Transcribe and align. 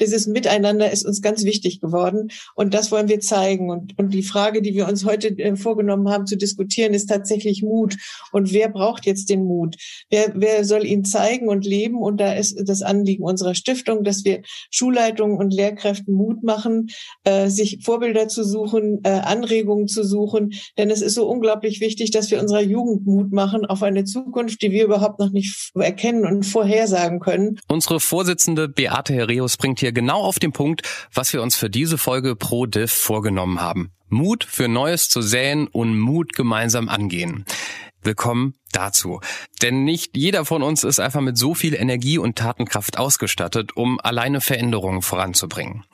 dieses 0.00 0.26
Miteinander 0.26 0.90
ist 0.90 1.04
uns 1.04 1.22
ganz 1.22 1.44
wichtig 1.44 1.80
geworden 1.80 2.30
und 2.54 2.74
das 2.74 2.90
wollen 2.92 3.08
wir 3.08 3.20
zeigen. 3.20 3.70
Und, 3.70 3.98
und 3.98 4.12
die 4.12 4.22
Frage, 4.22 4.62
die 4.62 4.74
wir 4.74 4.88
uns 4.88 5.04
heute 5.04 5.28
äh, 5.38 5.56
vorgenommen 5.56 6.08
haben 6.08 6.26
zu 6.26 6.36
diskutieren, 6.36 6.94
ist 6.94 7.06
tatsächlich 7.06 7.62
Mut. 7.62 7.96
Und 8.32 8.52
wer 8.52 8.68
braucht 8.68 9.06
jetzt 9.06 9.30
den 9.30 9.44
Mut? 9.44 9.76
Wer, 10.10 10.32
wer 10.34 10.64
soll 10.64 10.84
ihn 10.84 11.04
zeigen 11.04 11.48
und 11.48 11.64
leben? 11.64 11.98
Und 11.98 12.20
da 12.20 12.32
ist 12.32 12.56
das 12.64 12.82
Anliegen 12.82 13.24
unserer 13.24 13.54
Stiftung, 13.54 14.04
dass 14.04 14.24
wir 14.24 14.42
Schulleitungen 14.70 15.38
und 15.38 15.52
Lehrkräften 15.52 16.14
Mut 16.14 16.42
machen, 16.42 16.88
äh, 17.24 17.48
sich 17.48 17.80
Vorbilder 17.82 18.28
zu 18.28 18.44
suchen, 18.44 19.00
äh, 19.04 19.10
Anregungen 19.10 19.88
zu 19.88 20.04
suchen. 20.04 20.54
Denn 20.78 20.90
es 20.90 21.02
ist 21.02 21.14
so 21.14 21.28
unglaublich 21.28 21.80
wichtig, 21.80 22.10
dass 22.10 22.30
wir 22.30 22.40
unserer 22.40 22.62
Jugend 22.62 23.06
Mut 23.06 23.32
machen 23.32 23.64
auf 23.64 23.82
eine 23.82 24.04
Zukunft, 24.04 24.62
die 24.62 24.70
wir 24.70 24.84
überhaupt 24.84 25.18
noch 25.18 25.30
nicht 25.30 25.70
erkennen 25.74 26.26
und 26.26 26.44
vorhersagen 26.44 27.20
können. 27.20 27.58
Unsere 27.68 28.00
Vorsitzende 28.00 28.68
Beate 28.68 29.14
Herreus 29.14 29.56
bringt 29.56 29.80
hier 29.84 29.92
genau 29.92 30.22
auf 30.22 30.38
den 30.38 30.52
Punkt, 30.52 30.82
was 31.12 31.34
wir 31.34 31.42
uns 31.42 31.56
für 31.56 31.68
diese 31.68 31.98
Folge 31.98 32.36
Pro 32.36 32.64
Diff 32.64 32.90
vorgenommen 32.90 33.60
haben. 33.60 33.90
Mut 34.08 34.42
für 34.44 34.66
Neues 34.66 35.10
zu 35.10 35.20
säen 35.20 35.66
und 35.66 35.98
Mut 35.98 36.32
gemeinsam 36.32 36.88
angehen. 36.88 37.44
Willkommen 38.02 38.54
dazu. 38.72 39.20
Denn 39.60 39.84
nicht 39.84 40.16
jeder 40.16 40.46
von 40.46 40.62
uns 40.62 40.84
ist 40.84 41.00
einfach 41.00 41.20
mit 41.20 41.36
so 41.36 41.54
viel 41.54 41.74
Energie 41.74 42.16
und 42.16 42.36
Tatenkraft 42.36 42.98
ausgestattet, 42.98 43.76
um 43.76 44.00
alleine 44.00 44.40
Veränderungen 44.40 45.02
voranzubringen. 45.02 45.84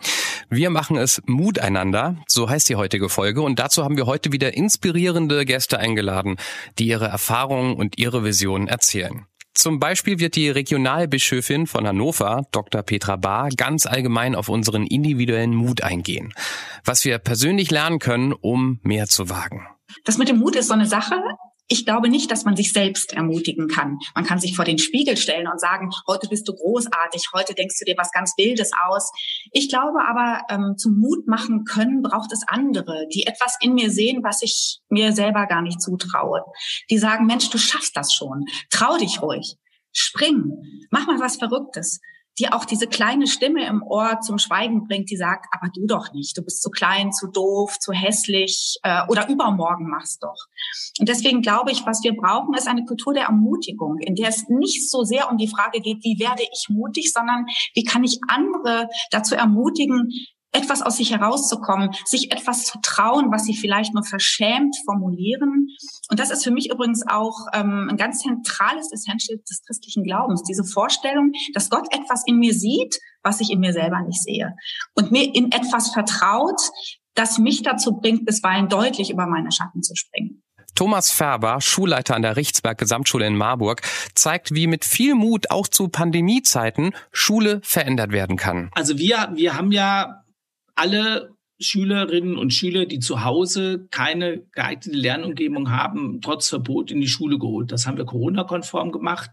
Wir 0.48 0.70
machen 0.70 0.96
es 0.96 1.20
Mut 1.26 1.58
einander, 1.58 2.16
so 2.28 2.48
heißt 2.48 2.68
die 2.68 2.76
heutige 2.76 3.08
Folge, 3.08 3.42
und 3.42 3.58
dazu 3.58 3.82
haben 3.82 3.96
wir 3.96 4.06
heute 4.06 4.30
wieder 4.30 4.54
inspirierende 4.54 5.44
Gäste 5.44 5.78
eingeladen, 5.78 6.36
die 6.78 6.86
ihre 6.86 7.06
Erfahrungen 7.06 7.74
und 7.74 7.98
ihre 7.98 8.24
Visionen 8.24 8.68
erzählen. 8.68 9.26
Zum 9.54 9.80
Beispiel 9.80 10.18
wird 10.20 10.36
die 10.36 10.48
Regionalbischöfin 10.48 11.66
von 11.66 11.86
Hannover, 11.86 12.46
Dr. 12.52 12.82
Petra 12.82 13.16
Bahr, 13.16 13.48
ganz 13.50 13.86
allgemein 13.86 14.34
auf 14.34 14.48
unseren 14.48 14.86
individuellen 14.86 15.54
Mut 15.54 15.82
eingehen. 15.82 16.32
Was 16.84 17.04
wir 17.04 17.18
persönlich 17.18 17.70
lernen 17.70 17.98
können, 17.98 18.32
um 18.32 18.80
mehr 18.82 19.06
zu 19.06 19.28
wagen. 19.28 19.66
Das 20.04 20.18
mit 20.18 20.28
dem 20.28 20.38
Mut 20.38 20.56
ist 20.56 20.68
so 20.68 20.74
eine 20.74 20.86
Sache 20.86 21.16
ich 21.70 21.84
glaube 21.86 22.08
nicht, 22.08 22.30
dass 22.32 22.44
man 22.44 22.56
sich 22.56 22.72
selbst 22.72 23.12
ermutigen 23.12 23.68
kann. 23.68 23.98
Man 24.16 24.24
kann 24.24 24.40
sich 24.40 24.56
vor 24.56 24.64
den 24.64 24.78
Spiegel 24.78 25.16
stellen 25.16 25.46
und 25.46 25.60
sagen, 25.60 25.90
heute 26.08 26.28
bist 26.28 26.48
du 26.48 26.54
großartig, 26.54 27.28
heute 27.32 27.54
denkst 27.54 27.78
du 27.78 27.84
dir 27.84 27.94
was 27.96 28.10
ganz 28.10 28.34
Wildes 28.36 28.72
aus. 28.86 29.10
Ich 29.52 29.68
glaube 29.68 30.00
aber, 30.02 30.42
ähm, 30.50 30.76
zum 30.76 30.98
Mut 30.98 31.28
machen 31.28 31.64
können 31.64 32.02
braucht 32.02 32.32
es 32.32 32.42
andere, 32.48 33.06
die 33.14 33.24
etwas 33.24 33.56
in 33.60 33.74
mir 33.74 33.90
sehen, 33.90 34.24
was 34.24 34.42
ich 34.42 34.80
mir 34.88 35.12
selber 35.12 35.46
gar 35.46 35.62
nicht 35.62 35.80
zutraue. 35.80 36.42
Die 36.90 36.98
sagen, 36.98 37.26
Mensch, 37.26 37.48
du 37.50 37.58
schaffst 37.58 37.96
das 37.96 38.12
schon. 38.12 38.46
Trau 38.70 38.98
dich 38.98 39.22
ruhig. 39.22 39.56
Spring. 39.92 40.52
Mach 40.90 41.06
mal 41.06 41.20
was 41.20 41.36
Verrücktes 41.36 42.00
die 42.38 42.52
auch 42.52 42.64
diese 42.64 42.86
kleine 42.86 43.26
Stimme 43.26 43.66
im 43.66 43.82
Ohr 43.82 44.20
zum 44.20 44.38
Schweigen 44.38 44.86
bringt, 44.86 45.10
die 45.10 45.16
sagt, 45.16 45.46
aber 45.52 45.70
du 45.74 45.86
doch 45.86 46.12
nicht, 46.12 46.36
du 46.36 46.42
bist 46.42 46.62
zu 46.62 46.70
klein, 46.70 47.12
zu 47.12 47.28
doof, 47.28 47.78
zu 47.78 47.92
hässlich 47.92 48.78
äh, 48.82 49.02
oder 49.08 49.28
übermorgen 49.28 49.88
machst 49.88 50.22
doch. 50.22 50.46
Und 50.98 51.08
deswegen 51.08 51.42
glaube 51.42 51.70
ich, 51.70 51.84
was 51.86 52.02
wir 52.02 52.14
brauchen, 52.14 52.54
ist 52.54 52.68
eine 52.68 52.84
Kultur 52.84 53.12
der 53.12 53.24
Ermutigung, 53.24 53.98
in 53.98 54.14
der 54.14 54.28
es 54.28 54.48
nicht 54.48 54.88
so 54.88 55.02
sehr 55.02 55.30
um 55.30 55.36
die 55.36 55.48
Frage 55.48 55.80
geht, 55.80 56.02
wie 56.02 56.18
werde 56.18 56.42
ich 56.42 56.66
mutig, 56.68 57.12
sondern 57.12 57.46
wie 57.74 57.84
kann 57.84 58.04
ich 58.04 58.18
andere 58.28 58.88
dazu 59.10 59.34
ermutigen, 59.34 60.10
etwas 60.52 60.82
aus 60.82 60.96
sich 60.96 61.12
herauszukommen, 61.12 61.90
sich 62.04 62.32
etwas 62.32 62.64
zu 62.64 62.78
trauen, 62.82 63.30
was 63.30 63.44
sie 63.44 63.56
vielleicht 63.56 63.94
nur 63.94 64.04
verschämt 64.04 64.76
formulieren. 64.84 65.68
Und 66.10 66.18
das 66.18 66.30
ist 66.30 66.44
für 66.44 66.50
mich 66.50 66.70
übrigens 66.70 67.04
auch 67.06 67.46
ähm, 67.52 67.88
ein 67.90 67.96
ganz 67.96 68.20
zentrales 68.20 68.92
Essential 68.92 69.38
des 69.38 69.62
christlichen 69.64 70.04
Glaubens, 70.04 70.42
diese 70.42 70.64
Vorstellung, 70.64 71.32
dass 71.54 71.70
Gott 71.70 71.86
etwas 71.94 72.22
in 72.26 72.38
mir 72.38 72.54
sieht, 72.54 72.98
was 73.22 73.40
ich 73.40 73.50
in 73.50 73.60
mir 73.60 73.72
selber 73.72 74.00
nicht 74.00 74.22
sehe 74.22 74.56
und 74.94 75.12
mir 75.12 75.34
in 75.34 75.52
etwas 75.52 75.90
vertraut, 75.90 76.60
das 77.14 77.38
mich 77.38 77.62
dazu 77.62 77.98
bringt, 78.00 78.24
bisweilen 78.24 78.68
deutlich 78.68 79.10
über 79.10 79.26
meine 79.26 79.52
Schatten 79.52 79.82
zu 79.82 79.94
springen. 79.94 80.42
Thomas 80.74 81.10
Färber, 81.10 81.60
Schulleiter 81.60 82.14
an 82.14 82.22
der 82.22 82.36
Richtsberg 82.36 82.78
Gesamtschule 82.78 83.26
in 83.26 83.36
Marburg, 83.36 83.82
zeigt, 84.14 84.54
wie 84.54 84.66
mit 84.66 84.84
viel 84.84 85.14
Mut 85.14 85.50
auch 85.50 85.68
zu 85.68 85.88
Pandemiezeiten 85.88 86.94
Schule 87.12 87.60
verändert 87.62 88.12
werden 88.12 88.36
kann. 88.36 88.70
Also 88.72 88.96
wir, 88.96 89.30
wir 89.34 89.56
haben 89.56 89.72
ja 89.72 90.19
alle 90.80 91.36
Schülerinnen 91.58 92.38
und 92.38 92.54
Schüler, 92.54 92.86
die 92.86 93.00
zu 93.00 93.22
Hause 93.22 93.86
keine 93.90 94.46
geeignete 94.52 94.96
Lernumgebung 94.96 95.70
haben, 95.70 96.22
trotz 96.22 96.48
Verbot 96.48 96.90
in 96.90 97.02
die 97.02 97.08
Schule 97.08 97.38
geholt. 97.38 97.70
Das 97.70 97.86
haben 97.86 97.98
wir 97.98 98.06
Corona-konform 98.06 98.90
gemacht. 98.90 99.30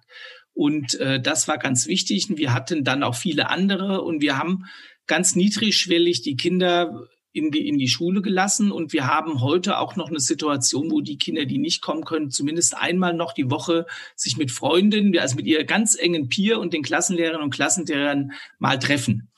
Und 0.52 0.96
äh, 0.96 1.22
das 1.22 1.48
war 1.48 1.58
ganz 1.58 1.88
wichtig. 1.88 2.30
Und 2.30 2.38
wir 2.38 2.54
hatten 2.54 2.84
dann 2.84 3.02
auch 3.02 3.16
viele 3.16 3.50
andere 3.50 4.02
und 4.02 4.22
wir 4.22 4.38
haben 4.38 4.66
ganz 5.06 5.36
niedrigschwellig 5.36 6.22
die 6.22 6.36
Kinder 6.36 7.08
in 7.32 7.50
die, 7.50 7.66
in 7.66 7.78
die 7.78 7.88
Schule 7.88 8.22
gelassen. 8.22 8.74
Und 8.74 8.92
wir 8.92 9.08
haben 9.08 9.40
heute 9.40 9.78
auch 9.78 9.96
noch 9.96 10.10
eine 10.10 10.20
Situation, 10.20 10.92
wo 10.92 11.00
die 11.00 11.18
Kinder, 11.18 11.46
die 11.46 11.60
nicht 11.60 11.82
kommen 11.82 12.04
können, 12.04 12.30
zumindest 12.30 12.76
einmal 12.76 13.14
noch 13.14 13.32
die 13.32 13.50
Woche 13.50 13.86
sich 14.18 14.36
mit 14.36 14.52
Freundinnen, 14.52 15.18
also 15.18 15.38
mit 15.38 15.46
ihr 15.46 15.64
ganz 15.64 15.98
engen 15.98 16.28
Peer 16.28 16.60
und 16.60 16.74
den 16.74 16.84
Klassenlehrerinnen 16.84 17.46
und 17.46 17.54
Klassenlehrern 17.54 18.34
mal 18.60 18.80
treffen. 18.80 19.30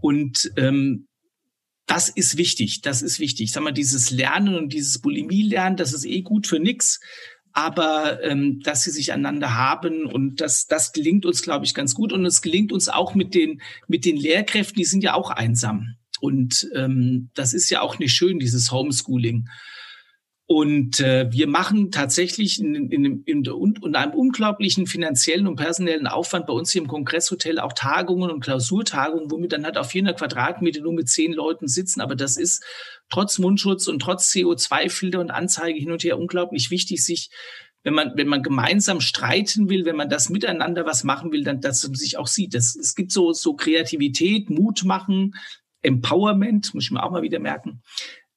Und 0.00 0.52
ähm, 0.56 1.07
das 1.88 2.10
ist 2.10 2.36
wichtig, 2.36 2.82
das 2.82 3.02
ist 3.02 3.18
wichtig. 3.18 3.50
Sag 3.50 3.64
mal, 3.64 3.72
dieses 3.72 4.10
Lernen 4.10 4.54
und 4.54 4.72
dieses 4.72 5.00
Bulimie-Lernen, 5.00 5.78
das 5.78 5.94
ist 5.94 6.04
eh 6.04 6.20
gut 6.20 6.46
für 6.46 6.60
nix. 6.60 7.00
Aber 7.52 8.22
ähm, 8.22 8.60
dass 8.60 8.84
sie 8.84 8.90
sich 8.90 9.10
einander 9.10 9.56
haben 9.56 10.04
und 10.04 10.40
das, 10.40 10.66
das 10.66 10.92
gelingt 10.92 11.24
uns, 11.24 11.42
glaube 11.42 11.64
ich, 11.64 11.74
ganz 11.74 11.94
gut. 11.94 12.12
Und 12.12 12.24
es 12.26 12.42
gelingt 12.42 12.72
uns 12.72 12.88
auch 12.88 13.14
mit 13.14 13.34
den, 13.34 13.62
mit 13.88 14.04
den 14.04 14.16
Lehrkräften, 14.16 14.76
die 14.76 14.84
sind 14.84 15.02
ja 15.02 15.14
auch 15.14 15.30
einsam. 15.30 15.96
Und 16.20 16.68
ähm, 16.74 17.30
das 17.34 17.54
ist 17.54 17.70
ja 17.70 17.80
auch 17.80 17.98
nicht 17.98 18.12
schön, 18.12 18.38
dieses 18.38 18.70
Homeschooling. 18.70 19.48
Und 20.50 21.00
äh, 21.00 21.30
wir 21.30 21.46
machen 21.46 21.90
tatsächlich 21.90 22.58
in, 22.58 22.74
in, 22.74 23.22
in, 23.26 23.44
in, 23.44 23.94
einem 23.94 24.14
unglaublichen 24.14 24.86
finanziellen 24.86 25.46
und 25.46 25.56
personellen 25.56 26.06
Aufwand 26.06 26.46
bei 26.46 26.54
uns 26.54 26.72
hier 26.72 26.80
im 26.80 26.88
Kongresshotel 26.88 27.58
auch 27.58 27.74
Tagungen 27.74 28.30
und 28.30 28.40
Klausurtagungen, 28.40 29.30
womit 29.30 29.52
dann 29.52 29.66
halt 29.66 29.76
auf 29.76 29.90
400 29.90 30.16
Quadratmeter 30.16 30.80
nur 30.80 30.94
mit 30.94 31.10
zehn 31.10 31.34
Leuten 31.34 31.68
sitzen. 31.68 32.00
Aber 32.00 32.16
das 32.16 32.38
ist 32.38 32.64
trotz 33.10 33.38
Mundschutz 33.38 33.88
und 33.88 34.00
trotz 34.00 34.32
CO2-Filter 34.32 35.20
und 35.20 35.30
Anzeige 35.30 35.78
hin 35.78 35.92
und 35.92 36.02
her 36.02 36.18
unglaublich 36.18 36.70
wichtig, 36.70 37.04
sich 37.04 37.28
wenn 37.82 37.92
man, 37.92 38.12
wenn 38.16 38.28
man 38.28 38.42
gemeinsam 38.42 39.02
streiten 39.02 39.68
will, 39.68 39.84
wenn 39.84 39.96
man 39.96 40.08
das 40.08 40.30
miteinander 40.30 40.86
was 40.86 41.04
machen 41.04 41.30
will, 41.30 41.44
dann, 41.44 41.60
dass 41.60 41.86
man 41.86 41.94
sich 41.94 42.16
auch 42.16 42.26
sieht. 42.26 42.54
Das, 42.54 42.74
es 42.74 42.94
gibt 42.94 43.12
so, 43.12 43.34
so 43.34 43.52
Kreativität, 43.54 44.48
Mut 44.48 44.82
machen, 44.84 45.34
Empowerment, 45.82 46.72
muss 46.72 46.84
ich 46.84 46.90
mir 46.90 47.02
auch 47.02 47.10
mal 47.10 47.22
wieder 47.22 47.38
merken. 47.38 47.82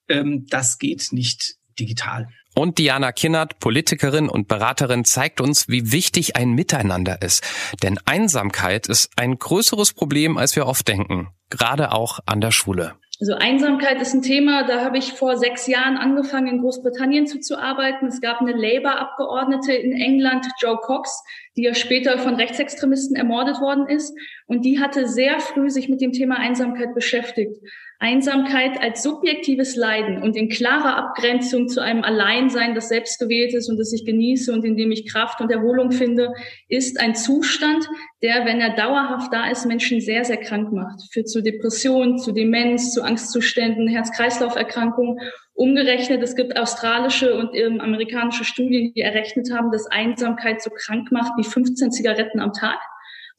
Ähm, 0.10 0.46
das 0.50 0.78
geht 0.78 1.14
nicht 1.14 1.56
digital. 1.82 2.28
Und 2.54 2.78
Diana 2.78 3.12
Kinnert, 3.12 3.60
Politikerin 3.60 4.28
und 4.28 4.48
Beraterin, 4.48 5.06
zeigt 5.06 5.40
uns, 5.40 5.70
wie 5.70 5.92
wichtig 5.92 6.36
ein 6.36 6.52
Miteinander 6.52 7.22
ist. 7.22 7.44
Denn 7.82 7.98
Einsamkeit 8.06 8.88
ist 8.88 9.12
ein 9.16 9.40
größeres 9.40 9.94
Problem, 9.94 10.38
als 10.38 10.56
wir 10.56 10.68
oft 10.68 10.88
denken, 10.88 11.30
gerade 11.50 11.94
auch 11.94 12.20
an 12.26 12.42
der 12.42 12.52
Schule. 12.52 12.96
Also 13.22 13.36
Einsamkeit 13.36 14.02
ist 14.02 14.16
ein 14.16 14.24
Thema, 14.24 14.64
da 14.66 14.84
habe 14.84 14.98
ich 14.98 15.14
vor 15.14 15.38
sechs 15.38 15.68
Jahren 15.68 15.96
angefangen, 15.96 16.48
in 16.48 16.62
Großbritannien 16.62 17.28
zuzuarbeiten. 17.28 18.08
Es 18.08 18.20
gab 18.20 18.42
eine 18.42 18.54
Labour-Abgeordnete 18.54 19.74
in 19.74 19.92
England, 19.92 20.48
Joe 20.60 20.78
Cox, 20.78 21.24
die 21.56 21.62
ja 21.62 21.76
später 21.76 22.18
von 22.18 22.34
Rechtsextremisten 22.34 23.16
ermordet 23.16 23.62
worden 23.62 23.88
ist. 23.88 24.18
Und 24.48 24.66
die 24.66 24.80
hatte 24.80 25.08
sehr 25.08 25.40
früh 25.40 25.70
sich 25.70 25.88
mit 25.88 26.02
dem 26.02 26.14
Thema 26.14 26.38
Einsamkeit 26.38 26.96
beschäftigt. 26.96 27.58
Einsamkeit 28.02 28.82
als 28.82 29.04
subjektives 29.04 29.76
Leiden 29.76 30.24
und 30.24 30.36
in 30.36 30.50
klarer 30.50 30.98
Abgrenzung 30.98 31.68
zu 31.68 31.84
einem 31.84 32.04
Alleinsein, 32.04 32.74
das 32.74 32.90
selbstgewählt 32.90 33.54
ist 33.54 33.70
und 33.70 33.78
das 33.78 33.94
ich 33.94 34.06
genieße 34.06 34.52
und 34.52 34.66
in 34.66 34.76
dem 34.76 34.92
ich 34.92 35.08
Kraft 35.08 35.40
und 35.40 35.52
Erholung 35.52 35.92
finde, 35.92 36.34
ist 36.68 37.00
ein 37.00 37.14
Zustand, 37.14 37.88
der, 38.24 38.44
wenn 38.46 38.60
er 38.60 38.76
dauerhaft 38.76 39.32
da 39.32 39.52
ist, 39.52 39.68
Menschen 39.68 40.02
sehr, 40.02 40.26
sehr 40.26 40.38
krank 40.38 40.72
macht. 40.72 41.00
Führt 41.14 41.30
zu 41.30 41.44
Depressionen, 41.44 42.18
zu 42.18 42.32
Demenz, 42.32 42.92
zu 42.92 43.04
Angstzuständen, 43.04 43.88
Herz-Kreislauf-Erkrankungen. 43.88 45.20
Umgerechnet, 45.54 46.24
es 46.24 46.36
gibt 46.36 46.60
australische 46.60 47.38
und 47.38 47.54
ähm, 47.54 47.80
amerikanische 47.82 48.46
Studien, 48.46 48.94
die 48.96 49.02
errechnet 49.02 49.54
haben, 49.54 49.72
dass 49.72 49.86
Einsamkeit 49.86 50.64
so 50.64 50.72
krank 50.72 51.12
macht 51.12 51.34
wie 51.38 51.44
15 51.44 51.92
Zigaretten 51.92 52.40
am 52.40 52.52
Tag 52.52 52.80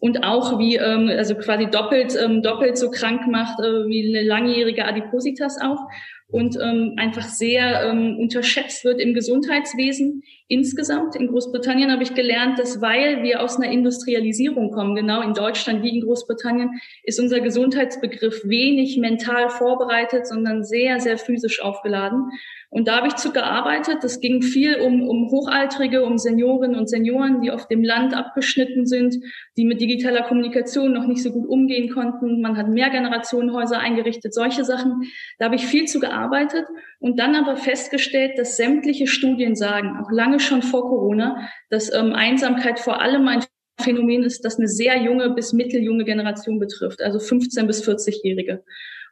und 0.02 0.24
auch 0.24 0.58
wie 0.58 0.76
ähm, 0.76 1.08
also 1.16 1.36
quasi 1.36 1.66
doppelt 1.66 2.18
ähm, 2.20 2.42
doppelt 2.42 2.76
so 2.76 2.90
krank 2.90 3.28
macht 3.28 3.60
äh, 3.60 3.86
wie 3.86 4.08
eine 4.08 4.26
langjährige 4.26 4.84
Adipositas 4.84 5.58
auch 5.62 5.78
und 6.26 6.58
ähm, 6.60 6.94
einfach 6.96 7.22
sehr 7.22 7.84
ähm, 7.84 8.18
unterschätzt 8.18 8.84
wird 8.84 9.00
im 9.00 9.14
Gesundheitswesen. 9.14 10.24
insgesamt. 10.48 11.14
In 11.14 11.28
Großbritannien 11.28 11.92
habe 11.92 12.02
ich 12.02 12.14
gelernt, 12.14 12.58
dass 12.58 12.80
weil 12.80 13.22
wir 13.22 13.42
aus 13.42 13.58
einer 13.58 13.70
Industrialisierung 13.70 14.72
kommen, 14.72 14.96
genau 14.96 15.22
in 15.22 15.34
Deutschland 15.34 15.84
wie 15.84 15.94
in 15.94 16.02
Großbritannien, 16.02 16.80
ist 17.04 17.20
unser 17.20 17.40
Gesundheitsbegriff 17.40 18.42
wenig 18.44 18.96
mental 18.96 19.50
vorbereitet, 19.50 20.26
sondern 20.26 20.64
sehr, 20.64 20.98
sehr 20.98 21.16
physisch 21.16 21.62
aufgeladen. 21.62 22.30
Und 22.72 22.88
da 22.88 22.96
habe 22.96 23.08
ich 23.08 23.16
zu 23.16 23.34
gearbeitet. 23.34 23.98
Das 24.00 24.20
ging 24.20 24.40
viel 24.40 24.76
um, 24.76 25.06
um 25.06 25.30
Hochaltrige, 25.30 26.04
um 26.04 26.16
Seniorinnen 26.16 26.74
und 26.74 26.88
Senioren, 26.88 27.42
die 27.42 27.50
auf 27.50 27.68
dem 27.68 27.84
Land 27.84 28.14
abgeschnitten 28.14 28.86
sind, 28.86 29.16
die 29.58 29.66
mit 29.66 29.82
digitaler 29.82 30.22
Kommunikation 30.22 30.90
noch 30.90 31.06
nicht 31.06 31.22
so 31.22 31.32
gut 31.32 31.46
umgehen 31.46 31.92
konnten. 31.92 32.40
Man 32.40 32.56
hat 32.56 32.68
Mehrgenerationenhäuser 32.68 33.78
eingerichtet, 33.78 34.32
solche 34.32 34.64
Sachen. 34.64 35.02
Da 35.38 35.44
habe 35.44 35.56
ich 35.56 35.66
viel 35.66 35.84
zu 35.84 36.00
gearbeitet 36.00 36.64
und 36.98 37.18
dann 37.18 37.36
aber 37.36 37.56
festgestellt, 37.56 38.38
dass 38.38 38.56
sämtliche 38.56 39.06
Studien 39.06 39.54
sagen, 39.54 39.98
auch 40.02 40.10
lange 40.10 40.40
schon 40.40 40.62
vor 40.62 40.88
Corona, 40.88 41.46
dass 41.68 41.92
ähm, 41.92 42.14
Einsamkeit 42.14 42.80
vor 42.80 43.02
allem 43.02 43.28
ein 43.28 43.44
Phänomen 43.82 44.22
ist, 44.22 44.46
das 44.46 44.56
eine 44.56 44.68
sehr 44.68 44.96
junge 44.96 45.28
bis 45.28 45.52
mitteljunge 45.52 46.04
Generation 46.04 46.58
betrifft, 46.58 47.02
also 47.02 47.18
15 47.18 47.66
bis 47.66 47.86
40-Jährige. 47.86 48.64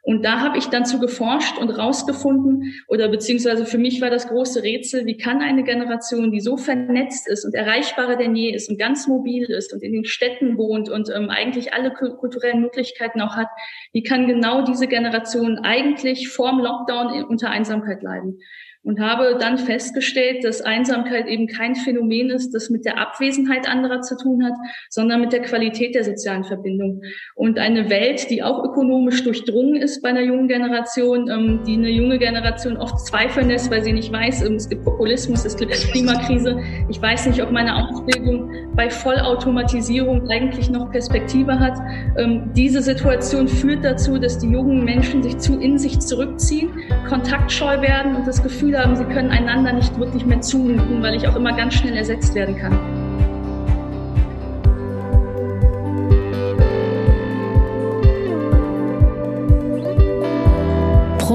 Und 0.03 0.25
da 0.25 0.39
habe 0.39 0.57
ich 0.57 0.65
dann 0.67 0.85
zu 0.85 0.99
geforscht 0.99 1.57
und 1.59 1.69
rausgefunden, 1.69 2.73
oder 2.87 3.07
beziehungsweise 3.07 3.65
für 3.65 3.77
mich 3.77 4.01
war 4.01 4.09
das 4.09 4.27
große 4.27 4.63
Rätsel, 4.63 5.05
wie 5.05 5.17
kann 5.17 5.41
eine 5.41 5.63
Generation, 5.63 6.31
die 6.31 6.39
so 6.39 6.57
vernetzt 6.57 7.27
ist 7.27 7.45
und 7.45 7.53
erreichbarer 7.53 8.15
denn 8.15 8.35
je 8.35 8.51
ist 8.51 8.69
und 8.69 8.79
ganz 8.79 9.07
mobil 9.07 9.45
ist 9.45 9.73
und 9.73 9.83
in 9.83 9.93
den 9.93 10.05
Städten 10.05 10.57
wohnt 10.57 10.89
und 10.89 11.09
ähm, 11.13 11.29
eigentlich 11.29 11.73
alle 11.73 11.91
kulturellen 11.91 12.61
Möglichkeiten 12.61 13.21
auch 13.21 13.35
hat, 13.35 13.49
wie 13.93 14.03
kann 14.03 14.27
genau 14.27 14.63
diese 14.63 14.87
Generation 14.87 15.59
eigentlich 15.59 16.29
vorm 16.29 16.59
Lockdown 16.59 17.23
unter 17.25 17.49
Einsamkeit 17.49 18.01
leiden? 18.01 18.39
und 18.83 18.99
habe 18.99 19.37
dann 19.39 19.57
festgestellt, 19.57 20.43
dass 20.43 20.61
Einsamkeit 20.61 21.27
eben 21.27 21.47
kein 21.47 21.75
Phänomen 21.75 22.29
ist, 22.29 22.51
das 22.51 22.69
mit 22.69 22.85
der 22.85 22.97
Abwesenheit 22.97 23.69
anderer 23.69 24.01
zu 24.01 24.17
tun 24.17 24.43
hat, 24.43 24.53
sondern 24.89 25.21
mit 25.21 25.33
der 25.33 25.41
Qualität 25.41 25.93
der 25.93 26.03
sozialen 26.03 26.43
Verbindung. 26.43 27.03
Und 27.35 27.59
eine 27.59 27.89
Welt, 27.89 28.29
die 28.29 28.41
auch 28.41 28.63
ökonomisch 28.81 29.23
durchdrungen 29.23 29.75
ist 29.75 30.01
bei 30.01 30.09
einer 30.09 30.21
jungen 30.21 30.47
Generation, 30.47 31.29
ähm, 31.29 31.59
die 31.65 31.75
eine 31.75 31.89
junge 31.89 32.17
Generation 32.17 32.77
oft 32.77 33.05
zweifeln 33.05 33.49
lässt, 33.49 33.69
weil 33.69 33.83
sie 33.83 33.93
nicht 33.93 34.11
weiß, 34.11 34.43
ähm, 34.43 34.55
es 34.55 34.67
gibt 34.67 34.83
Populismus, 34.83 35.45
es 35.45 35.55
gibt 35.55 35.71
Klimakrise. 35.71 36.59
Ich 36.89 37.01
weiß 37.01 37.27
nicht, 37.27 37.41
ob 37.43 37.51
meine 37.51 37.75
Ausbildung 37.75 38.51
bei 38.75 38.89
Vollautomatisierung 38.89 40.27
eigentlich 40.29 40.69
noch 40.69 40.91
Perspektive 40.91 41.59
hat. 41.59 41.77
Ähm, 42.17 42.49
diese 42.55 42.81
Situation 42.81 43.47
führt 43.47 43.85
dazu, 43.85 44.17
dass 44.17 44.39
die 44.39 44.47
jungen 44.47 44.83
Menschen 44.83 45.21
sich 45.21 45.37
zu 45.37 45.59
in 45.59 45.77
sich 45.77 45.99
zurückziehen, 45.99 46.69
kontaktscheu 47.07 47.81
werden 47.81 48.15
und 48.15 48.27
das 48.27 48.41
Gefühl 48.41 48.77
haben, 48.77 48.95
sie 48.95 49.05
können 49.05 49.29
einander 49.29 49.73
nicht 49.73 49.97
wirklich 49.99 50.25
mehr 50.25 50.41
zumuten, 50.41 51.03
weil 51.03 51.15
ich 51.15 51.27
auch 51.27 51.35
immer 51.35 51.55
ganz 51.55 51.75
schnell 51.75 51.95
ersetzt 51.95 52.33
werden 52.33 52.57
kann. 52.57 52.90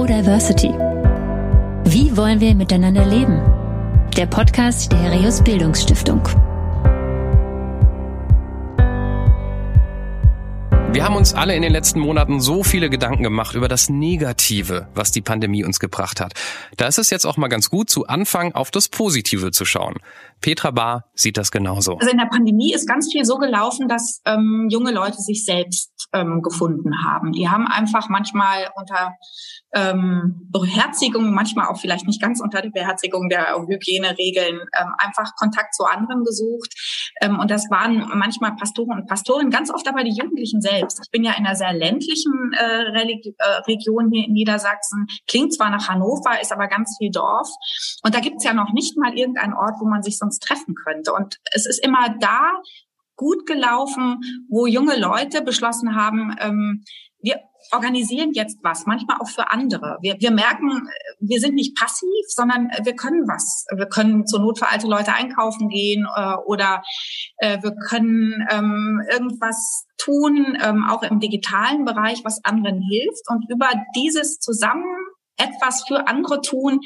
Pro 0.06 0.12
Diversity. 0.12 0.68
Wie 1.84 2.16
wollen 2.16 2.40
wir 2.40 2.54
miteinander 2.54 3.04
leben? 3.04 3.42
Der 4.16 4.26
Podcast 4.26 4.92
der 4.92 5.00
Herius 5.00 5.42
Bildungsstiftung. 5.42 6.22
Wir 10.92 11.04
haben 11.04 11.16
uns 11.16 11.34
alle 11.34 11.54
in 11.54 11.62
den 11.62 11.72
letzten 11.72 12.00
Monaten 12.00 12.40
so 12.40 12.62
viele 12.62 12.88
Gedanken 12.88 13.22
gemacht 13.22 13.54
über 13.54 13.68
das 13.68 13.90
Negative, 13.90 14.88
was 14.94 15.10
die 15.10 15.20
Pandemie 15.20 15.64
uns 15.64 15.78
gebracht 15.78 16.20
hat. 16.20 16.32
Da 16.76 16.86
ist 16.86 16.98
es 16.98 17.10
jetzt 17.10 17.26
auch 17.26 17.36
mal 17.36 17.48
ganz 17.48 17.68
gut, 17.68 17.90
zu 17.90 18.06
Anfang 18.06 18.54
auf 18.54 18.70
das 18.70 18.88
Positive 18.88 19.50
zu 19.50 19.64
schauen. 19.64 19.96
Petra 20.40 20.70
Bahr 20.70 21.04
sieht 21.14 21.36
das 21.36 21.50
genauso. 21.50 21.98
Also 21.98 22.10
in 22.10 22.18
der 22.18 22.26
Pandemie 22.26 22.72
ist 22.72 22.88
ganz 22.88 23.12
viel 23.12 23.24
so 23.24 23.36
gelaufen, 23.36 23.88
dass 23.88 24.22
ähm, 24.24 24.68
junge 24.70 24.92
Leute 24.92 25.20
sich 25.20 25.44
selbst 25.44 25.90
ähm, 26.12 26.40
gefunden 26.40 27.04
haben. 27.04 27.32
Die 27.32 27.48
haben 27.48 27.66
einfach 27.66 28.08
manchmal 28.08 28.70
unter 28.76 29.16
ähm, 29.76 30.48
Beherzigung, 30.50 31.34
manchmal 31.34 31.68
auch 31.68 31.78
vielleicht 31.78 32.06
nicht 32.06 32.20
ganz 32.20 32.40
unter 32.40 32.62
der 32.62 32.70
Beherzigung 32.70 33.28
der 33.28 33.54
Hygieneregeln, 33.68 34.60
ähm, 34.60 34.94
einfach 34.96 35.36
Kontakt 35.36 35.74
zu 35.74 35.84
anderen 35.84 36.24
gesucht. 36.24 36.72
Ähm, 37.20 37.38
und 37.38 37.50
das 37.50 37.70
waren 37.70 38.10
manchmal 38.14 38.56
Pastoren 38.56 39.00
und 39.00 39.06
Pastorinnen, 39.06 39.50
ganz 39.50 39.70
oft 39.70 39.86
aber 39.86 40.02
die 40.02 40.16
Jugendlichen 40.16 40.62
selbst. 40.62 41.00
Ich 41.04 41.10
bin 41.10 41.24
ja 41.24 41.32
in 41.32 41.44
einer 41.44 41.56
sehr 41.56 41.74
ländlichen 41.74 42.52
äh, 42.58 42.84
äh, 42.84 43.44
Region 43.66 44.10
hier 44.10 44.26
in 44.26 44.32
Niedersachsen. 44.32 45.06
Klingt 45.28 45.52
zwar 45.52 45.68
nach 45.68 45.88
Hannover, 45.88 46.40
ist 46.40 46.52
aber 46.52 46.68
ganz 46.68 46.96
viel 46.98 47.10
Dorf. 47.10 47.48
Und 48.02 48.14
da 48.14 48.20
gibt's 48.20 48.44
ja 48.44 48.54
noch 48.54 48.72
nicht 48.72 48.96
mal 48.96 49.12
irgendeinen 49.16 49.52
Ort, 49.52 49.74
wo 49.78 49.86
man 49.86 50.02
sich 50.02 50.16
sonst 50.16 50.42
treffen 50.42 50.74
könnte. 50.74 51.12
Und 51.12 51.36
es 51.52 51.66
ist 51.66 51.84
immer 51.84 52.16
da 52.18 52.50
gut 53.16 53.46
gelaufen, 53.46 54.20
wo 54.48 54.66
junge 54.66 54.98
Leute 54.98 55.42
beschlossen 55.42 55.96
haben, 55.96 56.34
ähm, 56.40 56.84
wir 57.20 57.40
organisieren 57.72 58.32
jetzt 58.32 58.58
was, 58.62 58.86
manchmal 58.86 59.18
auch 59.20 59.28
für 59.28 59.50
andere. 59.50 59.98
Wir, 60.00 60.16
wir 60.18 60.30
merken, 60.30 60.88
wir 61.20 61.40
sind 61.40 61.54
nicht 61.54 61.76
passiv, 61.76 62.24
sondern 62.28 62.68
wir 62.82 62.94
können 62.94 63.26
was. 63.28 63.64
Wir 63.76 63.86
können 63.86 64.26
zur 64.26 64.40
Not 64.40 64.58
für 64.58 64.68
alte 64.68 64.86
Leute 64.86 65.12
einkaufen 65.12 65.68
gehen 65.68 66.06
äh, 66.16 66.34
oder 66.46 66.82
äh, 67.38 67.62
wir 67.62 67.72
können 67.88 68.46
ähm, 68.50 69.00
irgendwas 69.10 69.86
tun, 69.98 70.56
ähm, 70.62 70.86
auch 70.88 71.02
im 71.02 71.20
digitalen 71.20 71.84
Bereich, 71.84 72.20
was 72.24 72.44
anderen 72.44 72.80
hilft. 72.80 73.28
Und 73.28 73.44
über 73.50 73.68
dieses 73.94 74.38
zusammen 74.38 74.84
etwas 75.38 75.84
für 75.86 76.06
andere 76.08 76.40
tun, 76.40 76.80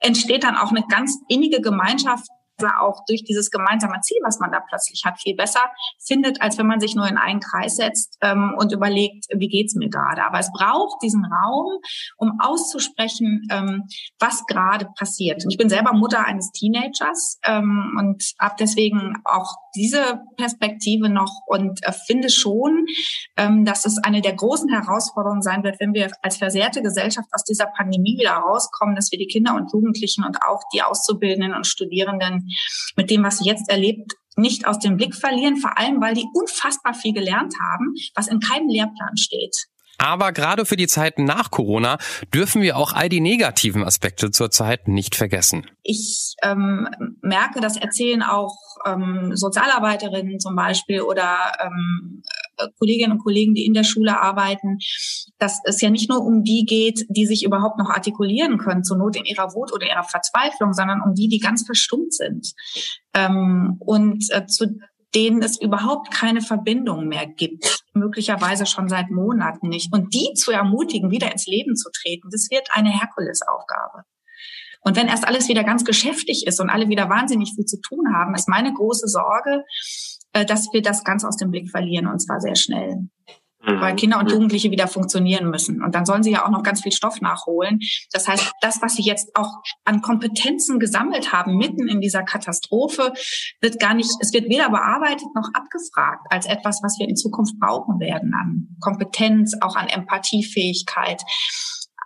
entsteht 0.00 0.44
dann 0.44 0.56
auch 0.56 0.70
eine 0.70 0.84
ganz 0.88 1.18
innige 1.28 1.60
Gemeinschaft, 1.60 2.26
auch 2.64 3.04
durch 3.06 3.24
dieses 3.24 3.50
gemeinsame 3.50 4.00
Ziel, 4.00 4.18
was 4.24 4.38
man 4.38 4.50
da 4.50 4.60
plötzlich 4.60 5.02
hat, 5.04 5.20
viel 5.20 5.36
besser 5.36 5.60
findet, 6.04 6.40
als 6.40 6.58
wenn 6.58 6.66
man 6.66 6.80
sich 6.80 6.94
nur 6.94 7.06
in 7.06 7.18
einen 7.18 7.40
Kreis 7.40 7.76
setzt 7.76 8.16
ähm, 8.22 8.54
und 8.58 8.72
überlegt, 8.72 9.26
wie 9.34 9.48
geht's 9.48 9.74
mir 9.74 9.88
gerade. 9.88 10.24
Aber 10.24 10.38
es 10.38 10.50
braucht 10.52 11.02
diesen 11.02 11.24
Raum, 11.24 11.78
um 12.16 12.38
auszusprechen, 12.40 13.46
ähm, 13.50 13.84
was 14.18 14.44
gerade 14.46 14.88
passiert. 14.96 15.44
Und 15.44 15.50
ich 15.50 15.58
bin 15.58 15.68
selber 15.68 15.92
Mutter 15.92 16.24
eines 16.24 16.50
Teenagers 16.52 17.38
ähm, 17.44 17.96
und 17.98 18.24
habe 18.38 18.54
deswegen 18.58 19.14
auch 19.24 19.54
diese 19.74 20.22
Perspektive 20.36 21.08
noch 21.08 21.32
und 21.46 21.84
äh, 21.86 21.92
finde 21.92 22.30
schon, 22.30 22.86
ähm, 23.36 23.64
dass 23.64 23.84
es 23.84 23.98
eine 23.98 24.22
der 24.22 24.34
großen 24.34 24.70
Herausforderungen 24.70 25.42
sein 25.42 25.62
wird, 25.62 25.78
wenn 25.80 25.92
wir 25.92 26.10
als 26.22 26.38
versehrte 26.38 26.82
Gesellschaft 26.82 27.28
aus 27.32 27.44
dieser 27.44 27.66
Pandemie 27.66 28.16
wieder 28.18 28.32
rauskommen, 28.32 28.94
dass 28.96 29.12
wir 29.12 29.18
die 29.18 29.26
Kinder 29.26 29.54
und 29.54 29.72
Jugendlichen 29.72 30.24
und 30.24 30.42
auch 30.42 30.62
die 30.72 30.82
Auszubildenden 30.82 31.54
und 31.54 31.66
Studierenden 31.66 32.45
mit 32.96 33.10
dem, 33.10 33.22
was 33.22 33.38
sie 33.38 33.48
jetzt 33.48 33.68
erlebt, 33.70 34.12
nicht 34.36 34.66
aus 34.66 34.78
dem 34.78 34.96
Blick 34.96 35.14
verlieren, 35.14 35.56
vor 35.56 35.78
allem 35.78 36.00
weil 36.00 36.14
die 36.14 36.26
unfassbar 36.34 36.94
viel 36.94 37.14
gelernt 37.14 37.54
haben, 37.60 37.94
was 38.14 38.28
in 38.28 38.40
keinem 38.40 38.68
Lehrplan 38.68 39.16
steht. 39.16 39.66
Aber 39.98 40.32
gerade 40.32 40.66
für 40.66 40.76
die 40.76 40.86
Zeit 40.86 41.18
nach 41.18 41.50
Corona 41.50 41.98
dürfen 42.34 42.60
wir 42.60 42.76
auch 42.76 42.92
all 42.92 43.08
die 43.08 43.20
negativen 43.20 43.82
Aspekte 43.82 44.30
zurzeit 44.30 44.88
nicht 44.88 45.14
vergessen. 45.14 45.66
Ich 45.82 46.34
ähm, 46.42 46.88
merke, 47.22 47.60
das 47.60 47.76
erzählen 47.76 48.22
auch 48.22 48.56
ähm, 48.84 49.32
Sozialarbeiterinnen 49.34 50.38
zum 50.38 50.54
Beispiel 50.54 51.00
oder 51.00 51.52
ähm, 51.64 52.22
äh, 52.24 52.45
Kolleginnen 52.78 53.12
und 53.12 53.24
Kollegen, 53.24 53.54
die 53.54 53.66
in 53.66 53.74
der 53.74 53.84
Schule 53.84 54.20
arbeiten, 54.20 54.78
dass 55.38 55.60
es 55.64 55.80
ja 55.80 55.90
nicht 55.90 56.08
nur 56.08 56.24
um 56.24 56.44
die 56.44 56.64
geht, 56.64 57.06
die 57.08 57.26
sich 57.26 57.44
überhaupt 57.44 57.78
noch 57.78 57.90
artikulieren 57.90 58.58
können, 58.58 58.84
zur 58.84 58.96
Not 58.98 59.16
in 59.16 59.24
ihrer 59.24 59.54
Wut 59.54 59.72
oder 59.72 59.86
ihrer 59.86 60.04
Verzweiflung, 60.04 60.72
sondern 60.72 61.00
um 61.00 61.14
die, 61.14 61.28
die 61.28 61.38
ganz 61.38 61.64
verstummt 61.64 62.14
sind. 62.14 62.52
Ähm, 63.14 63.76
und 63.80 64.24
äh, 64.30 64.46
zu 64.46 64.78
denen 65.14 65.42
es 65.42 65.60
überhaupt 65.60 66.12
keine 66.12 66.42
Verbindung 66.42 67.08
mehr 67.08 67.26
gibt, 67.26 67.84
möglicherweise 67.94 68.66
schon 68.66 68.88
seit 68.88 69.10
Monaten 69.10 69.68
nicht. 69.68 69.92
Und 69.92 70.12
die 70.12 70.34
zu 70.34 70.52
ermutigen, 70.52 71.10
wieder 71.10 71.32
ins 71.32 71.46
Leben 71.46 71.74
zu 71.74 71.90
treten, 71.90 72.28
das 72.30 72.48
wird 72.50 72.68
eine 72.72 72.90
Herkulesaufgabe. 72.90 74.04
Und 74.82 74.96
wenn 74.96 75.08
erst 75.08 75.26
alles 75.26 75.48
wieder 75.48 75.64
ganz 75.64 75.84
geschäftig 75.84 76.46
ist 76.46 76.60
und 76.60 76.70
alle 76.70 76.88
wieder 76.88 77.08
wahnsinnig 77.08 77.54
viel 77.56 77.64
zu 77.64 77.80
tun 77.80 78.14
haben, 78.14 78.34
ist 78.34 78.48
meine 78.48 78.72
große 78.72 79.08
Sorge, 79.08 79.64
äh, 79.64 80.15
dass 80.44 80.68
wir 80.72 80.82
das 80.82 81.04
ganz 81.04 81.24
aus 81.24 81.36
dem 81.36 81.50
Blick 81.50 81.70
verlieren 81.70 82.06
und 82.06 82.20
zwar 82.20 82.40
sehr 82.40 82.56
schnell. 82.56 83.08
Mhm. 83.66 83.80
Weil 83.80 83.96
Kinder 83.96 84.18
und 84.18 84.30
Jugendliche 84.30 84.70
wieder 84.70 84.86
funktionieren 84.86 85.50
müssen. 85.50 85.82
Und 85.82 85.94
dann 85.94 86.06
sollen 86.06 86.22
sie 86.22 86.30
ja 86.30 86.44
auch 86.44 86.50
noch 86.50 86.62
ganz 86.62 86.82
viel 86.82 86.92
Stoff 86.92 87.20
nachholen. 87.20 87.80
Das 88.12 88.28
heißt, 88.28 88.52
das, 88.60 88.80
was 88.80 88.94
sie 88.94 89.02
jetzt 89.02 89.34
auch 89.34 89.50
an 89.84 90.02
Kompetenzen 90.02 90.78
gesammelt 90.78 91.32
haben, 91.32 91.56
mitten 91.56 91.88
in 91.88 92.00
dieser 92.00 92.22
Katastrophe, 92.22 93.12
wird 93.60 93.80
gar 93.80 93.94
nicht, 93.94 94.10
es 94.20 94.32
wird 94.32 94.48
weder 94.48 94.70
bearbeitet 94.70 95.28
noch 95.34 95.48
abgefragt 95.52 96.26
als 96.30 96.46
etwas, 96.46 96.80
was 96.82 96.96
wir 96.98 97.08
in 97.08 97.16
Zukunft 97.16 97.58
brauchen 97.58 97.98
werden 97.98 98.34
an 98.34 98.76
Kompetenz, 98.80 99.56
auch 99.60 99.76
an 99.76 99.88
Empathiefähigkeit 99.88 101.22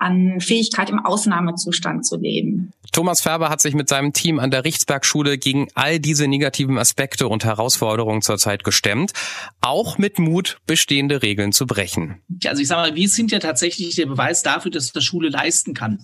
an 0.00 0.40
Fähigkeit 0.40 0.88
im 0.88 1.04
Ausnahmezustand 1.04 2.06
zu 2.06 2.16
leben. 2.16 2.72
Thomas 2.90 3.20
Färber 3.20 3.50
hat 3.50 3.60
sich 3.60 3.74
mit 3.74 3.88
seinem 3.88 4.12
Team 4.12 4.40
an 4.40 4.50
der 4.50 4.64
Richtsbergschule 4.64 5.36
gegen 5.36 5.68
all 5.74 6.00
diese 6.00 6.26
negativen 6.26 6.78
Aspekte 6.78 7.28
und 7.28 7.44
Herausforderungen 7.44 8.22
zurzeit 8.22 8.64
gestemmt, 8.64 9.12
auch 9.60 9.98
mit 9.98 10.18
Mut, 10.18 10.58
bestehende 10.66 11.22
Regeln 11.22 11.52
zu 11.52 11.66
brechen. 11.66 12.22
Also 12.46 12.62
ich 12.62 12.68
sage 12.68 12.90
mal, 12.90 12.96
wir 12.96 13.08
sind 13.08 13.30
ja 13.30 13.38
tatsächlich 13.38 13.94
der 13.94 14.06
Beweis 14.06 14.42
dafür, 14.42 14.70
dass 14.70 14.92
das 14.92 15.04
Schule 15.04 15.28
leisten 15.28 15.74
kann. 15.74 16.02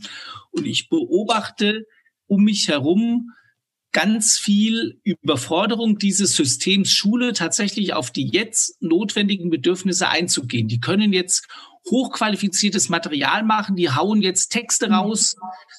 Und 0.51 0.67
ich 0.67 0.91
beobachte 0.91 1.87
um 2.27 2.45
mich 2.45 2.69
herum 2.69 3.31
ganz 3.97 4.39
viel 4.39 5.01
Überforderung 5.05 5.97
dieses 5.97 6.37
Systems 6.37 6.91
Schule 6.91 7.33
tatsächlich 7.33 7.95
auf 7.95 8.11
die 8.11 8.29
jetzt 8.29 8.77
notwendigen 8.83 9.49
Bedürfnisse 9.49 10.11
einzugehen. 10.11 10.69
Die 10.69 10.81
können 10.81 11.15
jetzt 11.15 11.49
hochqualifiziertes 11.91 12.91
Material 12.91 13.43
machen, 13.43 13.75
die 13.75 13.89
hauen 13.89 14.21
jetzt 14.21 14.49
Texte 14.49 14.91
raus, 14.91 15.35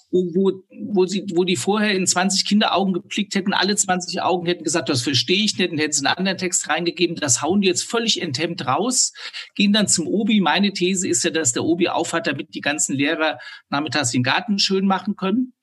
wo, 0.09 0.23
wo, 0.33 0.51
wo, 0.93 1.05
sie, 1.05 1.25
wo 1.35 1.43
die 1.43 1.57
vorher 1.57 1.91
in 1.91 2.07
20 2.07 2.47
Kinderaugen 2.47 2.93
geblickt 2.93 3.35
hätten, 3.35 3.53
alle 3.53 3.75
20 3.75 4.19
Augen 4.23 4.47
hätten 4.47 4.63
gesagt, 4.63 4.89
das 4.89 5.03
verstehe 5.03 5.45
ich 5.45 5.55
nicht, 5.59 5.71
und 5.71 5.77
hätten 5.77 5.91
sie 5.91 6.07
einen 6.07 6.17
anderen 6.17 6.39
Text 6.39 6.67
reingegeben, 6.69 7.17
das 7.17 7.43
hauen 7.43 7.61
die 7.61 7.67
jetzt 7.67 7.83
völlig 7.83 8.19
enthemmt 8.19 8.65
raus, 8.65 9.13
gehen 9.53 9.73
dann 9.73 9.87
zum 9.87 10.07
Obi. 10.07 10.41
Meine 10.41 10.73
These 10.73 11.07
ist 11.07 11.23
ja, 11.23 11.29
dass 11.29 11.51
der 11.51 11.65
Obi 11.65 11.87
aufhat, 11.89 12.25
damit 12.25 12.55
die 12.55 12.61
ganzen 12.61 12.95
Lehrer 12.95 13.37
nachmittags 13.69 14.09
den 14.09 14.23
Garten 14.23 14.57
schön 14.57 14.87
machen 14.87 15.15
können. 15.17 15.53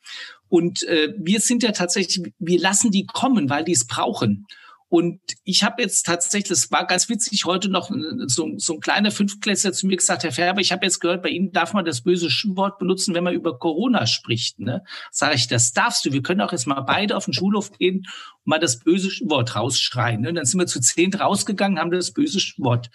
Und 0.55 0.85
äh, 0.85 1.13
wir 1.19 1.41
sind 1.41 1.65
ja 1.65 1.73
tatsächlich, 1.73 2.33
wir 2.39 2.61
lassen 2.61 2.93
die 2.93 3.07
kommen, 3.07 3.51
weil 3.51 3.65
die 3.65 3.73
es 3.73 3.89
brauchen. 3.89 4.47
Und 4.89 5.21
ich 5.43 5.65
habe 5.65 5.83
jetzt 5.83 6.07
tatsächlich, 6.07 6.49
das 6.49 6.71
war 6.71 6.87
ganz 6.87 7.09
witzig, 7.09 7.45
heute 7.45 7.69
noch 7.69 7.91
so, 8.27 8.53
so 8.59 8.75
ein 8.75 8.81
kleiner 8.81 9.11
Fünftklässler 9.11 9.73
zu 9.73 9.89
mir 9.89 9.97
gesagt, 9.97 10.23
Herr 10.23 10.31
Färber, 10.31 10.61
ich 10.61 10.71
habe 10.71 10.87
jetzt 10.87 11.01
gehört, 11.01 11.25
bei 11.25 11.31
Ihnen 11.31 11.51
darf 11.51 11.73
man 11.73 11.85
das 11.85 12.03
böse 12.03 12.29
Wort 12.55 12.79
benutzen, 12.79 13.17
wenn 13.17 13.25
man 13.25 13.35
über 13.35 13.59
Corona 13.59 14.07
spricht. 14.07 14.61
Ne? 14.61 14.85
Sage 15.11 15.35
ich, 15.35 15.49
das 15.49 15.73
darfst 15.73 16.05
du. 16.05 16.13
Wir 16.13 16.23
können 16.23 16.41
auch 16.41 16.53
jetzt 16.53 16.69
mal 16.69 16.83
beide 16.83 17.17
auf 17.17 17.25
den 17.25 17.35
Schulhof 17.35 17.73
gehen 17.73 18.07
und 18.45 18.47
mal 18.47 18.61
das 18.61 18.79
böse 18.79 19.09
Wort 19.29 19.57
rausschreien. 19.57 20.21
Ne? 20.21 20.29
Und 20.29 20.37
dann 20.37 20.45
sind 20.45 20.61
wir 20.61 20.69
zu 20.69 20.81
zehnt 20.81 21.19
rausgegangen, 21.19 21.81
haben 21.81 21.91
das 21.91 22.13
böse 22.13 22.39
Wort. 22.59 22.91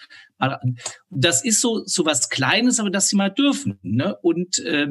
Das 1.10 1.44
ist 1.44 1.60
so 1.60 1.84
so 1.84 2.06
was 2.06 2.30
Kleines, 2.30 2.80
aber 2.80 2.89
dass 2.89 3.10
sie 3.10 3.18
mal 3.18 3.32
dürfen. 3.32 3.80
Ne? 3.82 4.16
Und 4.22 4.60
äh, 4.60 4.88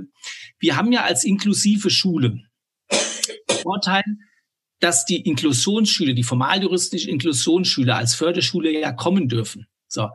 wir 0.59 0.77
haben 0.77 0.93
ja 0.93 1.05
als 1.05 1.25
inklusive 1.25 1.89
Schule 1.89 2.43
Vorteil, 3.51 4.05
dass 4.81 5.05
die 5.05 5.23
Inklusionsschüler, 5.23 6.13
die 6.13 6.23
formaljuristische 6.23 7.11
Inklusionsschüler 7.11 7.97
als 7.97 8.15
Förderschule 8.15 8.73
ja 8.79 8.93
kommen 8.93 9.29
dürfen. 9.29 9.67
So. 9.89 10.09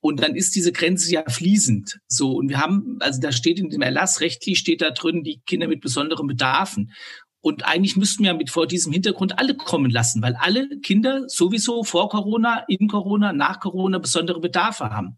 Und 0.00 0.22
dann 0.22 0.36
ist 0.36 0.54
diese 0.54 0.72
Grenze 0.72 1.12
ja 1.12 1.24
fließend. 1.28 1.98
So. 2.06 2.32
Und 2.32 2.48
wir 2.48 2.58
haben, 2.60 2.98
also 3.00 3.20
da 3.20 3.32
steht 3.32 3.58
in 3.58 3.68
dem 3.68 3.82
Erlass 3.82 4.20
rechtlich 4.20 4.58
steht 4.58 4.80
da 4.80 4.90
drin, 4.90 5.24
die 5.24 5.40
Kinder 5.44 5.68
mit 5.68 5.80
besonderen 5.80 6.26
Bedarfen. 6.26 6.92
Und 7.40 7.64
eigentlich 7.66 7.96
müssten 7.96 8.24
wir 8.24 8.34
mit 8.34 8.50
vor 8.50 8.66
diesem 8.66 8.92
Hintergrund 8.92 9.38
alle 9.38 9.56
kommen 9.56 9.90
lassen, 9.90 10.22
weil 10.22 10.34
alle 10.36 10.68
Kinder 10.80 11.24
sowieso 11.28 11.84
vor 11.84 12.08
Corona, 12.08 12.64
in 12.68 12.88
Corona, 12.88 13.32
nach 13.32 13.60
Corona 13.60 13.98
besondere 13.98 14.40
Bedarfe 14.40 14.90
haben. 14.90 15.16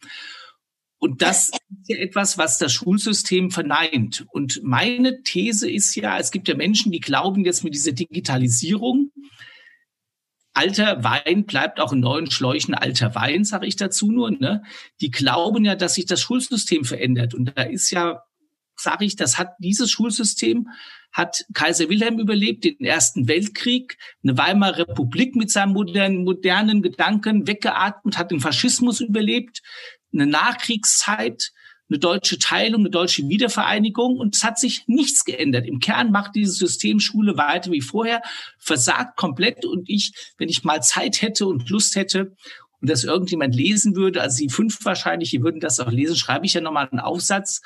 Und 1.00 1.22
das 1.22 1.48
ist 1.48 1.88
ja 1.88 1.96
etwas, 1.96 2.36
was 2.36 2.58
das 2.58 2.72
Schulsystem 2.72 3.50
verneint. 3.50 4.26
Und 4.32 4.60
meine 4.62 5.22
These 5.22 5.68
ist 5.68 5.94
ja, 5.96 6.18
es 6.18 6.30
gibt 6.30 6.46
ja 6.46 6.54
Menschen, 6.54 6.92
die 6.92 7.00
glauben 7.00 7.44
jetzt 7.44 7.64
mit 7.64 7.74
dieser 7.74 7.92
Digitalisierung, 7.92 9.10
alter 10.52 11.02
Wein 11.02 11.46
bleibt 11.46 11.80
auch 11.80 11.92
in 11.92 12.00
neuen 12.00 12.30
Schläuchen 12.30 12.74
alter 12.74 13.14
Wein, 13.14 13.44
sage 13.44 13.66
ich 13.66 13.76
dazu 13.76 14.12
nur. 14.12 14.30
Ne? 14.30 14.62
Die 15.00 15.10
glauben 15.10 15.64
ja, 15.64 15.74
dass 15.74 15.94
sich 15.94 16.04
das 16.04 16.20
Schulsystem 16.20 16.84
verändert. 16.84 17.32
Und 17.32 17.56
da 17.56 17.62
ist 17.62 17.90
ja, 17.90 18.22
sage 18.76 19.06
ich, 19.06 19.16
das 19.16 19.38
hat 19.38 19.52
dieses 19.58 19.90
Schulsystem 19.90 20.68
hat 21.12 21.44
Kaiser 21.54 21.88
Wilhelm 21.88 22.18
überlebt, 22.20 22.64
den 22.64 22.84
Ersten 22.84 23.26
Weltkrieg, 23.26 23.96
eine 24.22 24.38
Weimarer 24.38 24.88
Republik 24.88 25.34
mit 25.34 25.50
seinem 25.50 25.72
modernen, 25.72 26.24
modernen 26.24 26.82
Gedanken 26.82 27.48
weggeatmet, 27.48 28.16
hat 28.16 28.30
den 28.30 28.40
Faschismus 28.40 29.00
überlebt, 29.00 29.60
eine 30.12 30.26
Nachkriegszeit, 30.26 31.52
eine 31.90 31.98
deutsche 31.98 32.38
Teilung, 32.38 32.82
eine 32.82 32.90
deutsche 32.90 33.28
Wiedervereinigung 33.28 34.18
und 34.18 34.36
es 34.36 34.44
hat 34.44 34.58
sich 34.58 34.84
nichts 34.86 35.24
geändert. 35.24 35.66
Im 35.66 35.80
Kern 35.80 36.12
macht 36.12 36.36
dieses 36.36 36.56
System 36.56 37.00
Schule 37.00 37.36
weiter 37.36 37.72
wie 37.72 37.80
vorher, 37.80 38.22
versagt 38.58 39.16
komplett 39.16 39.64
und 39.64 39.88
ich, 39.88 40.12
wenn 40.38 40.48
ich 40.48 40.62
mal 40.62 40.82
Zeit 40.82 41.20
hätte 41.20 41.46
und 41.46 41.68
Lust 41.68 41.96
hätte 41.96 42.36
und 42.80 42.88
das 42.88 43.04
irgendjemand 43.04 43.54
lesen 43.54 43.96
würde, 43.96 44.22
also 44.22 44.36
Sie 44.36 44.48
fünf 44.48 44.84
wahrscheinlich, 44.84 45.30
die 45.30 45.42
würden 45.42 45.60
das 45.60 45.80
auch 45.80 45.90
lesen, 45.90 46.16
schreibe 46.16 46.46
ich 46.46 46.54
ja 46.54 46.60
nochmal 46.60 46.88
einen 46.90 47.00
Aufsatz. 47.00 47.60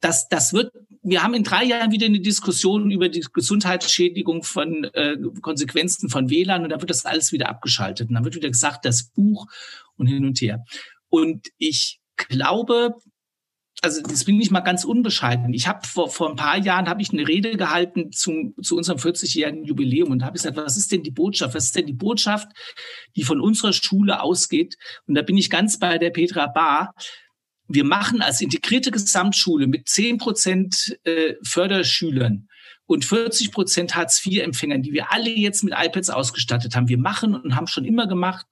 Das, 0.00 0.28
das 0.28 0.52
wird, 0.52 0.70
wir 1.02 1.22
haben 1.22 1.32
in 1.32 1.44
drei 1.44 1.64
Jahren 1.64 1.90
wieder 1.90 2.04
eine 2.04 2.20
Diskussion 2.20 2.90
über 2.90 3.08
die 3.08 3.24
Gesundheitsschädigung 3.32 4.42
von 4.42 4.84
äh, 4.92 5.16
Konsequenzen 5.40 6.10
von 6.10 6.28
WLAN 6.28 6.64
und 6.64 6.68
da 6.68 6.80
wird 6.80 6.90
das 6.90 7.06
alles 7.06 7.32
wieder 7.32 7.48
abgeschaltet. 7.48 8.10
Und 8.10 8.14
dann 8.14 8.24
wird 8.24 8.34
wieder 8.34 8.50
gesagt, 8.50 8.84
das 8.84 9.04
Buch 9.04 9.46
und 9.96 10.06
hin 10.06 10.26
und 10.26 10.40
her. 10.42 10.62
Und 11.14 11.46
ich 11.58 12.00
glaube, 12.16 12.96
also 13.82 14.02
das 14.02 14.24
bin 14.24 14.40
ich 14.40 14.50
mal 14.50 14.62
ganz 14.62 14.82
unbescheiden. 14.82 15.54
Ich 15.54 15.68
habe 15.68 15.86
vor, 15.86 16.10
vor 16.10 16.28
ein 16.28 16.34
paar 16.34 16.58
Jahren 16.58 16.88
habe 16.88 17.02
ich 17.02 17.12
eine 17.12 17.28
Rede 17.28 17.56
gehalten 17.56 18.10
zum, 18.10 18.56
zu 18.60 18.76
unserem 18.76 18.98
40-jährigen 18.98 19.64
Jubiläum 19.64 20.10
und 20.10 20.24
habe 20.24 20.32
gesagt, 20.32 20.56
was 20.56 20.76
ist 20.76 20.90
denn 20.90 21.04
die 21.04 21.12
Botschaft? 21.12 21.54
Was 21.54 21.66
ist 21.66 21.76
denn 21.76 21.86
die 21.86 21.92
Botschaft, 21.92 22.48
die 23.14 23.22
von 23.22 23.40
unserer 23.40 23.72
Schule 23.72 24.22
ausgeht? 24.22 24.74
Und 25.06 25.14
da 25.14 25.22
bin 25.22 25.36
ich 25.36 25.50
ganz 25.50 25.78
bei 25.78 25.98
der 25.98 26.10
Petra 26.10 26.48
Bar. 26.48 26.96
Wir 27.68 27.84
machen 27.84 28.20
als 28.20 28.40
integrierte 28.40 28.90
Gesamtschule 28.90 29.68
mit 29.68 29.88
10 29.88 30.18
Prozent 30.18 30.98
äh, 31.04 31.34
Förderschülern 31.44 32.48
und 32.86 33.04
40 33.04 33.52
Prozent 33.52 33.94
Hartz-IV-Empfängern, 33.94 34.82
die 34.82 34.92
wir 34.92 35.12
alle 35.12 35.30
jetzt 35.30 35.62
mit 35.62 35.74
iPads 35.76 36.10
ausgestattet 36.10 36.74
haben. 36.74 36.88
Wir 36.88 36.98
machen 36.98 37.36
und 37.36 37.54
haben 37.54 37.68
schon 37.68 37.84
immer 37.84 38.08
gemacht 38.08 38.46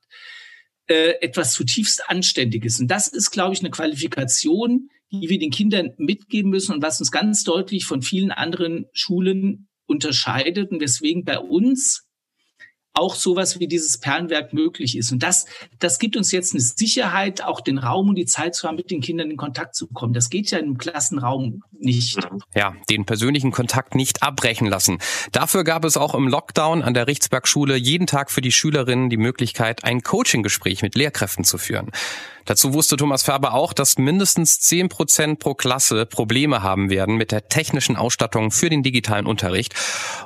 äh, 0.92 1.22
etwas 1.22 1.52
zutiefst 1.54 2.08
Anständiges. 2.08 2.78
Und 2.78 2.88
das 2.88 3.08
ist, 3.08 3.30
glaube 3.30 3.54
ich, 3.54 3.60
eine 3.60 3.70
Qualifikation, 3.70 4.90
die 5.10 5.28
wir 5.28 5.38
den 5.38 5.50
Kindern 5.50 5.94
mitgeben 5.96 6.50
müssen 6.50 6.74
und 6.74 6.82
was 6.82 7.00
uns 7.00 7.10
ganz 7.10 7.44
deutlich 7.44 7.84
von 7.86 8.02
vielen 8.02 8.30
anderen 8.30 8.86
Schulen 8.92 9.68
unterscheidet 9.86 10.70
und 10.70 10.80
weswegen 10.80 11.24
bei 11.24 11.38
uns 11.38 12.06
auch 12.94 13.14
sowas 13.14 13.58
wie 13.58 13.68
dieses 13.68 13.98
Perlenwerk 13.98 14.52
möglich 14.52 14.96
ist. 14.96 15.12
Und 15.12 15.22
das, 15.22 15.46
das 15.78 15.98
gibt 15.98 16.16
uns 16.16 16.30
jetzt 16.30 16.52
eine 16.52 16.60
Sicherheit, 16.60 17.42
auch 17.42 17.60
den 17.60 17.78
Raum 17.78 18.10
und 18.10 18.16
die 18.16 18.26
Zeit 18.26 18.54
zu 18.54 18.68
haben, 18.68 18.76
mit 18.76 18.90
den 18.90 19.00
Kindern 19.00 19.30
in 19.30 19.36
Kontakt 19.36 19.74
zu 19.74 19.86
kommen. 19.86 20.12
Das 20.12 20.28
geht 20.28 20.50
ja 20.50 20.58
im 20.58 20.76
Klassenraum 20.76 21.62
nicht. 21.72 22.18
Ja, 22.54 22.74
den 22.90 23.06
persönlichen 23.06 23.50
Kontakt 23.50 23.94
nicht 23.94 24.22
abbrechen 24.22 24.66
lassen. 24.66 24.98
Dafür 25.32 25.64
gab 25.64 25.84
es 25.84 25.96
auch 25.96 26.14
im 26.14 26.28
Lockdown 26.28 26.82
an 26.82 26.94
der 26.94 27.06
Richtsberg-Schule 27.06 27.76
jeden 27.76 28.06
Tag 28.06 28.30
für 28.30 28.42
die 28.42 28.52
Schülerinnen 28.52 29.08
die 29.08 29.16
Möglichkeit, 29.16 29.84
ein 29.84 30.02
Coaching-Gespräch 30.02 30.82
mit 30.82 30.94
Lehrkräften 30.94 31.44
zu 31.44 31.58
führen. 31.58 31.90
Dazu 32.44 32.74
wusste 32.74 32.96
Thomas 32.96 33.22
Färber 33.22 33.54
auch, 33.54 33.72
dass 33.72 33.98
mindestens 33.98 34.60
zehn 34.60 34.88
Prozent 34.88 35.38
pro 35.38 35.54
Klasse 35.54 36.06
Probleme 36.06 36.62
haben 36.62 36.90
werden 36.90 37.16
mit 37.16 37.32
der 37.32 37.48
technischen 37.48 37.96
Ausstattung 37.96 38.50
für 38.50 38.68
den 38.68 38.82
digitalen 38.82 39.26
Unterricht. 39.26 39.74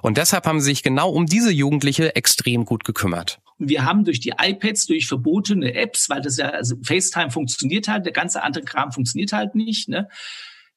Und 0.02 0.16
deshalb 0.16 0.46
haben 0.46 0.60
sie 0.60 0.66
sich 0.66 0.82
genau 0.82 1.10
um 1.10 1.26
diese 1.26 1.50
Jugendliche 1.50 2.16
extrem 2.16 2.64
gut 2.64 2.84
gekümmert. 2.84 3.38
Wir 3.58 3.84
haben 3.84 4.04
durch 4.04 4.20
die 4.20 4.34
iPads, 4.38 4.86
durch 4.86 5.06
verbotene 5.06 5.74
Apps, 5.74 6.10
weil 6.10 6.20
das 6.20 6.36
ja, 6.36 6.50
also 6.50 6.76
FaceTime 6.82 7.30
funktioniert 7.30 7.88
halt, 7.88 8.04
der 8.04 8.12
ganze 8.12 8.42
andere 8.42 8.64
Kram 8.64 8.92
funktioniert 8.92 9.32
halt 9.32 9.54
nicht, 9.54 9.88
ne? 9.88 10.08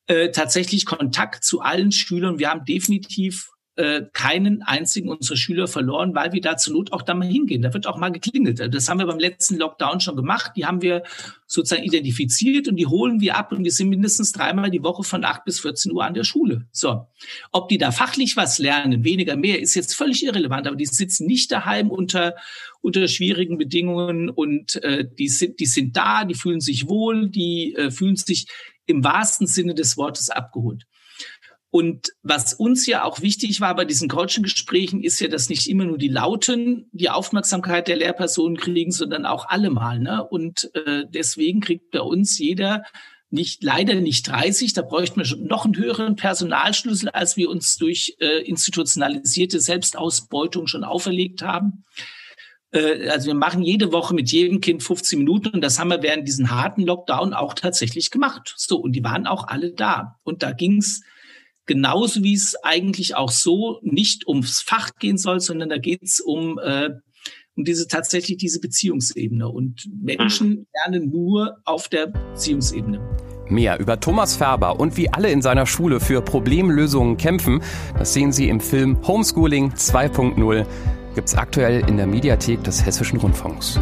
Äh, 0.08 0.32
tatsächlich 0.32 0.86
Kontakt 0.86 1.44
zu 1.44 1.62
allen 1.62 1.92
Schülern. 1.92 2.40
Wir 2.40 2.50
haben 2.50 2.66
definitiv 2.66 3.52
äh, 3.80 4.10
keinen 4.12 4.62
einzigen 4.62 5.08
unserer 5.08 5.38
Schüler 5.38 5.68
verloren, 5.70 6.14
weil 6.14 6.34
wir 6.34 6.42
da 6.42 6.58
zur 6.58 6.74
Not 6.74 6.92
auch 6.92 7.02
da 7.02 7.14
mal 7.14 7.30
hingehen. 7.30 7.62
Da 7.62 7.74
wird 7.74 7.88
auch 7.88 7.98
mal 7.98 8.12
geklingelt. 8.12 8.60
Das 8.74 8.90
haben 8.90 9.00
wir 9.00 9.06
beim 9.06 9.20
letzten 9.20 9.56
Lockdown 9.56 10.02
schon 10.02 10.18
gemacht. 10.18 10.52
Die 10.58 10.66
haben 10.66 10.82
wir 10.82 11.04
sozusagen 11.48 11.86
identifiziert 11.86 12.68
und 12.68 12.76
die 12.76 12.88
holen 12.88 13.22
wir 13.22 13.38
ab 13.38 13.54
und 13.54 13.64
wir 13.64 13.72
sind 13.72 13.88
mindestens 13.88 14.34
dreimal 14.34 14.70
die 14.70 14.84
Woche 14.84 15.04
von 15.04 15.24
8 15.24 15.46
bis 15.46 15.62
14 15.62 15.94
Uhr 15.94 16.04
an 16.04 16.14
der 16.14 16.26
Schule. 16.26 16.68
So. 16.74 17.08
Ob 17.54 17.70
die 17.70 17.78
da 17.78 17.92
fachlich 17.92 18.36
was 18.36 18.60
lernen, 18.60 19.06
weniger, 19.06 19.38
mehr, 19.38 19.62
ist 19.62 19.76
jetzt 19.76 19.96
völlig 19.96 20.26
irrelevant, 20.26 20.68
aber 20.68 20.76
die 20.76 20.86
sitzen 20.86 21.26
nicht 21.26 21.50
daheim 21.50 21.90
unter, 21.90 22.36
unter 22.82 23.08
schwierigen 23.08 23.58
Bedingungen 23.58 24.30
und 24.30 24.76
äh, 24.84 25.06
die, 25.18 25.30
sind, 25.30 25.62
die 25.62 25.66
sind 25.66 25.96
da, 25.96 26.26
die 26.26 26.36
fühlen 26.36 26.60
sich 26.60 26.90
wohl, 26.90 27.30
die 27.30 27.76
äh, 27.76 27.92
fühlen 27.92 28.18
sich 28.18 28.48
im 28.88 29.04
wahrsten 29.06 29.48
Sinne 29.48 29.74
des 29.74 29.96
Wortes 29.96 30.30
abgeholt. 30.30 30.86
Und 31.72 32.10
was 32.24 32.56
uns 32.56 32.88
ja 32.88 33.04
auch 33.04 33.22
wichtig 33.22 33.62
war 33.62 33.76
bei 33.76 33.86
diesen 33.86 34.10
Coaching-Gesprächen, 34.10 35.04
ist 35.04 35.20
ja, 35.20 35.28
dass 35.28 35.50
nicht 35.50 35.68
immer 35.70 35.86
nur 35.86 36.00
die 36.00 36.08
Lauten 36.08 36.90
die 36.92 37.12
Aufmerksamkeit 37.12 37.88
der 37.88 37.98
Lehrpersonen 37.98 38.58
kriegen, 38.58 38.92
sondern 38.92 39.26
auch 39.26 39.48
alle 39.48 39.70
mal. 39.70 40.00
Ne? 40.00 40.26
Und 40.28 40.72
äh, 40.74 41.04
deswegen 41.08 41.60
kriegt 41.60 41.92
bei 41.92 42.02
uns 42.02 42.40
jeder 42.40 42.84
nicht 43.32 43.64
leider 43.64 43.94
nicht 43.96 44.28
30, 44.28 44.74
da 44.74 44.82
bräuchten 44.82 45.18
wir 45.18 45.26
schon 45.26 45.46
noch 45.46 45.66
einen 45.66 45.78
höheren 45.78 46.16
Personalschlüssel, 46.16 47.10
als 47.10 47.38
wir 47.38 47.50
uns 47.50 47.78
durch 47.78 48.16
äh, 48.20 48.44
institutionalisierte 48.44 49.60
Selbstausbeutung 49.60 50.66
schon 50.66 50.84
auferlegt 50.84 51.44
haben. 51.44 51.84
Äh, 52.72 53.10
also 53.10 53.28
wir 53.28 53.36
machen 53.36 53.62
jede 53.62 53.92
Woche 53.92 54.16
mit 54.16 54.32
jedem 54.32 54.62
Kind 54.62 54.82
15 54.82 55.20
Minuten 55.20 55.50
und 55.50 55.62
das 55.62 55.78
haben 55.78 55.90
wir 55.90 56.02
während 56.02 56.28
diesen 56.28 56.50
harten 56.50 56.82
Lockdown 56.82 57.34
auch 57.34 57.54
tatsächlich 57.54 58.10
gemacht. 58.10 58.54
So, 58.58 58.78
und 58.78 58.94
die 58.94 59.04
waren 59.04 59.28
auch 59.28 59.48
alle 59.48 59.72
da. 59.74 60.16
Und 60.24 60.42
da 60.42 60.52
ging's 60.52 61.02
genauso 61.70 62.24
wie 62.24 62.34
es 62.34 62.56
eigentlich 62.64 63.16
auch 63.16 63.30
so 63.30 63.80
nicht 63.84 64.28
ums 64.28 64.60
Fach 64.60 64.90
gehen 65.00 65.20
soll, 65.20 65.40
sondern 65.40 65.70
da 65.70 65.78
geht 65.78 66.02
es 66.02 66.20
um, 66.20 66.58
äh, 66.58 66.90
um 67.56 67.64
diese 67.64 67.88
tatsächlich 67.88 68.38
diese 68.38 68.60
Beziehungsebene. 68.60 69.48
Und 69.48 69.88
Menschen 70.02 70.66
lernen 70.74 71.12
nur 71.12 71.58
auf 71.66 71.88
der 71.88 72.08
Beziehungsebene. 72.08 73.00
Mehr 73.50 73.80
über 73.80 74.00
Thomas 74.00 74.36
Färber 74.36 74.80
und 74.80 74.98
wie 74.98 75.10
alle 75.10 75.30
in 75.30 75.44
seiner 75.44 75.68
Schule 75.68 76.00
für 76.00 76.24
Problemlösungen 76.24 77.18
kämpfen, 77.18 77.62
das 77.98 78.14
sehen 78.14 78.32
Sie 78.32 78.50
im 78.50 78.62
Film 78.62 78.98
Homeschooling 79.08 79.74
2.0. 79.74 80.66
Gibt's 81.14 81.36
aktuell 81.36 81.88
in 81.88 81.98
der 81.98 82.08
Mediathek 82.08 82.64
des 82.64 82.84
Hessischen 82.84 83.20
Rundfunks. 83.20 83.80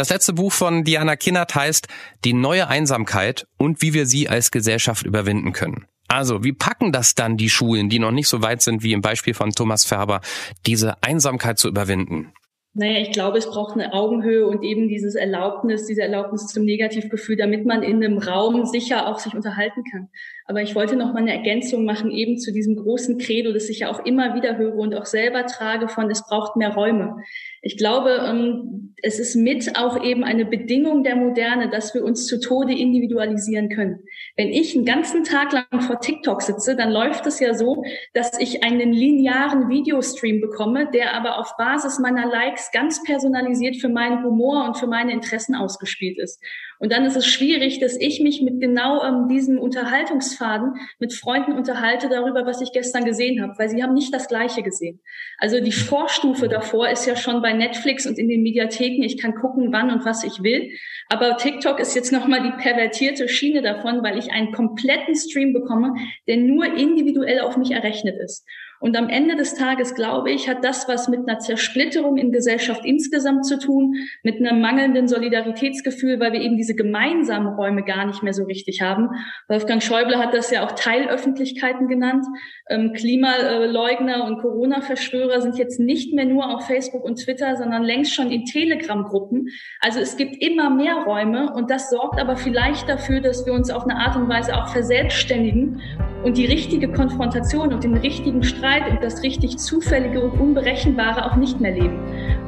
Das 0.00 0.08
letzte 0.08 0.32
Buch 0.32 0.50
von 0.50 0.82
Diana 0.82 1.14
Kinnert 1.14 1.54
heißt 1.54 1.86
Die 2.24 2.32
neue 2.32 2.68
Einsamkeit 2.68 3.46
und 3.58 3.82
wie 3.82 3.92
wir 3.92 4.06
sie 4.06 4.30
als 4.30 4.50
Gesellschaft 4.50 5.04
überwinden 5.04 5.52
können. 5.52 5.84
Also, 6.08 6.42
wie 6.42 6.54
packen 6.54 6.90
das 6.90 7.14
dann 7.14 7.36
die 7.36 7.50
Schulen, 7.50 7.90
die 7.90 7.98
noch 7.98 8.10
nicht 8.10 8.26
so 8.26 8.40
weit 8.40 8.62
sind 8.62 8.82
wie 8.82 8.94
im 8.94 9.02
Beispiel 9.02 9.34
von 9.34 9.50
Thomas 9.50 9.84
Färber, 9.84 10.22
diese 10.64 11.02
Einsamkeit 11.02 11.58
zu 11.58 11.68
überwinden? 11.68 12.32
Naja, 12.72 13.00
ich 13.00 13.10
glaube, 13.10 13.36
es 13.36 13.46
braucht 13.46 13.74
eine 13.74 13.92
Augenhöhe 13.92 14.46
und 14.46 14.62
eben 14.62 14.88
dieses 14.88 15.16
Erlaubnis, 15.16 15.86
diese 15.86 16.02
Erlaubnis 16.02 16.46
zum 16.46 16.64
Negativgefühl, 16.64 17.36
damit 17.36 17.66
man 17.66 17.82
in 17.82 17.96
einem 17.96 18.16
Raum 18.16 18.64
sicher 18.64 19.08
auch 19.08 19.18
sich 19.18 19.34
unterhalten 19.34 19.82
kann. 19.90 20.08
Aber 20.46 20.62
ich 20.62 20.76
wollte 20.76 20.94
noch 20.94 21.12
mal 21.12 21.18
eine 21.18 21.32
Ergänzung 21.32 21.84
machen 21.84 22.12
eben 22.12 22.38
zu 22.38 22.52
diesem 22.52 22.76
großen 22.76 23.18
Credo, 23.18 23.52
das 23.52 23.68
ich 23.68 23.80
ja 23.80 23.90
auch 23.90 24.06
immer 24.06 24.34
wieder 24.34 24.56
höre 24.56 24.76
und 24.76 24.94
auch 24.94 25.04
selber 25.04 25.46
trage 25.46 25.88
von, 25.88 26.08
es 26.10 26.24
braucht 26.24 26.56
mehr 26.56 26.72
Räume. 26.72 27.16
Ich 27.62 27.76
glaube, 27.76 28.24
ähm, 28.26 28.94
es 29.02 29.18
ist 29.18 29.34
mit 29.34 29.76
auch 29.76 30.02
eben 30.02 30.24
eine 30.24 30.44
Bedingung 30.44 31.04
der 31.04 31.16
Moderne, 31.16 31.70
dass 31.70 31.94
wir 31.94 32.04
uns 32.04 32.26
zu 32.26 32.40
Tode 32.40 32.72
individualisieren 32.72 33.68
können. 33.68 34.00
Wenn 34.36 34.48
ich 34.48 34.74
einen 34.74 34.84
ganzen 34.84 35.24
Tag 35.24 35.52
lang 35.52 35.80
vor 35.80 36.00
TikTok 36.00 36.42
sitze, 36.42 36.76
dann 36.76 36.90
läuft 36.90 37.26
es 37.26 37.40
ja 37.40 37.54
so, 37.54 37.84
dass 38.14 38.38
ich 38.38 38.64
einen 38.64 38.92
linearen 38.92 39.68
Videostream 39.68 40.40
bekomme, 40.40 40.90
der 40.90 41.14
aber 41.14 41.38
auf 41.38 41.56
Basis 41.56 41.98
meiner 41.98 42.26
Likes 42.26 42.70
ganz 42.72 43.02
personalisiert 43.02 43.76
für 43.76 43.88
meinen 43.88 44.24
Humor 44.24 44.64
und 44.66 44.78
für 44.78 44.86
meine 44.86 45.12
Interessen 45.12 45.54
ausgespielt 45.54 46.18
ist. 46.18 46.42
Und 46.80 46.92
dann 46.92 47.04
ist 47.04 47.14
es 47.14 47.26
schwierig, 47.26 47.78
dass 47.78 47.94
ich 47.94 48.20
mich 48.20 48.40
mit 48.40 48.58
genau 48.58 49.04
ähm, 49.04 49.28
diesem 49.28 49.58
Unterhaltungsfaden 49.58 50.76
mit 50.98 51.12
Freunden 51.12 51.52
unterhalte 51.52 52.08
darüber, 52.08 52.46
was 52.46 52.62
ich 52.62 52.72
gestern 52.72 53.04
gesehen 53.04 53.42
habe, 53.42 53.52
weil 53.58 53.68
sie 53.68 53.82
haben 53.82 53.92
nicht 53.92 54.14
das 54.14 54.28
Gleiche 54.28 54.62
gesehen. 54.62 54.98
Also 55.36 55.60
die 55.60 55.72
Vorstufe 55.72 56.48
davor 56.48 56.88
ist 56.88 57.04
ja 57.04 57.16
schon 57.16 57.42
bei 57.42 57.52
Netflix 57.52 58.06
und 58.06 58.18
in 58.18 58.30
den 58.30 58.42
Mediatheken. 58.42 59.02
Ich 59.02 59.18
kann 59.18 59.34
gucken, 59.34 59.72
wann 59.72 59.90
und 59.90 60.06
was 60.06 60.24
ich 60.24 60.42
will. 60.42 60.70
Aber 61.10 61.36
TikTok 61.36 61.78
ist 61.80 61.94
jetzt 61.94 62.12
nochmal 62.12 62.42
die 62.42 62.62
pervertierte 62.62 63.28
Schiene 63.28 63.60
davon, 63.60 64.02
weil 64.02 64.18
ich 64.18 64.32
einen 64.32 64.50
kompletten 64.50 65.14
Stream 65.14 65.52
bekomme, 65.52 65.94
der 66.26 66.38
nur 66.38 66.64
individuell 66.64 67.40
auf 67.40 67.58
mich 67.58 67.72
errechnet 67.72 68.16
ist. 68.18 68.46
Und 68.80 68.96
am 68.96 69.10
Ende 69.10 69.36
des 69.36 69.54
Tages, 69.54 69.94
glaube 69.94 70.30
ich, 70.30 70.48
hat 70.48 70.64
das 70.64 70.88
was 70.88 71.06
mit 71.06 71.28
einer 71.28 71.38
Zersplitterung 71.38 72.16
in 72.16 72.32
Gesellschaft 72.32 72.80
insgesamt 72.86 73.44
zu 73.44 73.58
tun, 73.58 73.94
mit 74.22 74.36
einem 74.36 74.62
mangelnden 74.62 75.06
Solidaritätsgefühl, 75.06 76.18
weil 76.18 76.32
wir 76.32 76.40
eben 76.40 76.56
diese 76.56 76.74
gemeinsamen 76.74 77.54
Räume 77.54 77.84
gar 77.84 78.06
nicht 78.06 78.22
mehr 78.22 78.32
so 78.32 78.44
richtig 78.44 78.80
haben. 78.80 79.10
Wolfgang 79.48 79.82
Schäuble 79.82 80.16
hat 80.18 80.32
das 80.32 80.50
ja 80.50 80.64
auch 80.64 80.72
Teilöffentlichkeiten 80.72 81.88
genannt. 81.88 82.24
Ähm, 82.70 82.94
Klimaleugner 82.94 84.24
und 84.24 84.40
Corona-Verschwörer 84.40 85.42
sind 85.42 85.58
jetzt 85.58 85.78
nicht 85.78 86.14
mehr 86.14 86.24
nur 86.24 86.48
auf 86.48 86.66
Facebook 86.66 87.04
und 87.04 87.16
Twitter, 87.16 87.56
sondern 87.56 87.82
längst 87.82 88.14
schon 88.14 88.30
in 88.30 88.46
Telegram-Gruppen. 88.46 89.48
Also 89.80 90.00
es 90.00 90.16
gibt 90.16 90.42
immer 90.42 90.70
mehr 90.70 91.04
Räume 91.06 91.52
und 91.52 91.70
das 91.70 91.90
sorgt 91.90 92.18
aber 92.18 92.36
vielleicht 92.36 92.88
dafür, 92.88 93.20
dass 93.20 93.44
wir 93.44 93.52
uns 93.52 93.70
auf 93.70 93.84
eine 93.84 93.96
Art 93.96 94.16
und 94.16 94.30
Weise 94.30 94.56
auch 94.56 94.68
verselbstständigen 94.68 95.82
und 96.24 96.38
die 96.38 96.46
richtige 96.46 96.90
Konfrontation 96.90 97.74
und 97.74 97.84
den 97.84 97.96
richtigen 97.96 98.42
Streit 98.42 98.69
und 98.78 99.02
das 99.02 99.22
richtig 99.22 99.58
Zufällige 99.58 100.20
und 100.20 100.40
Unberechenbare 100.40 101.24
auch 101.24 101.36
nicht 101.36 101.60
mehr 101.60 101.72
leben. 101.72 101.98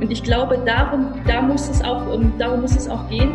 Und 0.00 0.10
ich 0.10 0.22
glaube, 0.22 0.62
darum, 0.64 1.14
da 1.26 1.42
muss 1.42 1.68
es 1.68 1.82
auch, 1.82 2.06
darum 2.38 2.60
muss 2.60 2.76
es 2.76 2.88
auch 2.88 3.08
gehen. 3.08 3.32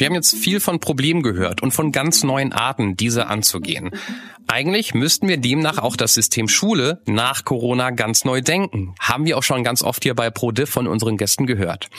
Wir 0.00 0.06
haben 0.06 0.14
jetzt 0.14 0.34
viel 0.34 0.60
von 0.60 0.80
Problemen 0.80 1.22
gehört 1.22 1.62
und 1.62 1.72
von 1.72 1.92
ganz 1.92 2.22
neuen 2.22 2.54
Arten, 2.54 2.96
diese 2.96 3.26
anzugehen. 3.26 3.90
Eigentlich 4.46 4.94
müssten 4.94 5.28
wir 5.28 5.36
demnach 5.36 5.76
auch 5.76 5.94
das 5.94 6.14
System 6.14 6.48
Schule 6.48 7.02
nach 7.04 7.44
Corona 7.44 7.90
ganz 7.90 8.24
neu 8.24 8.40
denken. 8.40 8.94
Haben 8.98 9.26
wir 9.26 9.36
auch 9.36 9.42
schon 9.42 9.62
ganz 9.62 9.82
oft 9.82 10.02
hier 10.02 10.14
bei 10.14 10.30
ProDiff 10.30 10.70
von 10.70 10.86
unseren 10.86 11.18
Gästen 11.18 11.46
gehört. 11.46 11.90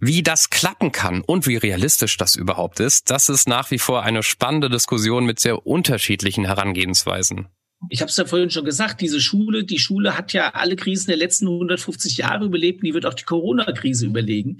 Wie 0.00 0.22
das 0.22 0.50
klappen 0.50 0.92
kann 0.92 1.22
und 1.22 1.46
wie 1.46 1.56
realistisch 1.56 2.18
das 2.18 2.36
überhaupt 2.36 2.78
ist, 2.78 3.08
das 3.10 3.30
ist 3.30 3.48
nach 3.48 3.70
wie 3.70 3.78
vor 3.78 4.02
eine 4.02 4.22
spannende 4.22 4.68
Diskussion 4.68 5.24
mit 5.24 5.40
sehr 5.40 5.66
unterschiedlichen 5.66 6.44
Herangehensweisen. 6.44 7.48
Ich 7.90 8.00
habe 8.00 8.10
es 8.10 8.16
ja 8.16 8.24
vorhin 8.24 8.50
schon 8.50 8.64
gesagt, 8.64 9.00
diese 9.00 9.20
Schule, 9.20 9.64
die 9.64 9.78
Schule 9.78 10.16
hat 10.16 10.32
ja 10.32 10.54
alle 10.54 10.76
Krisen 10.76 11.08
der 11.08 11.18
letzten 11.18 11.46
150 11.46 12.16
Jahre 12.16 12.46
überlebt 12.46 12.80
und 12.80 12.86
die 12.86 12.94
wird 12.94 13.06
auch 13.06 13.14
die 13.14 13.24
Corona-Krise 13.24 14.06
überlegen. 14.06 14.58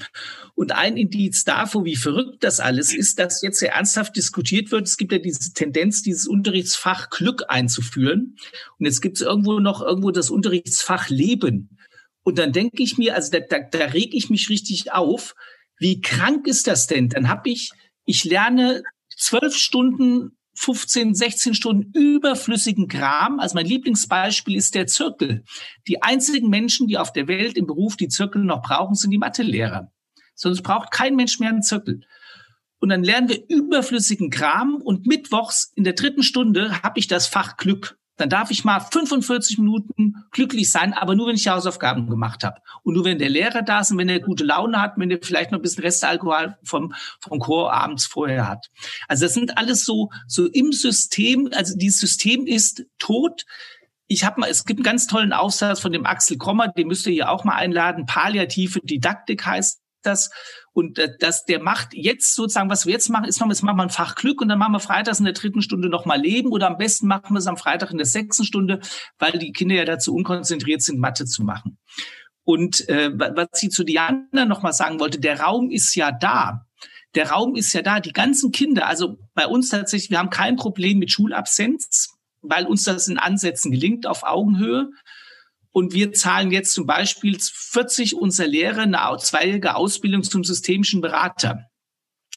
Und 0.54 0.72
ein 0.72 0.96
Indiz 0.96 1.44
davor, 1.44 1.84
wie 1.84 1.96
verrückt 1.96 2.44
das 2.44 2.60
alles 2.60 2.94
ist, 2.94 3.18
dass 3.18 3.42
jetzt 3.42 3.58
sehr 3.58 3.72
ernsthaft 3.72 4.16
diskutiert 4.16 4.70
wird. 4.70 4.86
Es 4.86 4.96
gibt 4.96 5.12
ja 5.12 5.18
diese 5.18 5.52
Tendenz, 5.54 6.02
dieses 6.02 6.26
Unterrichtsfach 6.26 7.08
Glück 7.10 7.44
einzuführen. 7.48 8.36
Und 8.78 8.86
jetzt 8.86 9.00
gibt 9.00 9.16
es 9.16 9.22
irgendwo 9.22 9.60
noch 9.60 9.82
irgendwo 9.82 10.10
das 10.10 10.30
Unterrichtsfach 10.30 11.08
Leben. 11.08 11.78
Und 12.22 12.38
dann 12.38 12.52
denke 12.52 12.82
ich 12.82 12.98
mir, 12.98 13.14
also 13.14 13.30
da, 13.32 13.40
da, 13.40 13.60
da 13.60 13.86
reg 13.86 14.12
ich 14.12 14.30
mich 14.30 14.50
richtig 14.50 14.92
auf. 14.92 15.34
Wie 15.78 16.00
krank 16.00 16.46
ist 16.46 16.66
das 16.66 16.86
denn? 16.86 17.08
Dann 17.08 17.28
habe 17.28 17.50
ich, 17.50 17.70
ich 18.04 18.24
lerne 18.24 18.82
zwölf 19.16 19.56
Stunden 19.56 20.35
15, 20.56 21.14
16 21.14 21.54
Stunden 21.54 21.90
überflüssigen 21.92 22.88
Kram. 22.88 23.38
Also 23.40 23.54
mein 23.54 23.66
Lieblingsbeispiel 23.66 24.56
ist 24.56 24.74
der 24.74 24.86
Zirkel. 24.86 25.44
Die 25.86 26.02
einzigen 26.02 26.48
Menschen, 26.48 26.86
die 26.86 26.98
auf 26.98 27.12
der 27.12 27.28
Welt 27.28 27.56
im 27.56 27.66
Beruf 27.66 27.96
die 27.96 28.08
Zirkel 28.08 28.42
noch 28.42 28.62
brauchen, 28.62 28.94
sind 28.94 29.10
die 29.10 29.18
Mathelehrer. 29.18 29.92
Sonst 30.34 30.62
braucht 30.62 30.90
kein 30.90 31.16
Mensch 31.16 31.38
mehr 31.38 31.50
einen 31.50 31.62
Zirkel. 31.62 32.00
Und 32.78 32.90
dann 32.90 33.02
lernen 33.02 33.28
wir 33.28 33.42
überflüssigen 33.48 34.30
Kram 34.30 34.76
und 34.76 35.06
mittwochs 35.06 35.72
in 35.74 35.84
der 35.84 35.94
dritten 35.94 36.22
Stunde 36.22 36.82
habe 36.82 36.98
ich 36.98 37.06
das 37.06 37.26
Fach 37.26 37.56
Glück 37.56 37.98
dann 38.16 38.30
darf 38.30 38.50
ich 38.50 38.64
mal 38.64 38.80
45 38.80 39.58
Minuten 39.58 40.24
glücklich 40.30 40.70
sein, 40.70 40.94
aber 40.94 41.14
nur, 41.14 41.28
wenn 41.28 41.36
ich 41.36 41.48
Hausaufgaben 41.48 42.08
gemacht 42.08 42.44
habe. 42.44 42.60
Und 42.82 42.94
nur, 42.94 43.04
wenn 43.04 43.18
der 43.18 43.28
Lehrer 43.28 43.62
da 43.62 43.80
ist 43.80 43.90
und 43.90 43.98
wenn 43.98 44.08
er 44.08 44.20
gute 44.20 44.44
Laune 44.44 44.80
hat, 44.80 44.94
wenn 44.96 45.10
er 45.10 45.18
vielleicht 45.22 45.52
noch 45.52 45.58
ein 45.58 45.62
bisschen 45.62 45.84
Restalkohol 45.84 46.56
vom, 46.62 46.94
vom 47.20 47.38
Chor 47.38 47.72
abends 47.72 48.06
vorher 48.06 48.48
hat. 48.48 48.66
Also 49.08 49.26
das 49.26 49.34
sind 49.34 49.58
alles 49.58 49.84
so, 49.84 50.10
so 50.26 50.46
im 50.46 50.72
System, 50.72 51.50
also 51.52 51.76
dieses 51.76 52.00
System 52.00 52.46
ist 52.46 52.86
tot. 52.98 53.44
Ich 54.06 54.24
habe 54.24 54.40
mal, 54.40 54.50
es 54.50 54.64
gibt 54.64 54.78
einen 54.78 54.84
ganz 54.84 55.06
tollen 55.06 55.32
Aufsatz 55.32 55.80
von 55.80 55.92
dem 55.92 56.06
Axel 56.06 56.38
Krommer, 56.38 56.68
den 56.68 56.86
müsst 56.86 57.06
ihr 57.06 57.12
hier 57.12 57.30
auch 57.30 57.44
mal 57.44 57.56
einladen. 57.56 58.06
Palliative 58.06 58.80
Didaktik 58.80 59.44
heißt 59.44 59.80
das. 60.02 60.30
Und 60.76 60.98
äh, 60.98 61.16
das, 61.18 61.46
der 61.46 61.62
macht 61.62 61.94
jetzt 61.94 62.34
sozusagen, 62.34 62.68
was 62.68 62.84
wir 62.84 62.92
jetzt 62.92 63.08
machen, 63.08 63.24
ist, 63.24 63.40
jetzt 63.40 63.62
machen 63.62 63.78
wir 63.78 63.82
ein 63.82 63.88
Fach 63.88 64.14
Glück 64.14 64.42
und 64.42 64.48
dann 64.48 64.58
machen 64.58 64.72
wir 64.72 64.78
freitags 64.78 65.20
in 65.20 65.24
der 65.24 65.32
dritten 65.32 65.62
Stunde 65.62 65.88
nochmal 65.88 66.20
Leben 66.20 66.52
oder 66.52 66.66
am 66.66 66.76
besten 66.76 67.06
machen 67.06 67.34
wir 67.34 67.38
es 67.38 67.46
am 67.46 67.56
Freitag 67.56 67.92
in 67.92 67.96
der 67.96 68.04
sechsten 68.04 68.44
Stunde, 68.44 68.80
weil 69.18 69.38
die 69.38 69.52
Kinder 69.52 69.74
ja 69.74 69.86
dazu 69.86 70.14
unkonzentriert 70.14 70.82
sind, 70.82 70.98
Mathe 70.98 71.24
zu 71.24 71.44
machen. 71.44 71.78
Und 72.44 72.86
äh, 72.90 73.10
was 73.10 73.62
ich 73.62 73.70
zu 73.70 73.84
Diana 73.84 74.44
nochmal 74.44 74.74
sagen 74.74 75.00
wollte, 75.00 75.18
der 75.18 75.40
Raum 75.40 75.70
ist 75.70 75.94
ja 75.94 76.12
da. 76.12 76.66
Der 77.14 77.30
Raum 77.30 77.54
ist 77.54 77.72
ja 77.72 77.80
da. 77.80 77.98
Die 78.00 78.12
ganzen 78.12 78.52
Kinder, 78.52 78.86
also 78.86 79.16
bei 79.32 79.46
uns 79.46 79.70
tatsächlich, 79.70 80.10
wir 80.10 80.18
haben 80.18 80.28
kein 80.28 80.56
Problem 80.56 80.98
mit 80.98 81.10
Schulabsenz, 81.10 82.18
weil 82.42 82.66
uns 82.66 82.84
das 82.84 83.08
in 83.08 83.16
Ansätzen 83.16 83.72
gelingt 83.72 84.06
auf 84.06 84.24
Augenhöhe. 84.24 84.90
Und 85.76 85.92
wir 85.92 86.14
zahlen 86.14 86.52
jetzt 86.52 86.72
zum 86.72 86.86
Beispiel 86.86 87.36
40 87.38 88.14
unserer 88.14 88.46
Lehrer 88.46 88.84
eine 88.84 89.18
zweijährige 89.18 89.76
Ausbildung 89.76 90.22
zum 90.22 90.42
systemischen 90.42 91.02
Berater. 91.02 91.66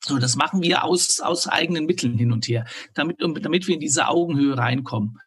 So, 0.03 0.17
das 0.17 0.35
machen 0.35 0.61
wir 0.61 0.83
aus, 0.83 1.21
aus 1.21 1.47
eigenen 1.47 1.85
Mitteln 1.85 2.17
hin 2.17 2.33
und 2.33 2.49
her, 2.49 2.65
damit, 2.95 3.21
damit 3.21 3.65
wir 3.65 3.75
in 3.75 3.79
diese 3.79 4.09
Augenhöhe 4.09 4.57
reinkommen. 4.57 5.19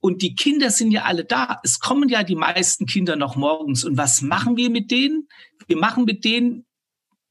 Und 0.00 0.22
die 0.22 0.34
Kinder 0.34 0.70
sind 0.70 0.92
ja 0.92 1.02
alle 1.02 1.26
da. 1.26 1.60
Es 1.62 1.78
kommen 1.78 2.08
ja 2.08 2.22
die 2.22 2.36
meisten 2.36 2.86
Kinder 2.86 3.16
noch 3.16 3.36
morgens. 3.36 3.84
Und 3.84 3.98
was 3.98 4.22
machen 4.22 4.56
wir 4.56 4.70
mit 4.70 4.90
denen? 4.90 5.28
Wir 5.66 5.76
machen 5.76 6.06
mit 6.06 6.24
denen 6.24 6.64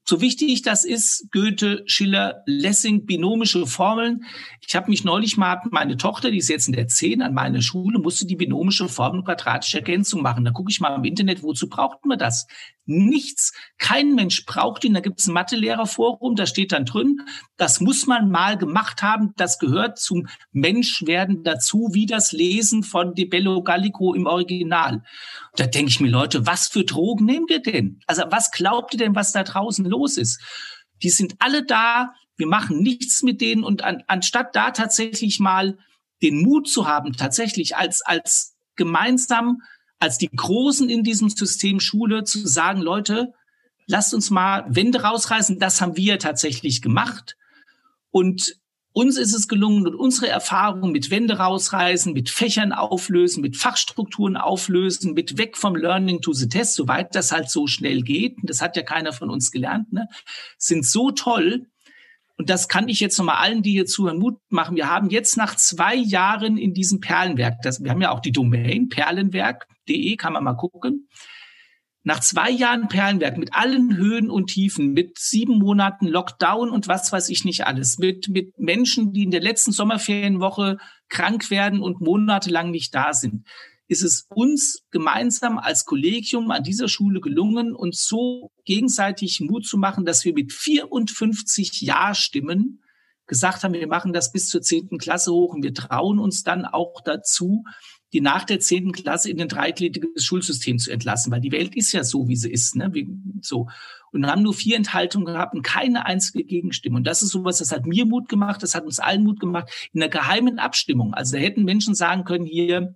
so 0.03 0.19
wichtig 0.19 0.61
das 0.63 0.83
ist, 0.83 1.31
Goethe, 1.31 1.83
Schiller, 1.85 2.41
Lessing, 2.45 3.05
binomische 3.05 3.65
Formeln. 3.67 4.25
Ich 4.65 4.75
habe 4.75 4.89
mich 4.89 5.03
neulich 5.03 5.37
mal, 5.37 5.61
meine 5.71 5.97
Tochter, 5.97 6.31
die 6.31 6.37
ist 6.37 6.49
jetzt 6.49 6.67
in 6.67 6.73
der 6.73 6.87
10 6.87 7.21
an 7.21 7.33
meiner 7.33 7.61
Schule, 7.61 7.99
musste 7.99 8.25
die 8.25 8.35
binomische 8.35 8.89
Formel 8.89 9.23
quadratische 9.23 9.77
Ergänzung 9.77 10.21
machen. 10.21 10.43
Da 10.43 10.51
gucke 10.51 10.71
ich 10.71 10.79
mal 10.79 10.95
im 10.95 11.03
Internet, 11.03 11.43
wozu 11.43 11.69
braucht 11.69 12.05
man 12.05 12.17
das? 12.17 12.47
Nichts. 12.91 13.53
Kein 13.77 14.13
Mensch 14.15 14.45
braucht 14.45 14.83
ihn. 14.83 14.93
Da 14.93 14.99
gibt 14.99 15.19
es 15.19 15.27
ein 15.27 15.33
Mathelehrerforum, 15.33 16.35
da 16.35 16.45
steht 16.45 16.71
dann 16.71 16.85
drin, 16.85 17.21
das 17.57 17.79
muss 17.79 18.07
man 18.07 18.29
mal 18.29 18.57
gemacht 18.57 19.01
haben. 19.01 19.33
Das 19.37 19.59
gehört 19.59 19.99
zum 19.99 20.27
Menschwerden 20.51 21.43
dazu, 21.43 21.89
wie 21.93 22.05
das 22.05 22.31
Lesen 22.31 22.83
von 22.83 23.15
De 23.15 23.25
Bello 23.25 23.63
Gallico 23.63 24.13
im 24.13 24.25
Original. 24.25 25.03
Da 25.55 25.65
denke 25.67 25.89
ich 25.89 25.99
mir, 25.99 26.09
Leute, 26.09 26.45
was 26.45 26.67
für 26.67 26.83
Drogen 26.83 27.25
nehmt 27.25 27.49
ihr 27.49 27.61
denn? 27.61 27.99
Also 28.07 28.23
was 28.29 28.51
glaubt 28.51 28.93
ihr 28.93 28.99
denn, 28.99 29.15
was 29.15 29.31
da 29.31 29.43
draußen 29.43 29.85
los 29.85 30.17
ist? 30.17 30.41
Die 31.03 31.09
sind 31.09 31.35
alle 31.39 31.65
da. 31.65 32.13
Wir 32.37 32.47
machen 32.47 32.81
nichts 32.81 33.23
mit 33.23 33.41
denen. 33.41 33.63
Und 33.63 33.83
an, 33.83 34.03
anstatt 34.07 34.55
da 34.55 34.71
tatsächlich 34.71 35.39
mal 35.39 35.77
den 36.21 36.41
Mut 36.41 36.69
zu 36.69 36.87
haben, 36.87 37.13
tatsächlich 37.13 37.75
als, 37.75 38.01
als 38.01 38.55
gemeinsam 38.75 39.61
als 40.01 40.17
die 40.17 40.29
Großen 40.29 40.89
in 40.89 41.03
diesem 41.03 41.29
System 41.29 41.79
Schule 41.79 42.23
zu 42.23 42.45
sagen, 42.47 42.81
Leute, 42.81 43.33
lasst 43.85 44.13
uns 44.13 44.29
mal 44.29 44.65
Wände 44.67 45.03
rausreißen. 45.03 45.59
Das 45.59 45.79
haben 45.79 45.95
wir 45.95 46.19
tatsächlich 46.19 46.81
gemacht. 46.81 47.37
Und 48.09 48.55
uns 48.93 49.17
ist 49.17 49.33
es 49.33 49.47
gelungen 49.47 49.87
und 49.87 49.95
unsere 49.95 50.27
Erfahrungen 50.27 50.91
mit 50.91 51.11
Wände 51.11 51.37
rausreißen, 51.37 52.11
mit 52.13 52.29
Fächern 52.29 52.73
auflösen, 52.73 53.41
mit 53.41 53.55
Fachstrukturen 53.55 54.35
auflösen, 54.35 55.13
mit 55.13 55.37
weg 55.37 55.55
vom 55.55 55.75
Learning 55.75 56.21
to 56.21 56.33
the 56.33 56.49
Test, 56.49 56.73
soweit 56.73 57.15
das 57.15 57.31
halt 57.31 57.49
so 57.49 57.67
schnell 57.67 58.01
geht, 58.01 58.35
das 58.43 58.61
hat 58.61 58.75
ja 58.75 58.83
keiner 58.83 59.13
von 59.13 59.29
uns 59.29 59.49
gelernt, 59.51 59.93
ne, 59.93 60.09
sind 60.57 60.85
so 60.85 61.11
toll, 61.11 61.67
und 62.41 62.49
das 62.49 62.67
kann 62.67 62.89
ich 62.89 62.99
jetzt 62.99 63.19
nochmal 63.19 63.37
allen, 63.37 63.61
die 63.61 63.73
hier 63.73 63.85
zuhören, 63.85 64.17
Mut 64.17 64.39
machen. 64.49 64.75
Wir 64.75 64.89
haben 64.89 65.11
jetzt 65.11 65.37
nach 65.37 65.55
zwei 65.55 65.93
Jahren 65.93 66.57
in 66.57 66.73
diesem 66.73 66.99
Perlenwerk, 66.99 67.61
das, 67.61 67.83
wir 67.83 67.91
haben 67.91 68.01
ja 68.01 68.09
auch 68.09 68.19
die 68.19 68.31
Domain 68.31 68.89
perlenwerk.de, 69.85 70.15
kann 70.15 70.33
man 70.33 70.43
mal 70.43 70.53
gucken. 70.53 71.07
Nach 72.03 72.19
zwei 72.19 72.49
Jahren 72.49 72.87
Perlenwerk 72.87 73.37
mit 73.37 73.53
allen 73.53 73.95
Höhen 73.95 74.31
und 74.31 74.47
Tiefen, 74.47 74.93
mit 74.93 75.19
sieben 75.19 75.59
Monaten 75.59 76.07
Lockdown 76.07 76.71
und 76.71 76.87
was 76.87 77.11
weiß 77.11 77.29
ich 77.29 77.45
nicht 77.45 77.67
alles, 77.67 77.99
mit, 77.99 78.27
mit 78.27 78.57
Menschen, 78.57 79.13
die 79.13 79.21
in 79.21 79.29
der 79.29 79.41
letzten 79.41 79.71
Sommerferienwoche 79.71 80.77
krank 81.09 81.51
werden 81.51 81.79
und 81.79 82.01
monatelang 82.01 82.71
nicht 82.71 82.95
da 82.95 83.13
sind, 83.13 83.45
ist 83.87 84.01
es 84.01 84.25
uns 84.29 84.81
gemeinsam 84.89 85.59
als 85.59 85.85
Kollegium 85.85 86.49
an 86.49 86.63
dieser 86.63 86.87
Schule 86.87 87.21
gelungen, 87.21 87.75
uns 87.75 88.07
so 88.07 88.51
gegenseitig 88.65 89.39
Mut 89.41 89.67
zu 89.67 89.77
machen, 89.77 90.03
dass 90.03 90.25
wir 90.25 90.33
mit 90.33 90.53
54 90.53 91.81
Ja-Stimmen 91.81 92.81
gesagt 93.27 93.63
haben, 93.63 93.73
wir 93.73 93.87
machen 93.87 94.11
das 94.11 94.31
bis 94.31 94.47
zur 94.49 94.61
zehnten 94.61 94.97
Klasse 94.97 95.31
hoch 95.31 95.53
und 95.53 95.63
wir 95.63 95.73
trauen 95.73 96.17
uns 96.17 96.41
dann 96.41 96.65
auch 96.65 97.01
dazu, 97.01 97.63
die 98.13 98.21
nach 98.21 98.43
der 98.43 98.59
zehnten 98.59 98.91
Klasse 98.91 99.29
in 99.29 99.41
ein 99.41 99.47
dreigliedriges 99.47 100.23
Schulsystem 100.23 100.79
zu 100.79 100.91
entlassen, 100.91 101.31
weil 101.31 101.41
die 101.41 101.51
Welt 101.51 101.75
ist 101.75 101.91
ja 101.93 102.03
so, 102.03 102.27
wie 102.27 102.35
sie 102.35 102.51
ist, 102.51 102.75
ne? 102.75 102.93
Wie, 102.93 103.07
so. 103.41 103.67
Und 104.11 104.27
haben 104.27 104.41
nur 104.41 104.53
vier 104.53 104.75
Enthaltungen 104.75 105.25
gehabt 105.25 105.55
und 105.55 105.61
keine 105.61 106.05
einzige 106.05 106.43
Gegenstimme. 106.43 106.97
Und 106.97 107.07
das 107.07 107.21
ist 107.21 107.29
sowas, 107.29 107.59
das 107.59 107.71
hat 107.71 107.85
mir 107.85 108.05
Mut 108.05 108.27
gemacht, 108.27 108.61
das 108.61 108.75
hat 108.75 108.83
uns 108.83 108.99
allen 108.99 109.23
Mut 109.23 109.39
gemacht, 109.39 109.69
in 109.93 110.01
einer 110.01 110.09
geheimen 110.09 110.59
Abstimmung. 110.59 111.13
Also 111.13 111.37
da 111.37 111.41
hätten 111.41 111.63
Menschen 111.63 111.95
sagen 111.95 112.25
können, 112.25 112.45
hier, 112.45 112.95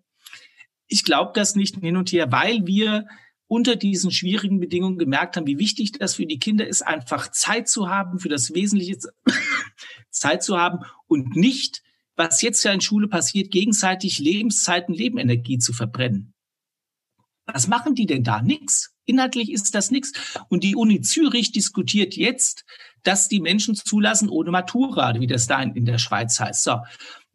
ich 0.88 1.06
glaube 1.06 1.32
das 1.34 1.56
nicht 1.56 1.78
hin 1.78 1.95
und 1.95 2.12
her, 2.12 2.32
weil 2.32 2.67
wir 2.67 3.08
unter 3.47 3.75
diesen 3.75 4.12
schwierigen 4.12 4.60
Bedingungen 4.60 4.97
gemerkt 4.97 5.38
haben, 5.38 5.47
wie 5.47 5.60
wichtig 5.60 5.93
das 5.93 6.15
für 6.15 6.25
die 6.25 6.39
Kinder 6.39 6.67
ist, 6.67 6.82
einfach 6.82 7.32
Zeit 7.32 7.69
zu 7.69 7.89
haben, 7.89 8.19
für 8.19 8.30
das 8.30 8.54
Wesentliche 8.54 8.97
Zeit 10.10 10.43
zu 10.43 10.58
haben 10.58 10.80
und 11.08 11.36
nicht, 11.36 11.84
was 12.15 12.41
jetzt 12.41 12.63
ja 12.63 12.71
in 12.71 12.82
Schule 12.82 13.08
passiert, 13.08 13.51
gegenseitig 13.51 14.19
Lebenszeiten, 14.19 14.93
Lebenenergie 14.93 15.58
zu 15.58 15.73
verbrennen. 15.73 16.34
Was 17.45 17.67
machen 17.67 17.95
die 17.95 18.06
denn 18.06 18.23
da? 18.23 18.41
Nix. 18.41 18.91
Inhaltlich 19.06 19.51
ist 19.51 19.75
das 19.75 19.91
nichts. 19.91 20.13
Und 20.49 20.63
die 20.63 20.75
Uni 20.75 21.01
Zürich 21.01 21.51
diskutiert 21.51 22.15
jetzt, 22.15 22.65
dass 23.04 23.28
die 23.28 23.39
Menschen 23.39 23.75
zulassen 23.75 24.30
ohne 24.30 24.49
Matura, 24.49 25.13
wie 25.19 25.28
das 25.28 25.45
da 25.45 25.62
in, 25.62 25.86
der 25.86 25.99
Schweiz 25.99 26.39
heißt. 26.39 26.63
So 26.63 26.80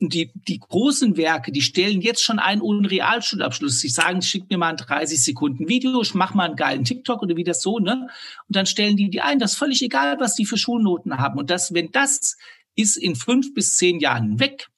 die, 0.00 0.32
die 0.34 0.58
großen 0.58 1.16
Werke, 1.16 1.52
die 1.52 1.60
stellen 1.60 2.00
jetzt 2.00 2.24
schon 2.24 2.38
ein 2.38 2.62
ohne 2.62 2.90
Realschulabschluss. 2.90 3.80
Sie 3.80 3.88
sagen, 3.88 4.22
schick 4.22 4.48
mir 4.50 4.56
mal 4.56 4.70
ein 4.70 4.76
30 4.78 5.22
Sekunden 5.22 5.68
Video, 5.68 6.00
ich 6.00 6.14
mach 6.14 6.32
mal 6.32 6.46
einen 6.46 6.56
geilen 6.56 6.84
TikTok 6.84 7.22
oder 7.22 7.36
wie 7.36 7.44
das 7.44 7.60
so, 7.60 7.78
ne? 7.78 8.08
Und 8.48 8.56
dann 8.56 8.66
stellen 8.66 8.96
die 8.96 9.10
die 9.10 9.20
ein. 9.20 9.38
Das 9.38 9.52
ist 9.52 9.58
völlig 9.58 9.82
egal, 9.82 10.18
was 10.18 10.34
die 10.34 10.46
für 10.46 10.56
Schulnoten 10.56 11.18
haben. 11.18 11.38
Und 11.38 11.50
das, 11.50 11.74
wenn 11.74 11.90
das 11.92 12.36
ist 12.76 12.96
in 12.96 13.16
fünf 13.16 13.54
bis 13.54 13.76
zehn 13.76 14.00
Jahren 14.00 14.40
weg, 14.40 14.68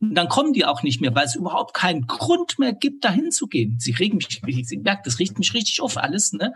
dann 0.00 0.28
kommen 0.28 0.52
die 0.52 0.64
auch 0.64 0.82
nicht 0.82 1.00
mehr, 1.00 1.14
weil 1.14 1.26
es 1.26 1.34
überhaupt 1.34 1.74
keinen 1.74 2.06
Grund 2.06 2.58
mehr 2.58 2.72
gibt, 2.72 3.04
dahin 3.04 3.30
zu 3.30 3.46
gehen. 3.46 3.76
Sie 3.78 3.92
regen 3.92 4.16
mich, 4.16 4.42
ich 4.46 4.78
merke, 4.82 5.02
das 5.04 5.18
riecht 5.18 5.38
mich 5.38 5.54
richtig 5.54 5.80
auf 5.80 5.96
alles, 5.96 6.32
ne? 6.32 6.54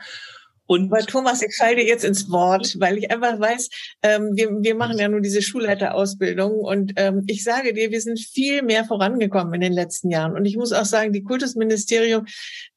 Und 0.69 0.93
Aber 0.93 1.01
Thomas, 1.07 1.41
ich 1.41 1.57
dir 1.57 1.83
jetzt 1.83 2.05
ins 2.05 2.31
Wort, 2.31 2.77
weil 2.79 2.99
ich 2.99 3.11
einfach 3.11 3.41
weiß, 3.41 3.71
ähm, 4.03 4.33
wir, 4.35 4.51
wir 4.51 4.75
machen 4.75 4.99
ja 4.99 5.09
nur 5.09 5.23
diese 5.23 5.41
Schulleiterausbildung 5.41 6.53
und 6.53 6.93
ähm, 6.97 7.25
ich 7.27 7.43
sage 7.43 7.73
dir, 7.73 7.91
wir 7.91 8.01
sind 8.03 8.21
viel 8.21 8.63
mehr 8.63 8.85
vorangekommen 8.85 9.55
in 9.55 9.63
den 9.63 9.73
letzten 9.73 10.11
Jahren. 10.11 10.35
Und 10.35 10.45
ich 10.45 10.59
muss 10.59 10.75
auch 10.75 10.85
sagen, 10.85 11.15
die 11.15 11.23
Kultusministerium 11.23 12.27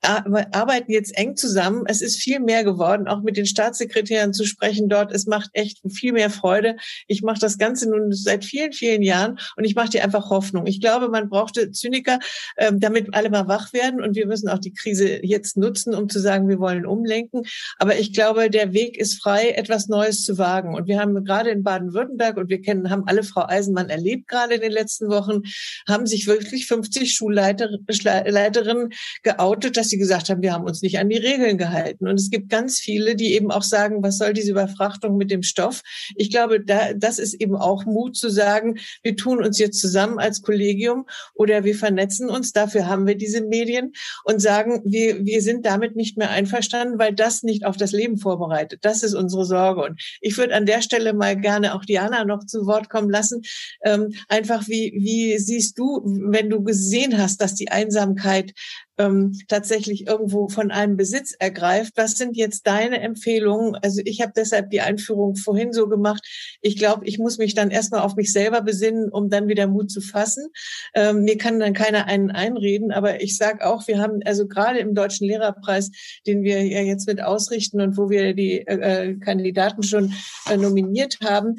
arbeiten 0.02 0.92
jetzt 0.92 1.16
eng 1.18 1.36
zusammen. 1.36 1.84
Es 1.86 2.02
ist 2.02 2.18
viel 2.18 2.40
mehr 2.40 2.64
geworden, 2.64 3.10
auch 3.10 3.22
mit 3.22 3.36
den 3.36 3.46
Staatssekretären 3.46 4.34
zu 4.34 4.46
sprechen 4.46 4.88
dort. 4.88 5.12
Es 5.12 5.28
macht 5.28 5.50
echt 5.52 5.82
viel 5.92 6.14
mehr 6.14 6.30
Freude. 6.30 6.78
Ich 7.08 7.22
mache 7.22 7.40
das 7.40 7.58
Ganze 7.58 7.90
nun 7.90 8.14
seit 8.14 8.46
vielen, 8.46 8.72
vielen 8.72 9.02
Jahren 9.02 9.38
und 9.58 9.66
ich 9.66 9.76
mache 9.76 9.90
dir 9.90 10.04
einfach 10.04 10.30
Hoffnung. 10.30 10.66
Ich 10.66 10.80
glaube, 10.80 11.10
man 11.10 11.30
brauchte 11.30 11.72
Zyniker, 11.72 12.20
ähm, 12.58 12.80
damit 12.80 13.14
alle 13.14 13.30
mal 13.30 13.50
wach 13.50 13.74
werden 13.74 14.02
und 14.02 14.16
wir 14.16 14.28
müssen 14.28 14.48
auch 14.48 14.60
die 14.60 14.74
Krise 14.74 15.20
jetzt 15.26 15.58
nutzen, 15.58 15.94
um 15.94 16.08
zu 16.08 16.20
sagen, 16.20 16.48
wir 16.48 16.60
wollen 16.60 16.86
umlenken. 16.86 17.44
Aber 17.82 17.98
ich 17.98 18.14
glaube, 18.14 18.52
der 18.52 18.74
Weg 18.74 18.96
ist 18.96 19.24
frei, 19.24 19.50
etwas 19.50 19.88
Neues 19.88 20.24
zu 20.24 20.38
wagen. 20.38 20.76
Und 20.76 20.86
wir 20.88 21.00
haben 21.00 21.26
gerade 21.26 21.50
in 21.50 21.64
Baden-Württemberg 21.64 22.38
und 22.38 22.48
wir 22.48 22.62
kennen, 22.62 22.92
haben 22.92 23.08
alle 23.08 23.24
Frau 23.24 23.48
Eisenmann 23.48 23.90
erlebt 23.90 24.28
gerade 24.28 24.54
in 24.54 24.62
den 24.62 24.72
letzten 24.72 25.10
Wochen, 25.10 25.42
haben 25.88 26.06
sich 26.06 26.28
wirklich 26.28 26.68
50 26.68 27.12
Schulleiterinnen 27.12 28.90
geoutet, 29.24 29.78
dass 29.78 29.90
sie 29.90 29.98
gesagt 29.98 30.30
haben, 30.30 30.44
wir 30.44 30.54
haben 30.54 30.66
uns 30.66 30.84
nicht 30.84 31.00
an 31.00 31.10
die 31.10 31.18
Regeln 31.18 31.58
gehalten. 31.58 32.08
Und 32.08 32.20
es 32.20 32.30
gibt 32.30 32.50
ganz 32.50 32.80
viele, 32.80 33.16
die 33.16 33.34
eben 33.34 33.50
auch 33.50 33.64
sagen, 33.64 34.04
was 34.04 34.20
soll 34.20 34.34
diese 34.34 34.52
Überfrachtung 34.52 35.18
mit 35.18 35.32
dem 35.32 35.42
Stoff? 35.42 35.82
Ich 36.16 36.30
glaube, 36.30 36.64
da, 36.64 36.94
das 36.94 37.18
ist 37.18 37.34
eben 37.34 37.56
auch 37.56 37.86
Mut 37.86 38.16
zu 38.16 38.30
sagen, 38.30 38.78
wir 39.02 39.16
tun 39.16 39.44
uns 39.44 39.58
jetzt 39.58 39.80
zusammen 39.80 40.20
als 40.20 40.44
Kollegium 40.44 41.08
oder 41.34 41.64
wir 41.64 41.74
vernetzen 41.74 42.30
uns, 42.30 42.54
dafür 42.54 42.86
haben 42.86 43.08
wir 43.08 43.16
diese 43.16 43.42
Medien 43.42 43.94
und 44.24 44.40
sagen, 44.40 44.84
wir, 44.86 45.26
wir 45.26 45.42
sind 45.42 45.66
damit 45.66 45.96
nicht 45.96 46.16
mehr 46.16 46.30
einverstanden, 46.30 47.00
weil 47.00 47.16
das 47.16 47.42
nicht 47.42 47.66
auf 47.72 47.78
das 47.78 47.94
Leben 47.94 48.18
vorbereitet. 48.18 48.80
Das 48.84 49.02
ist 49.02 49.16
unsere 49.16 49.46
Sorge. 49.46 49.82
Und 49.82 50.02
ich 50.22 50.38
würde 50.38 50.54
an 50.54 50.66
der 50.66 50.82
Stelle 50.82 51.14
mal 51.14 51.40
gerne 51.40 51.74
auch 51.74 51.86
Diana 51.86 52.26
noch 52.26 52.46
zu 52.46 52.68
Wort 52.68 52.90
kommen 52.90 53.10
lassen. 53.10 53.42
Ähm, 53.84 54.14
einfach, 54.28 54.68
wie, 54.68 54.94
wie 54.94 55.40
siehst 55.40 55.80
du, 55.80 56.02
wenn 56.04 56.50
du 56.50 56.64
gesehen 56.64 57.18
hast, 57.18 57.42
dass 57.42 57.56
die 57.56 57.70
Einsamkeit 57.72 58.52
ähm, 58.98 59.38
tatsächlich 59.48 60.08
irgendwo 60.08 60.48
von 60.48 60.72
einem 60.72 60.98
Besitz 60.98 61.34
ergreift. 61.38 61.94
Was 61.96 62.14
sind 62.14 62.36
jetzt 62.38 62.68
deine 62.68 63.02
Empfehlungen? 63.02 63.76
Also 63.76 64.02
ich 64.06 64.22
habe 64.22 64.34
deshalb 64.36 64.70
die 64.70 64.82
Einführung 64.82 65.36
vorhin 65.36 65.74
so 65.74 65.88
gemacht. 65.88 66.26
Ich 66.62 66.78
glaube, 66.78 67.06
ich 67.06 67.18
muss 67.18 67.38
mich 67.38 67.54
dann 67.54 67.72
erstmal 67.72 68.02
auf 68.02 68.16
mich 68.16 68.32
selber 68.32 68.62
besinnen, 68.62 69.10
um 69.10 69.30
dann 69.30 69.48
wieder 69.48 69.68
Mut 69.68 69.92
zu 69.92 70.02
fassen. 70.02 70.48
Ähm, 70.94 71.24
mir 71.24 71.38
kann 71.38 71.60
dann 71.60 71.74
keiner 71.74 72.06
einen 72.06 72.32
einreden, 72.32 72.92
aber 72.92 73.22
ich 73.22 73.38
sage 73.38 73.66
auch, 73.66 73.88
wir 73.88 74.00
haben 74.00 74.20
also 74.26 74.48
gerade 74.48 74.80
im 74.80 74.94
Deutschen 74.94 75.28
Lehrerpreis, 75.28 75.92
den 76.28 76.44
wir 76.44 76.64
ja 76.66 76.82
jetzt 76.82 77.08
mit 77.08 77.22
ausrichten 77.22 77.82
und 77.82 77.98
wo 77.98 78.10
wir 78.10 78.34
die 78.34 78.60
äh, 78.68 79.10
äh 79.10 79.16
Kandidaten 79.16 79.84
schon 79.84 80.14
äh, 80.50 80.58
nominiert 80.58 81.18
haben, 81.24 81.56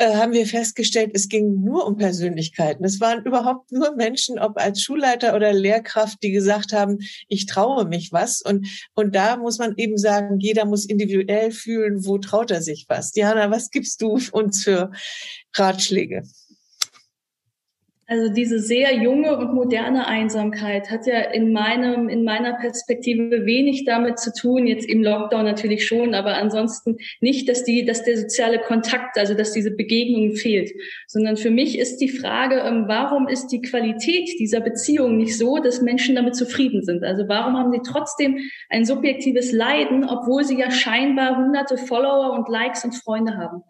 äh, 0.00 0.14
haben 0.14 0.32
wir 0.32 0.46
festgestellt, 0.46 1.10
es 1.12 1.28
ging 1.28 1.62
nur 1.62 1.86
um 1.86 1.98
Persönlichkeiten. 1.98 2.82
Es 2.84 3.00
waren 3.00 3.22
überhaupt 3.24 3.70
nur 3.70 3.94
Menschen, 3.96 4.38
ob 4.38 4.56
als 4.58 4.80
Schulleiter 4.80 5.36
oder 5.36 5.52
Lehrkraft, 5.52 6.22
die 6.22 6.30
gesagt 6.30 6.72
haben, 6.72 6.98
ich 7.28 7.44
traue 7.44 7.84
mich 7.84 8.10
was. 8.10 8.40
Und, 8.40 8.66
und 8.94 9.14
da 9.14 9.36
muss 9.36 9.58
man 9.58 9.74
eben 9.76 9.98
sagen, 9.98 10.38
jeder 10.40 10.64
muss 10.64 10.86
individuell 10.86 11.50
fühlen, 11.50 12.06
wo 12.06 12.16
traut 12.16 12.50
er 12.50 12.62
sich 12.62 12.86
was. 12.88 13.12
Diana, 13.12 13.50
was 13.50 13.70
gibst 13.70 14.00
du 14.00 14.18
uns 14.32 14.64
für 14.64 14.90
Ratschläge? 15.54 16.22
Also 18.10 18.28
diese 18.28 18.58
sehr 18.58 18.92
junge 18.92 19.38
und 19.38 19.54
moderne 19.54 20.08
Einsamkeit 20.08 20.90
hat 20.90 21.06
ja 21.06 21.20
in 21.20 21.52
meinem, 21.52 22.08
in 22.08 22.24
meiner 22.24 22.54
Perspektive 22.54 23.46
wenig 23.46 23.84
damit 23.84 24.18
zu 24.18 24.32
tun, 24.34 24.66
jetzt 24.66 24.84
im 24.84 25.04
Lockdown 25.04 25.44
natürlich 25.44 25.86
schon, 25.86 26.12
aber 26.14 26.34
ansonsten 26.34 26.98
nicht, 27.20 27.48
dass 27.48 27.62
die, 27.62 27.84
dass 27.84 28.02
der 28.02 28.18
soziale 28.18 28.58
Kontakt, 28.58 29.16
also 29.16 29.34
dass 29.34 29.52
diese 29.52 29.70
Begegnung 29.70 30.34
fehlt, 30.34 30.72
sondern 31.06 31.36
für 31.36 31.52
mich 31.52 31.78
ist 31.78 31.98
die 31.98 32.08
Frage, 32.08 32.56
ähm, 32.56 32.86
warum 32.88 33.28
ist 33.28 33.52
die 33.52 33.62
Qualität 33.62 34.28
dieser 34.40 34.58
Beziehung 34.58 35.16
nicht 35.16 35.38
so, 35.38 35.58
dass 35.58 35.80
Menschen 35.80 36.16
damit 36.16 36.34
zufrieden 36.34 36.82
sind? 36.82 37.04
Also 37.04 37.28
warum 37.28 37.56
haben 37.56 37.70
sie 37.70 37.82
trotzdem 37.86 38.38
ein 38.70 38.84
subjektives 38.84 39.52
Leiden, 39.52 40.02
obwohl 40.02 40.42
sie 40.42 40.58
ja 40.58 40.72
scheinbar 40.72 41.36
hunderte 41.36 41.78
Follower 41.78 42.32
und 42.32 42.48
Likes 42.48 42.84
und 42.84 42.96
Freunde 42.96 43.36
haben? 43.36 43.62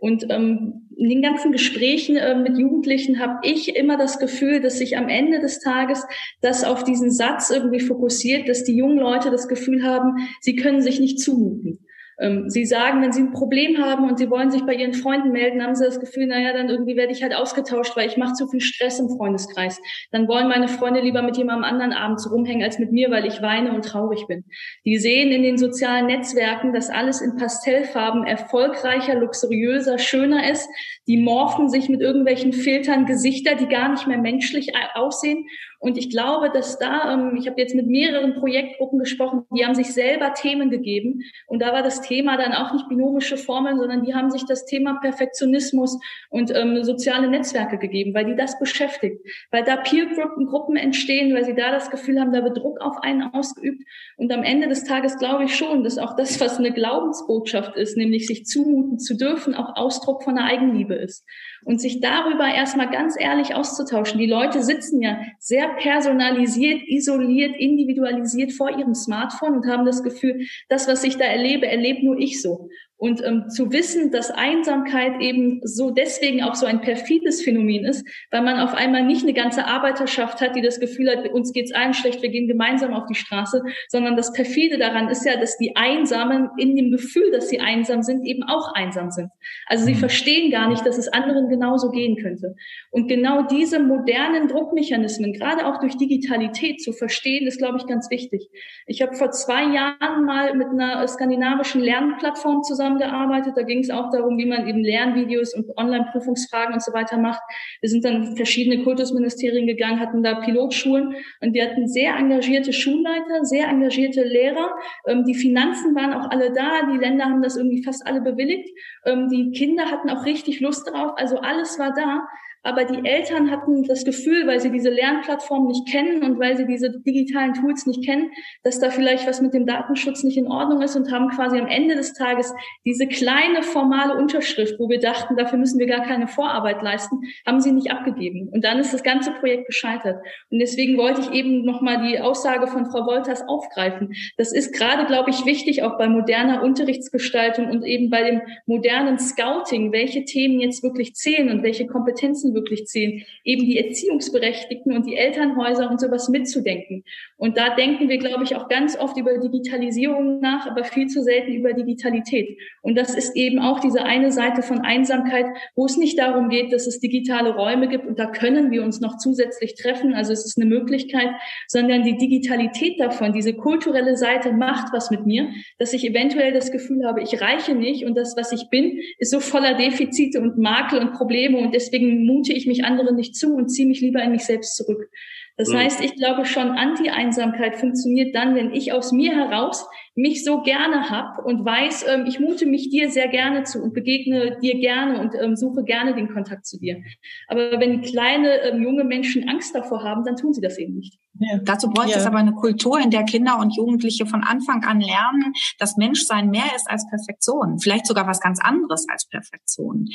Und 0.00 0.26
ähm, 0.30 0.88
in 0.96 1.08
den 1.08 1.22
ganzen 1.22 1.52
Gesprächen 1.52 2.16
äh, 2.16 2.34
mit 2.34 2.58
Jugendlichen 2.58 3.20
habe 3.20 3.40
ich 3.42 3.76
immer 3.76 3.98
das 3.98 4.18
Gefühl, 4.18 4.60
dass 4.60 4.78
sich 4.78 4.96
am 4.96 5.08
Ende 5.08 5.40
des 5.40 5.60
Tages 5.60 6.06
das 6.40 6.64
auf 6.64 6.84
diesen 6.84 7.10
Satz 7.10 7.50
irgendwie 7.50 7.80
fokussiert, 7.80 8.48
dass 8.48 8.64
die 8.64 8.76
jungen 8.76 8.98
Leute 8.98 9.30
das 9.30 9.46
Gefühl 9.46 9.82
haben, 9.82 10.28
sie 10.40 10.56
können 10.56 10.80
sich 10.80 11.00
nicht 11.00 11.20
zumuten. 11.20 11.80
Ähm, 12.20 12.50
sie 12.50 12.66
sagen, 12.66 13.00
wenn 13.00 13.12
sie 13.12 13.22
ein 13.22 13.32
Problem 13.32 13.78
haben 13.78 14.08
und 14.08 14.18
sie 14.18 14.28
wollen 14.28 14.50
sich 14.50 14.64
bei 14.66 14.74
ihren 14.74 14.92
Freunden 14.92 15.32
melden, 15.32 15.62
haben 15.62 15.74
sie 15.74 15.84
das 15.84 16.00
Gefühl, 16.00 16.26
naja, 16.26 16.52
dann 16.52 16.68
irgendwie 16.68 16.96
werde 16.96 17.12
ich 17.12 17.22
halt 17.22 17.34
ausgetauscht, 17.34 17.96
weil 17.96 18.08
ich 18.08 18.18
mache 18.18 18.34
zu 18.34 18.46
viel 18.46 18.60
Stress 18.60 19.00
im 19.00 19.08
Freundeskreis. 19.08 19.80
Dann 20.12 20.28
wollen 20.28 20.48
meine 20.48 20.68
Freunde 20.68 21.00
lieber 21.00 21.22
mit 21.22 21.38
jemandem 21.38 21.64
anderen 21.64 21.92
abends 21.92 22.30
rumhängen 22.30 22.62
als 22.62 22.78
mit 22.78 22.92
mir, 22.92 23.10
weil 23.10 23.24
ich 23.24 23.40
weine 23.40 23.72
und 23.72 23.86
traurig 23.86 24.26
bin. 24.28 24.44
Die 24.84 24.98
sehen 24.98 25.32
in 25.32 25.42
den 25.42 25.56
sozialen 25.56 26.06
Netzwerken, 26.06 26.74
dass 26.74 26.90
alles 26.90 27.22
in 27.22 27.36
Pastellfarben 27.36 28.26
erfolgreicher, 28.26 29.14
luxuriöser, 29.14 29.98
schöner 29.98 30.50
ist. 30.50 30.68
Die 31.06 31.16
morphen 31.16 31.70
sich 31.70 31.88
mit 31.88 32.02
irgendwelchen 32.02 32.52
Filtern 32.52 33.06
Gesichter, 33.06 33.54
die 33.54 33.66
gar 33.66 33.88
nicht 33.90 34.06
mehr 34.06 34.18
menschlich 34.18 34.72
aussehen 34.94 35.46
und 35.80 35.96
ich 35.96 36.10
glaube, 36.10 36.50
dass 36.50 36.78
da, 36.78 37.14
ähm, 37.14 37.36
ich 37.38 37.48
habe 37.48 37.58
jetzt 37.58 37.74
mit 37.74 37.86
mehreren 37.86 38.34
Projektgruppen 38.34 38.98
gesprochen, 38.98 39.46
die 39.56 39.64
haben 39.64 39.74
sich 39.74 39.94
selber 39.94 40.34
Themen 40.34 40.68
gegeben. 40.68 41.22
Und 41.46 41.62
da 41.62 41.72
war 41.72 41.82
das 41.82 42.02
Thema 42.02 42.36
dann 42.36 42.52
auch 42.52 42.74
nicht 42.74 42.86
binomische 42.90 43.38
Formeln, 43.38 43.78
sondern 43.78 44.04
die 44.04 44.14
haben 44.14 44.30
sich 44.30 44.44
das 44.44 44.66
Thema 44.66 44.98
Perfektionismus 45.00 45.98
und 46.28 46.54
ähm, 46.54 46.84
soziale 46.84 47.28
Netzwerke 47.28 47.78
gegeben, 47.78 48.12
weil 48.12 48.26
die 48.26 48.36
das 48.36 48.58
beschäftigt. 48.58 49.26
Weil 49.50 49.64
da 49.64 49.76
Peer-Gruppen 49.76 50.76
entstehen, 50.76 51.34
weil 51.34 51.46
sie 51.46 51.54
da 51.54 51.70
das 51.70 51.90
Gefühl 51.90 52.20
haben, 52.20 52.32
da 52.32 52.44
wird 52.44 52.58
Druck 52.58 52.78
auf 52.82 53.02
einen 53.02 53.22
ausgeübt. 53.32 53.82
Und 54.18 54.30
am 54.32 54.42
Ende 54.42 54.68
des 54.68 54.84
Tages 54.84 55.16
glaube 55.16 55.44
ich 55.44 55.56
schon, 55.56 55.82
dass 55.82 55.96
auch 55.96 56.14
das, 56.14 56.40
was 56.40 56.58
eine 56.58 56.72
Glaubensbotschaft 56.72 57.76
ist, 57.76 57.96
nämlich 57.96 58.26
sich 58.26 58.44
zumuten 58.44 58.98
zu 58.98 59.16
dürfen, 59.16 59.54
auch 59.54 59.76
Ausdruck 59.76 60.24
von 60.24 60.34
der 60.34 60.44
Eigenliebe 60.44 60.94
ist 60.94 61.24
und 61.64 61.80
sich 61.80 62.00
darüber 62.00 62.46
erstmal 62.46 62.90
ganz 62.90 63.16
ehrlich 63.18 63.54
auszutauschen. 63.54 64.18
Die 64.18 64.26
Leute 64.26 64.62
sitzen 64.62 65.00
ja 65.00 65.18
sehr 65.38 65.69
personalisiert, 65.78 66.82
isoliert, 66.86 67.56
individualisiert 67.56 68.52
vor 68.52 68.70
ihrem 68.70 68.94
Smartphone 68.94 69.56
und 69.56 69.66
haben 69.66 69.84
das 69.84 70.02
Gefühl, 70.02 70.46
das, 70.68 70.88
was 70.88 71.04
ich 71.04 71.16
da 71.16 71.24
erlebe, 71.24 71.66
erlebt 71.66 72.02
nur 72.02 72.18
ich 72.18 72.40
so. 72.40 72.68
Und 73.00 73.24
ähm, 73.24 73.48
zu 73.48 73.72
wissen, 73.72 74.10
dass 74.10 74.30
Einsamkeit 74.30 75.22
eben 75.22 75.62
so 75.64 75.90
deswegen 75.90 76.42
auch 76.42 76.54
so 76.54 76.66
ein 76.66 76.82
perfides 76.82 77.40
Phänomen 77.40 77.86
ist, 77.86 78.06
weil 78.30 78.42
man 78.42 78.60
auf 78.60 78.74
einmal 78.74 79.06
nicht 79.06 79.22
eine 79.22 79.32
ganze 79.32 79.64
Arbeiterschaft 79.64 80.42
hat, 80.42 80.54
die 80.54 80.60
das 80.60 80.80
Gefühl 80.80 81.10
hat, 81.10 81.26
uns 81.30 81.54
geht's 81.54 81.72
allen 81.72 81.94
schlecht, 81.94 82.20
wir 82.20 82.28
gehen 82.28 82.46
gemeinsam 82.46 82.92
auf 82.92 83.06
die 83.06 83.14
Straße, 83.14 83.62
sondern 83.88 84.18
das 84.18 84.34
perfide 84.34 84.76
daran 84.76 85.08
ist 85.08 85.24
ja, 85.24 85.40
dass 85.40 85.56
die 85.56 85.76
Einsamen 85.76 86.50
in 86.58 86.76
dem 86.76 86.90
Gefühl, 86.90 87.30
dass 87.30 87.48
sie 87.48 87.58
einsam 87.58 88.02
sind, 88.02 88.26
eben 88.26 88.42
auch 88.42 88.74
einsam 88.74 89.10
sind. 89.10 89.30
Also 89.64 89.86
sie 89.86 89.94
mhm. 89.94 90.00
verstehen 90.00 90.50
gar 90.50 90.68
nicht, 90.68 90.84
dass 90.84 90.98
es 90.98 91.08
anderen 91.08 91.48
genauso 91.48 91.90
gehen 91.92 92.18
könnte. 92.22 92.54
Und 92.90 93.08
genau 93.08 93.44
diese 93.44 93.80
modernen 93.80 94.46
Druckmechanismen, 94.46 95.32
gerade 95.32 95.64
auch 95.66 95.80
durch 95.80 95.96
Digitalität 95.96 96.82
zu 96.82 96.92
verstehen, 96.92 97.46
ist, 97.46 97.56
glaube 97.56 97.78
ich, 97.78 97.86
ganz 97.86 98.10
wichtig. 98.10 98.50
Ich 98.86 99.00
habe 99.00 99.14
vor 99.14 99.30
zwei 99.30 99.64
Jahren 99.72 100.26
mal 100.26 100.54
mit 100.54 100.68
einer 100.68 101.08
skandinavischen 101.08 101.80
Lernplattform 101.80 102.62
zusammen 102.62 102.89
zusammengearbeitet. 102.90 103.56
Da 103.56 103.62
ging 103.62 103.80
es 103.80 103.90
auch 103.90 104.10
darum, 104.10 104.38
wie 104.38 104.46
man 104.46 104.66
eben 104.66 104.82
Lernvideos 104.82 105.54
und 105.54 105.76
Online-Prüfungsfragen 105.76 106.74
und 106.74 106.82
so 106.82 106.92
weiter 106.92 107.18
macht. 107.18 107.40
Wir 107.80 107.88
sind 107.88 108.04
dann 108.04 108.36
verschiedene 108.36 108.82
Kultusministerien 108.82 109.66
gegangen, 109.66 110.00
hatten 110.00 110.22
da 110.22 110.34
Pilotschulen 110.40 111.14
und 111.40 111.54
wir 111.54 111.68
hatten 111.68 111.86
sehr 111.88 112.16
engagierte 112.16 112.72
Schulleiter, 112.72 113.44
sehr 113.44 113.68
engagierte 113.68 114.22
Lehrer. 114.22 114.70
Ähm, 115.06 115.24
die 115.24 115.34
Finanzen 115.34 115.94
waren 115.94 116.12
auch 116.14 116.30
alle 116.30 116.52
da. 116.52 116.90
Die 116.92 116.98
Länder 116.98 117.24
haben 117.24 117.42
das 117.42 117.56
irgendwie 117.56 117.82
fast 117.82 118.06
alle 118.06 118.20
bewilligt. 118.20 118.68
Ähm, 119.04 119.28
die 119.28 119.52
Kinder 119.52 119.90
hatten 119.90 120.10
auch 120.10 120.24
richtig 120.24 120.60
Lust 120.60 120.90
drauf. 120.90 121.12
Also 121.16 121.38
alles 121.38 121.78
war 121.78 121.92
da. 121.94 122.26
Aber 122.62 122.84
die 122.84 123.08
Eltern 123.08 123.50
hatten 123.50 123.84
das 123.84 124.04
Gefühl, 124.04 124.46
weil 124.46 124.60
sie 124.60 124.70
diese 124.70 124.90
Lernplattform 124.90 125.66
nicht 125.66 125.88
kennen 125.88 126.22
und 126.22 126.38
weil 126.38 126.56
sie 126.56 126.66
diese 126.66 126.90
digitalen 127.00 127.54
Tools 127.54 127.86
nicht 127.86 128.04
kennen, 128.04 128.30
dass 128.62 128.78
da 128.78 128.90
vielleicht 128.90 129.26
was 129.26 129.40
mit 129.40 129.54
dem 129.54 129.64
Datenschutz 129.64 130.24
nicht 130.24 130.36
in 130.36 130.46
Ordnung 130.46 130.82
ist 130.82 130.94
und 130.94 131.10
haben 131.10 131.28
quasi 131.28 131.58
am 131.58 131.68
Ende 131.68 131.94
des 131.96 132.12
Tages 132.12 132.52
diese 132.84 133.06
kleine 133.06 133.62
formale 133.62 134.14
Unterschrift, 134.16 134.78
wo 134.78 134.90
wir 134.90 135.00
dachten, 135.00 135.36
dafür 135.36 135.58
müssen 135.58 135.78
wir 135.78 135.86
gar 135.86 136.02
keine 136.02 136.28
Vorarbeit 136.28 136.82
leisten, 136.82 137.20
haben 137.46 137.60
sie 137.60 137.72
nicht 137.72 137.90
abgegeben. 137.90 138.50
Und 138.52 138.62
dann 138.64 138.78
ist 138.78 138.92
das 138.92 139.02
ganze 139.02 139.32
Projekt 139.32 139.66
gescheitert. 139.66 140.18
Und 140.50 140.58
deswegen 140.58 140.98
wollte 140.98 141.22
ich 141.22 141.30
eben 141.30 141.64
nochmal 141.64 142.06
die 142.06 142.20
Aussage 142.20 142.66
von 142.66 142.84
Frau 142.86 143.06
Wolters 143.06 143.42
aufgreifen. 143.48 144.12
Das 144.36 144.52
ist 144.52 144.74
gerade, 144.74 145.06
glaube 145.06 145.30
ich, 145.30 145.46
wichtig, 145.46 145.82
auch 145.82 145.96
bei 145.96 146.08
moderner 146.08 146.62
Unterrichtsgestaltung 146.62 147.70
und 147.70 147.84
eben 147.84 148.10
bei 148.10 148.22
dem 148.22 148.42
modernen 148.66 149.18
Scouting, 149.18 149.92
welche 149.92 150.24
Themen 150.24 150.60
jetzt 150.60 150.82
wirklich 150.82 151.14
zählen 151.14 151.50
und 151.50 151.62
welche 151.62 151.86
Kompetenzen 151.86 152.49
Nutzen 152.50 152.54
wirklich 152.54 152.86
zählen, 152.86 153.22
eben 153.44 153.64
die 153.64 153.78
Erziehungsberechtigten 153.78 154.94
und 154.94 155.06
die 155.06 155.16
Elternhäuser 155.16 155.90
und 155.90 156.00
sowas 156.00 156.28
mitzudenken. 156.28 157.04
Und 157.36 157.56
da 157.56 157.74
denken 157.74 158.08
wir, 158.08 158.18
glaube 158.18 158.44
ich, 158.44 158.56
auch 158.56 158.68
ganz 158.68 158.98
oft 158.98 159.16
über 159.16 159.38
Digitalisierung 159.38 160.40
nach, 160.40 160.66
aber 160.66 160.84
viel 160.84 161.08
zu 161.08 161.22
selten 161.22 161.52
über 161.52 161.72
Digitalität. 161.72 162.58
Und 162.82 162.96
das 162.96 163.14
ist 163.14 163.36
eben 163.36 163.58
auch 163.58 163.80
diese 163.80 164.04
eine 164.04 164.32
Seite 164.32 164.62
von 164.62 164.80
Einsamkeit, 164.80 165.46
wo 165.74 165.86
es 165.86 165.96
nicht 165.96 166.18
darum 166.18 166.48
geht, 166.48 166.72
dass 166.72 166.86
es 166.86 167.00
digitale 167.00 167.54
Räume 167.54 167.88
gibt 167.88 168.06
und 168.06 168.18
da 168.18 168.26
können 168.26 168.70
wir 168.70 168.82
uns 168.82 169.00
noch 169.00 169.16
zusätzlich 169.18 169.74
treffen. 169.74 170.14
Also 170.14 170.32
es 170.32 170.44
ist 170.44 170.58
eine 170.58 170.68
Möglichkeit, 170.68 171.30
sondern 171.68 172.02
die 172.02 172.16
Digitalität 172.16 173.00
davon, 173.00 173.32
diese 173.32 173.54
kulturelle 173.54 174.16
Seite 174.16 174.52
macht 174.52 174.92
was 174.92 175.10
mit 175.10 175.26
mir, 175.26 175.48
dass 175.78 175.92
ich 175.92 176.06
eventuell 176.06 176.52
das 176.52 176.72
Gefühl 176.72 177.06
habe, 177.06 177.22
ich 177.22 177.40
reiche 177.40 177.74
nicht 177.74 178.04
und 178.04 178.16
das, 178.16 178.36
was 178.36 178.52
ich 178.52 178.68
bin, 178.70 178.98
ist 179.18 179.30
so 179.30 179.40
voller 179.40 179.74
Defizite 179.74 180.40
und 180.40 180.58
Makel 180.58 181.00
und 181.00 181.12
Probleme 181.12 181.58
und 181.58 181.74
deswegen 181.74 182.24
mute 182.40 182.52
ich 182.52 182.66
mich 182.66 182.84
anderen 182.84 183.16
nicht 183.16 183.36
zu 183.36 183.54
und 183.54 183.68
ziehe 183.68 183.86
mich 183.86 184.00
lieber 184.00 184.22
in 184.22 184.32
mich 184.32 184.44
selbst 184.44 184.76
zurück. 184.76 185.10
Das 185.56 185.68
mhm. 185.68 185.76
heißt, 185.76 186.00
ich 186.02 186.16
glaube 186.16 186.46
schon, 186.46 186.70
Anti-Einsamkeit 186.70 187.76
funktioniert 187.76 188.34
dann, 188.34 188.54
wenn 188.54 188.72
ich 188.72 188.92
aus 188.92 189.12
mir 189.12 189.32
heraus 189.32 189.86
mich 190.14 190.44
so 190.44 190.62
gerne 190.62 191.08
habe 191.08 191.42
und 191.42 191.64
weiß, 191.64 192.04
ähm, 192.08 192.26
ich 192.26 192.40
mute 192.40 192.66
mich 192.66 192.90
dir 192.90 193.10
sehr 193.10 193.28
gerne 193.28 193.62
zu 193.64 193.82
und 193.82 193.94
begegne 193.94 194.58
dir 194.60 194.78
gerne 194.78 195.20
und 195.20 195.34
ähm, 195.40 195.56
suche 195.56 195.84
gerne 195.84 196.14
den 196.14 196.32
Kontakt 196.32 196.66
zu 196.66 196.78
dir. 196.78 197.02
Aber 197.48 197.80
wenn 197.80 198.02
kleine 198.02 198.60
ähm, 198.62 198.82
junge 198.82 199.04
Menschen 199.04 199.48
Angst 199.48 199.74
davor 199.74 200.02
haben, 200.02 200.24
dann 200.24 200.36
tun 200.36 200.52
sie 200.52 200.60
das 200.60 200.78
eben 200.78 200.94
nicht. 200.94 201.18
Ja. 201.38 201.58
Dazu 201.62 201.88
bräuchte 201.88 202.12
ja. 202.12 202.18
es 202.18 202.26
aber 202.26 202.38
eine 202.38 202.52
Kultur, 202.52 203.00
in 203.00 203.10
der 203.10 203.24
Kinder 203.24 203.58
und 203.58 203.74
Jugendliche 203.74 204.26
von 204.26 204.42
Anfang 204.42 204.84
an 204.84 205.00
lernen, 205.00 205.52
dass 205.78 205.96
Menschsein 205.96 206.50
mehr 206.50 206.66
ist 206.76 206.90
als 206.90 207.06
Perfektion, 207.08 207.78
vielleicht 207.78 208.06
sogar 208.06 208.26
was 208.26 208.40
ganz 208.40 208.60
anderes 208.60 209.06
als 209.08 209.26
Perfektion. 209.26 210.06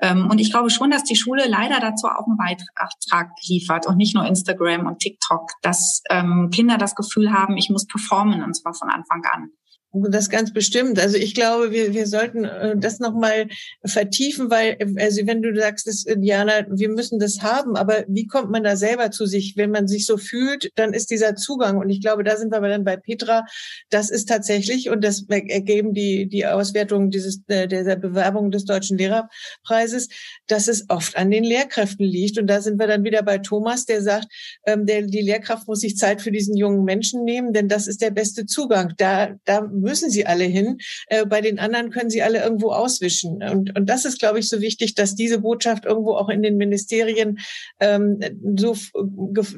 Ähm, 0.00 0.28
und 0.30 0.40
ich 0.40 0.50
glaube 0.50 0.70
schon, 0.70 0.90
dass 0.90 1.04
die 1.04 1.16
Schule 1.16 1.46
leider 1.48 1.80
dazu 1.80 2.06
auch 2.06 2.26
einen 2.26 2.36
Beitrag 2.36 3.30
liefert 3.46 3.86
und 3.86 3.96
nicht 3.96 4.14
nur 4.14 4.24
Instagram 4.24 4.86
und 4.86 5.00
TikTok, 5.00 5.50
dass 5.60 6.02
ähm, 6.08 6.50
Kinder 6.52 6.78
das 6.78 6.94
Gefühl 6.94 7.32
haben, 7.32 7.56
ich 7.56 7.68
muss 7.68 7.86
performen 7.86 8.42
und 8.42 8.54
zwar 8.54 8.74
von 8.74 8.88
Anfang 8.88 9.23
an. 9.34 9.52
Das 9.96 10.28
ganz 10.28 10.52
bestimmt. 10.52 10.98
Also 10.98 11.16
ich 11.16 11.34
glaube, 11.34 11.70
wir, 11.70 11.94
wir 11.94 12.08
sollten 12.08 12.44
äh, 12.44 12.76
das 12.76 12.98
nochmal 12.98 13.46
vertiefen, 13.84 14.50
weil, 14.50 14.76
also 14.98 15.24
wenn 15.24 15.40
du 15.40 15.54
sagst, 15.54 15.86
das, 15.86 16.04
Diana, 16.16 16.66
wir 16.68 16.88
müssen 16.88 17.20
das 17.20 17.42
haben, 17.42 17.76
aber 17.76 18.04
wie 18.08 18.26
kommt 18.26 18.50
man 18.50 18.64
da 18.64 18.74
selber 18.74 19.12
zu 19.12 19.24
sich? 19.26 19.56
Wenn 19.56 19.70
man 19.70 19.86
sich 19.86 20.04
so 20.04 20.16
fühlt, 20.16 20.72
dann 20.74 20.94
ist 20.94 21.12
dieser 21.12 21.36
Zugang. 21.36 21.78
Und 21.78 21.90
ich 21.90 22.00
glaube, 22.00 22.24
da 22.24 22.36
sind 22.36 22.50
wir 22.50 22.56
aber 22.56 22.70
dann 22.70 22.82
bei 22.82 22.96
Petra. 22.96 23.44
Das 23.88 24.10
ist 24.10 24.28
tatsächlich, 24.28 24.90
und 24.90 25.04
das 25.04 25.26
ergeben 25.28 25.94
die, 25.94 26.28
die 26.28 26.44
Auswertungen 26.44 27.10
dieses, 27.10 27.42
äh, 27.46 27.68
der 27.68 27.94
Bewerbung 27.94 28.50
des 28.50 28.64
Deutschen 28.64 28.98
Lehrerpreises, 28.98 30.08
dass 30.48 30.66
es 30.66 30.86
oft 30.88 31.16
an 31.16 31.30
den 31.30 31.44
Lehrkräften 31.44 32.04
liegt. 32.04 32.36
Und 32.36 32.48
da 32.48 32.60
sind 32.60 32.80
wir 32.80 32.88
dann 32.88 33.04
wieder 33.04 33.22
bei 33.22 33.38
Thomas, 33.38 33.84
der 33.84 34.02
sagt, 34.02 34.26
ähm, 34.66 34.86
der, 34.86 35.02
die 35.02 35.20
Lehrkraft 35.20 35.68
muss 35.68 35.80
sich 35.80 35.96
Zeit 35.96 36.20
für 36.20 36.32
diesen 36.32 36.56
jungen 36.56 36.82
Menschen 36.82 37.22
nehmen, 37.22 37.52
denn 37.52 37.68
das 37.68 37.86
ist 37.86 38.02
der 38.02 38.10
beste 38.10 38.44
Zugang. 38.44 38.94
Da, 38.96 39.36
da 39.44 39.62
müssen 39.84 40.10
sie 40.10 40.26
alle 40.26 40.44
hin. 40.44 40.78
Äh, 41.06 41.26
bei 41.26 41.40
den 41.40 41.58
anderen 41.58 41.90
können 41.90 42.10
sie 42.10 42.22
alle 42.22 42.42
irgendwo 42.42 42.72
auswischen. 42.72 43.42
Und, 43.42 43.76
und 43.78 43.88
das 43.88 44.04
ist, 44.04 44.18
glaube 44.18 44.40
ich, 44.40 44.48
so 44.48 44.60
wichtig, 44.60 44.94
dass 44.94 45.14
diese 45.14 45.38
Botschaft 45.38 45.84
irgendwo 45.84 46.14
auch 46.14 46.28
in 46.28 46.42
den 46.42 46.56
Ministerien 46.56 47.38
ähm, 47.80 48.18
so 48.56 48.76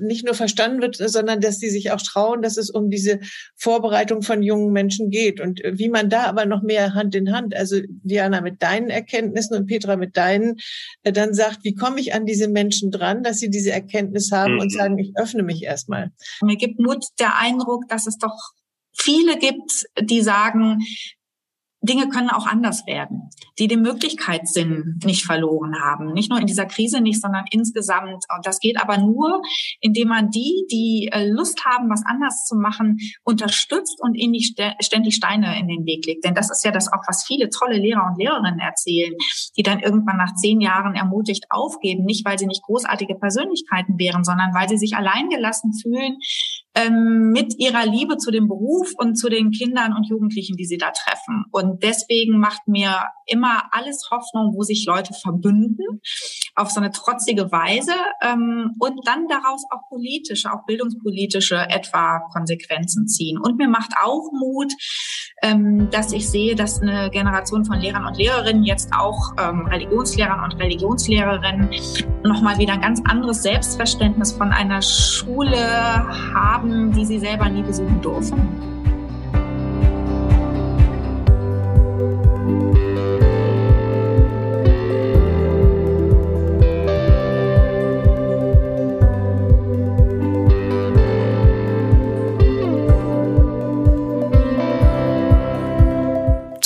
nicht 0.00 0.24
nur 0.24 0.34
verstanden 0.34 0.82
wird, 0.82 0.96
sondern 0.96 1.40
dass 1.40 1.58
sie 1.58 1.70
sich 1.70 1.90
auch 1.92 2.02
trauen, 2.02 2.42
dass 2.42 2.56
es 2.56 2.70
um 2.70 2.90
diese 2.90 3.20
Vorbereitung 3.56 4.22
von 4.22 4.42
jungen 4.42 4.72
Menschen 4.72 5.10
geht. 5.10 5.40
Und 5.40 5.62
wie 5.64 5.88
man 5.88 6.10
da 6.10 6.24
aber 6.24 6.44
noch 6.44 6.62
mehr 6.62 6.94
Hand 6.94 7.14
in 7.14 7.32
Hand, 7.32 7.54
also 7.54 7.80
Diana 7.88 8.40
mit 8.40 8.62
deinen 8.62 8.90
Erkenntnissen 8.90 9.56
und 9.56 9.66
Petra 9.66 9.96
mit 9.96 10.16
deinen, 10.16 10.56
äh, 11.04 11.12
dann 11.12 11.34
sagt, 11.34 11.64
wie 11.64 11.74
komme 11.74 12.00
ich 12.00 12.14
an 12.14 12.26
diese 12.26 12.48
Menschen 12.48 12.90
dran, 12.90 13.22
dass 13.22 13.38
sie 13.38 13.50
diese 13.50 13.72
Erkenntnis 13.72 14.32
haben 14.32 14.54
mhm. 14.54 14.60
und 14.60 14.72
sagen, 14.72 14.98
ich 14.98 15.12
öffne 15.16 15.42
mich 15.42 15.62
erstmal. 15.62 16.10
Mir 16.42 16.56
gibt 16.56 16.80
Mut 16.80 17.04
der 17.18 17.38
Eindruck, 17.38 17.88
dass 17.88 18.06
es 18.06 18.18
doch 18.18 18.55
viele 18.96 19.38
gibt, 19.38 19.84
die 20.00 20.22
sagen, 20.22 20.78
Dinge 21.82 22.08
können 22.08 22.30
auch 22.30 22.46
anders 22.46 22.86
werden, 22.86 23.30
die 23.58 23.68
den 23.68 23.82
Möglichkeitssinn 23.82 24.98
nicht 25.04 25.24
verloren 25.24 25.74
haben. 25.80 26.12
Nicht 26.12 26.30
nur 26.30 26.40
in 26.40 26.46
dieser 26.46 26.66
Krise 26.66 27.00
nicht, 27.00 27.20
sondern 27.20 27.44
insgesamt. 27.50 28.24
Und 28.34 28.46
das 28.46 28.60
geht 28.60 28.80
aber 28.80 28.98
nur, 28.98 29.42
indem 29.80 30.08
man 30.08 30.30
die, 30.30 30.66
die 30.70 31.10
äh, 31.12 31.28
Lust 31.28 31.64
haben, 31.64 31.90
was 31.90 32.02
anders 32.06 32.44
zu 32.46 32.56
machen, 32.56 32.98
unterstützt 33.24 34.00
und 34.00 34.14
ihnen 34.14 34.32
nicht 34.32 34.60
ständig 34.80 35.14
Steine 35.14 35.58
in 35.58 35.68
den 35.68 35.84
Weg 35.84 36.06
legt. 36.06 36.24
Denn 36.24 36.34
das 36.34 36.50
ist 36.50 36.64
ja 36.64 36.70
das 36.70 36.92
auch, 36.92 37.02
was 37.06 37.24
viele 37.24 37.50
tolle 37.50 37.78
Lehrer 37.78 38.06
und 38.06 38.18
Lehrerinnen 38.18 38.58
erzählen, 38.58 39.14
die 39.56 39.62
dann 39.62 39.80
irgendwann 39.80 40.16
nach 40.16 40.34
zehn 40.34 40.60
Jahren 40.60 40.94
ermutigt 40.94 41.46
aufgeben. 41.50 42.04
Nicht, 42.04 42.24
weil 42.24 42.38
sie 42.38 42.46
nicht 42.46 42.62
großartige 42.62 43.14
Persönlichkeiten 43.14 43.98
wären, 43.98 44.24
sondern 44.24 44.54
weil 44.54 44.68
sie 44.68 44.78
sich 44.78 44.96
alleingelassen 44.96 45.72
fühlen, 45.74 46.18
ähm, 46.76 47.30
mit 47.32 47.58
ihrer 47.58 47.86
Liebe 47.86 48.18
zu 48.18 48.30
dem 48.30 48.48
Beruf 48.48 48.92
und 48.96 49.16
zu 49.16 49.28
den 49.28 49.50
Kindern 49.50 49.94
und 49.94 50.08
Jugendlichen, 50.08 50.56
die 50.56 50.66
sie 50.66 50.76
da 50.76 50.90
treffen. 50.90 51.44
Und 51.50 51.65
deswegen 51.74 52.38
macht 52.38 52.66
mir 52.66 52.92
immer 53.26 53.64
alles 53.72 54.08
Hoffnung, 54.10 54.54
wo 54.54 54.62
sich 54.62 54.84
Leute 54.86 55.12
verbünden 55.14 56.00
auf 56.54 56.70
so 56.70 56.80
eine 56.80 56.90
trotzige 56.90 57.52
Weise 57.52 57.92
ähm, 58.22 58.74
und 58.78 59.06
dann 59.06 59.28
daraus 59.28 59.64
auch 59.70 59.88
politische, 59.88 60.52
auch 60.52 60.64
bildungspolitische 60.64 61.56
etwa 61.56 62.20
Konsequenzen 62.32 63.06
ziehen. 63.08 63.38
Und 63.38 63.58
mir 63.58 63.68
macht 63.68 63.92
auch 64.02 64.30
Mut, 64.32 64.72
ähm, 65.42 65.90
dass 65.90 66.12
ich 66.12 66.28
sehe, 66.28 66.54
dass 66.54 66.80
eine 66.80 67.10
Generation 67.10 67.64
von 67.64 67.78
Lehrern 67.78 68.06
und 68.06 68.16
Lehrerinnen, 68.16 68.64
jetzt 68.64 68.92
auch 68.94 69.34
ähm, 69.38 69.66
Religionslehrern 69.66 70.44
und 70.44 70.58
Religionslehrerinnen, 70.58 71.70
nochmal 72.24 72.58
wieder 72.58 72.74
ein 72.74 72.80
ganz 72.80 73.02
anderes 73.04 73.42
Selbstverständnis 73.42 74.32
von 74.32 74.52
einer 74.52 74.80
Schule 74.82 75.58
haben, 76.34 76.92
die 76.92 77.04
sie 77.04 77.18
selber 77.18 77.48
nie 77.48 77.62
besuchen 77.62 78.00
durften. 78.00 78.75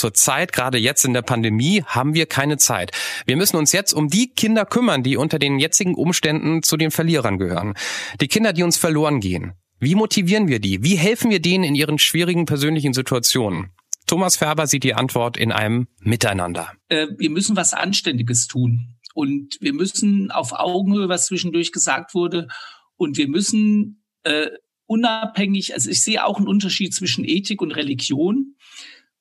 Zurzeit, 0.01 0.55
gerade 0.55 0.79
jetzt 0.79 1.05
in 1.05 1.13
der 1.13 1.21
Pandemie, 1.21 1.83
haben 1.85 2.15
wir 2.15 2.25
keine 2.25 2.57
Zeit. 2.57 2.93
Wir 3.27 3.37
müssen 3.37 3.57
uns 3.57 3.73
jetzt 3.73 3.93
um 3.93 4.09
die 4.09 4.29
Kinder 4.29 4.65
kümmern, 4.65 5.03
die 5.03 5.19
unter 5.19 5.39
den 5.39 5.59
jetzigen 5.59 5.95
Umständen 5.95 6.63
zu 6.63 6.79
den 6.79 6.91
Verlierern 6.91 7.37
gehören. 7.37 7.75
Die 8.19 8.29
Kinder, 8.29 8.55
die 8.55 8.63
uns 8.63 8.79
verloren 8.79 9.21
gehen. 9.21 9.53
Wie 9.79 9.95
motivieren 9.95 10.49
wir 10.49 10.59
die? 10.59 10.83
Wie 10.83 10.97
helfen 10.97 11.31
wir 11.31 11.41
denen 11.41 11.65
in 11.65 11.75
ihren 11.75 11.99
schwierigen 11.99 12.47
persönlichen 12.47 12.95
Situationen? 12.95 13.73
Thomas 14.07 14.37
Färber 14.37 14.67
sieht 14.67 14.85
die 14.85 14.95
Antwort 14.95 15.37
in 15.37 15.53
einem 15.53 15.87
Miteinander. 16.01 16.73
Äh, 16.89 17.09
wir 17.19 17.29
müssen 17.29 17.57
was 17.57 17.75
Anständiges 17.75 18.47
tun. 18.47 18.97
Und 19.13 19.59
wir 19.61 19.75
müssen 19.75 20.31
auf 20.31 20.53
Augenhöhe, 20.53 21.11
was 21.11 21.27
zwischendurch 21.27 21.73
gesagt 21.73 22.15
wurde, 22.15 22.49
und 22.97 23.19
wir 23.19 23.29
müssen 23.29 24.03
äh, 24.23 24.49
unabhängig, 24.87 25.75
also 25.75 25.91
ich 25.91 26.03
sehe 26.03 26.25
auch 26.25 26.39
einen 26.39 26.49
Unterschied 26.49 26.95
zwischen 26.95 27.25
Ethik 27.25 27.63
und 27.63 27.73
Religion. 27.73 28.57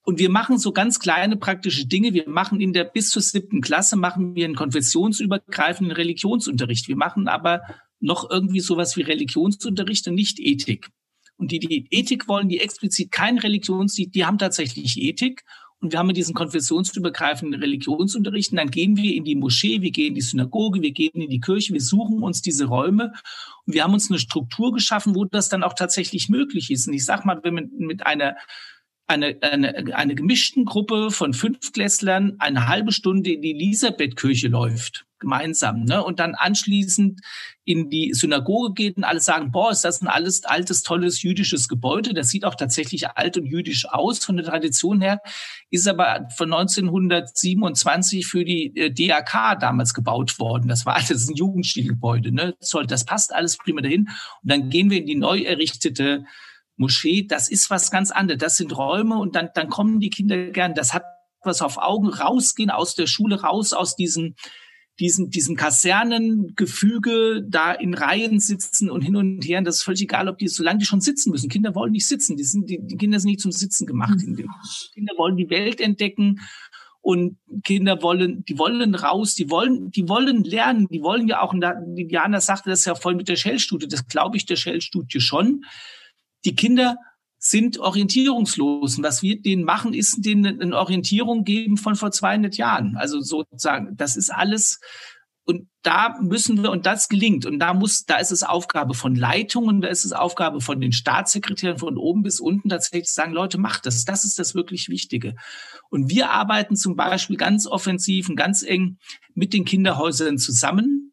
Und 0.10 0.18
wir 0.18 0.32
machen 0.32 0.58
so 0.58 0.72
ganz 0.72 1.00
kleine 1.00 1.38
praktische 1.38 1.86
Dinge. 1.86 2.16
Wir 2.16 2.28
machen 2.28 2.60
in 2.62 2.74
der 2.74 2.84
bis 2.84 3.12
zur 3.12 3.22
siebten 3.22 3.62
Klasse 3.62 3.96
machen 3.96 4.34
wir 4.34 4.46
einen 4.46 4.56
konfessionsübergreifenden 4.56 5.96
Religionsunterricht. 5.96 6.88
Wir 6.88 6.96
machen 6.96 7.28
aber 7.28 7.62
noch 8.00 8.28
irgendwie 8.28 8.60
sowas 8.60 8.98
wie 8.98 9.04
Religionsunterricht 9.04 10.08
und 10.08 10.16
nicht 10.16 10.40
Ethik. 10.40 10.90
Und 11.38 11.52
die, 11.52 11.60
die 11.60 11.86
Ethik 11.92 12.28
wollen, 12.28 12.50
die 12.50 12.60
explizit 12.60 13.12
kein 13.12 13.38
Religions, 13.38 13.94
die, 13.94 14.10
die 14.10 14.26
haben 14.26 14.40
tatsächlich 14.40 15.00
Ethik. 15.00 15.44
Und 15.80 15.92
wir 15.92 16.00
haben 16.00 16.12
diesen 16.12 16.34
konfessionsübergreifenden 16.34 17.62
Religionsunterricht. 17.62 18.50
Und 18.50 18.58
dann 18.58 18.72
gehen 18.72 18.98
wir 18.98 19.14
in 19.14 19.26
die 19.26 19.36
Moschee, 19.36 19.84
wir 19.84 19.92
gehen 19.92 20.08
in 20.08 20.16
die 20.16 20.22
Synagoge, 20.22 20.82
wir 20.82 20.92
gehen 20.92 21.22
in 21.22 21.30
die 21.30 21.40
Kirche, 21.40 21.72
wir 21.74 21.82
suchen 21.82 22.24
uns 22.24 22.42
diese 22.42 22.66
Räume. 22.66 23.14
Und 23.68 23.76
wir 23.76 23.84
haben 23.84 23.94
uns 23.94 24.10
eine 24.10 24.18
Struktur 24.18 24.74
geschaffen, 24.74 25.14
wo 25.14 25.26
das 25.26 25.50
dann 25.50 25.62
auch 25.62 25.76
tatsächlich 25.76 26.30
möglich 26.30 26.72
ist. 26.72 26.88
Und 26.88 26.96
ich 26.96 27.06
sag 27.06 27.26
mal, 27.26 27.40
wenn 27.44 27.54
man 27.54 27.70
mit 27.78 28.08
einer 28.08 28.38
eine, 29.10 29.38
eine, 29.42 29.96
eine 29.96 30.16
gemischten 30.16 30.66
Gruppe 30.66 31.10
von 31.12 31.34
Fünfklässlern 31.34 32.36
eine 32.40 32.68
halbe 32.68 32.92
Stunde 32.92 33.32
in 33.32 33.42
die 33.42 33.52
Elisabethkirche 33.52 34.50
läuft, 34.50 35.08
gemeinsam, 35.18 35.84
ne? 35.84 36.04
und 36.04 36.20
dann 36.20 36.36
anschließend 36.36 37.20
in 37.66 37.90
die 37.90 38.14
Synagoge 38.14 38.74
geht 38.74 38.98
und 38.98 39.04
alle 39.04 39.20
sagen, 39.20 39.52
boah, 39.52 39.72
ist 39.72 39.84
das 39.84 40.02
ein 40.02 40.08
alles 40.08 40.46
altes, 40.46 40.84
tolles 40.84 41.24
jüdisches 41.24 41.68
Gebäude. 41.68 42.14
Das 42.14 42.30
sieht 42.30 42.46
auch 42.46 42.56
tatsächlich 42.56 43.10
alt 43.10 43.38
und 43.38 43.46
jüdisch 43.46 43.88
aus 43.90 44.24
von 44.24 44.38
der 44.38 44.46
Tradition 44.46 45.02
her, 45.02 45.22
ist 45.72 45.88
aber 45.88 46.28
von 46.36 46.54
1927 46.54 48.28
für 48.28 48.46
die 48.46 48.76
äh, 48.76 48.92
DAK 48.92 49.60
damals 49.60 49.96
gebaut 49.96 50.40
worden. 50.40 50.68
Das 50.68 50.86
war 50.86 50.96
alles 50.96 51.28
ein 51.28 51.36
Jugendstilgebäude. 51.36 52.32
Ne? 52.32 52.56
Das 52.88 53.06
passt 53.06 53.34
alles 53.34 53.58
prima 53.58 53.82
dahin. 53.82 54.10
Und 54.44 54.52
dann 54.52 54.70
gehen 54.70 54.92
wir 54.92 55.00
in 55.00 55.08
die 55.08 55.16
neu 55.16 55.42
errichtete 55.42 56.26
Moschee, 56.80 57.28
das 57.28 57.50
ist 57.50 57.70
was 57.70 57.92
ganz 57.92 58.10
anderes. 58.12 58.40
Das 58.40 58.58
sind 58.58 58.76
Räume 58.76 59.18
und 59.18 59.36
dann, 59.36 59.50
dann 59.54 59.70
kommen 59.70 60.00
die 60.00 60.10
Kinder 60.10 60.52
gern. 60.52 60.74
Das 60.74 60.94
hat 60.94 61.04
was 61.44 61.62
auf 61.62 61.78
Augen 61.78 62.10
rausgehen 62.10 62.70
aus 62.70 62.96
der 62.96 63.08
Schule 63.08 63.42
raus, 63.42 63.74
aus 63.74 63.96
diesem, 63.96 64.36
diesen, 65.00 65.30
diesem 65.30 65.56
Kasernengefüge 65.56 67.46
da 67.48 67.72
in 67.72 67.94
Reihen 67.94 68.40
sitzen 68.40 68.90
und 68.90 69.02
hin 69.02 69.16
und 69.16 69.42
her. 69.46 69.60
Und 69.60 69.66
das 69.66 69.78
ist 69.78 69.84
völlig 69.84 70.02
egal, 70.02 70.28
ob 70.28 70.38
die, 70.38 70.48
solange 70.48 70.80
die 70.80 70.86
schon 70.86 71.02
sitzen 71.02 71.32
müssen. 71.32 71.50
Kinder 71.50 71.76
wollen 71.76 71.92
nicht 71.92 72.08
sitzen. 72.08 72.36
Die, 72.36 72.44
sind, 72.44 72.70
die, 72.70 72.80
die 72.82 72.98
Kinder 72.98 73.20
sind 73.20 73.30
nicht 73.30 73.42
zum 73.42 73.52
Sitzen 73.52 73.86
gemacht. 73.86 74.20
Mhm. 74.26 74.50
Kinder 74.94 75.14
wollen 75.18 75.38
die 75.38 75.50
Welt 75.50 75.80
entdecken 75.80 76.42
und 77.02 77.38
Kinder 77.64 78.02
wollen, 78.02 78.44
die 78.46 78.58
wollen 78.58 78.94
raus, 78.94 79.36
die 79.36 79.50
wollen, 79.50 79.90
die 79.92 80.10
wollen 80.10 80.44
lernen, 80.44 80.88
die 80.92 81.02
wollen 81.02 81.28
ja 81.30 81.42
auch, 81.42 81.54
und 81.54 81.64
Diana 81.96 82.42
sagte 82.42 82.70
das 82.70 82.84
ja 82.84 82.94
voll 82.94 83.16
mit 83.16 83.30
der 83.30 83.38
Shell-Studie, 83.38 83.88
das 83.88 84.08
glaube 84.08 84.36
ich 84.36 84.46
der 84.46 84.58
Shell-Studie 84.58 85.22
schon 85.22 85.64
die 86.46 86.56
Kinder 86.56 86.98
sind 87.40 87.80
orientierungslos. 87.80 88.98
Und 88.98 89.04
was 89.04 89.22
wir 89.24 89.42
denen 89.42 89.64
machen, 89.64 89.94
ist 89.94 90.26
denen 90.26 90.62
eine 90.62 90.78
Orientierung 90.78 91.46
geben 91.46 91.78
von 91.78 91.96
vor 91.96 92.12
200 92.12 92.58
Jahren. 92.58 92.98
Also 92.98 93.22
sozusagen, 93.22 93.96
das 93.96 94.18
ist 94.18 94.30
alles. 94.30 94.80
Und 95.46 95.68
da 95.82 96.20
müssen 96.22 96.62
wir, 96.62 96.70
und 96.70 96.86
das 96.86 97.08
gelingt, 97.08 97.46
und 97.46 97.58
da 97.58 97.74
muss, 97.74 98.04
da 98.06 98.18
ist 98.18 98.32
es 98.32 98.44
Aufgabe 98.44 98.94
von 98.94 99.16
Leitungen, 99.16 99.82
da 99.82 99.88
ist 99.88 100.06
es 100.06 100.12
Aufgabe 100.12 100.62
von 100.62 100.80
den 100.80 100.92
Staatssekretären 100.92 101.80
von 101.80 101.98
oben 101.98 102.22
bis 102.22 102.40
unten 102.40 102.70
tatsächlich 102.70 103.08
zu 103.08 103.16
sagen, 103.16 103.34
Leute, 103.34 103.58
macht 103.58 103.86
das. 103.86 104.06
Das 104.06 104.26
ist 104.26 104.38
das 104.38 104.54
wirklich 104.54 104.90
Wichtige. 104.90 105.36
Und 105.90 106.10
wir 106.10 106.30
arbeiten 106.30 106.76
zum 106.76 106.96
Beispiel 106.96 107.38
ganz 107.38 107.66
offensiv 107.66 108.30
und 108.30 108.36
ganz 108.36 108.62
eng 108.64 108.98
mit 109.34 109.54
den 109.54 109.66
Kinderhäusern 109.66 110.38
zusammen 110.38 111.09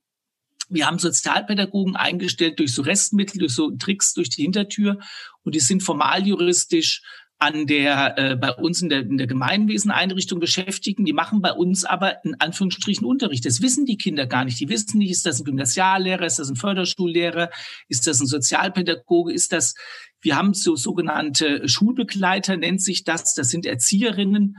wir 0.68 0.86
haben 0.86 0.98
Sozialpädagogen 0.98 1.96
eingestellt 1.96 2.58
durch 2.58 2.74
so 2.74 2.82
Restmittel, 2.82 3.38
durch 3.38 3.54
so 3.54 3.70
Tricks 3.70 4.14
durch 4.14 4.30
die 4.30 4.42
Hintertür 4.42 4.98
und 5.42 5.54
die 5.54 5.60
sind 5.60 5.82
formaljuristisch 5.82 7.02
an 7.38 7.66
der 7.66 8.16
äh, 8.16 8.36
bei 8.36 8.50
uns 8.52 8.80
in 8.80 8.88
der, 8.88 9.00
in 9.00 9.18
der 9.18 9.26
Gemeinweseneinrichtung 9.26 10.40
beschäftigen. 10.40 11.04
Die 11.04 11.12
machen 11.12 11.42
bei 11.42 11.52
uns 11.52 11.84
aber 11.84 12.24
in 12.24 12.34
Anführungsstrichen 12.40 13.06
Unterricht. 13.06 13.44
Das 13.44 13.60
wissen 13.60 13.84
die 13.84 13.98
Kinder 13.98 14.26
gar 14.26 14.44
nicht. 14.44 14.58
Die 14.58 14.70
wissen 14.70 14.98
nicht, 14.98 15.10
ist 15.10 15.26
das 15.26 15.40
ein 15.40 15.44
Gymnasiallehrer, 15.44 16.24
ist 16.24 16.38
das 16.38 16.48
ein 16.48 16.56
Förderschullehrer, 16.56 17.50
ist 17.88 18.06
das 18.06 18.20
ein 18.20 18.26
Sozialpädagoge, 18.26 19.34
ist 19.34 19.52
das, 19.52 19.74
wir 20.22 20.36
haben 20.36 20.54
so 20.54 20.76
sogenannte 20.76 21.68
Schulbegleiter, 21.68 22.56
nennt 22.56 22.80
sich 22.80 23.04
das, 23.04 23.34
das 23.34 23.50
sind 23.50 23.66
Erzieherinnen 23.66 24.56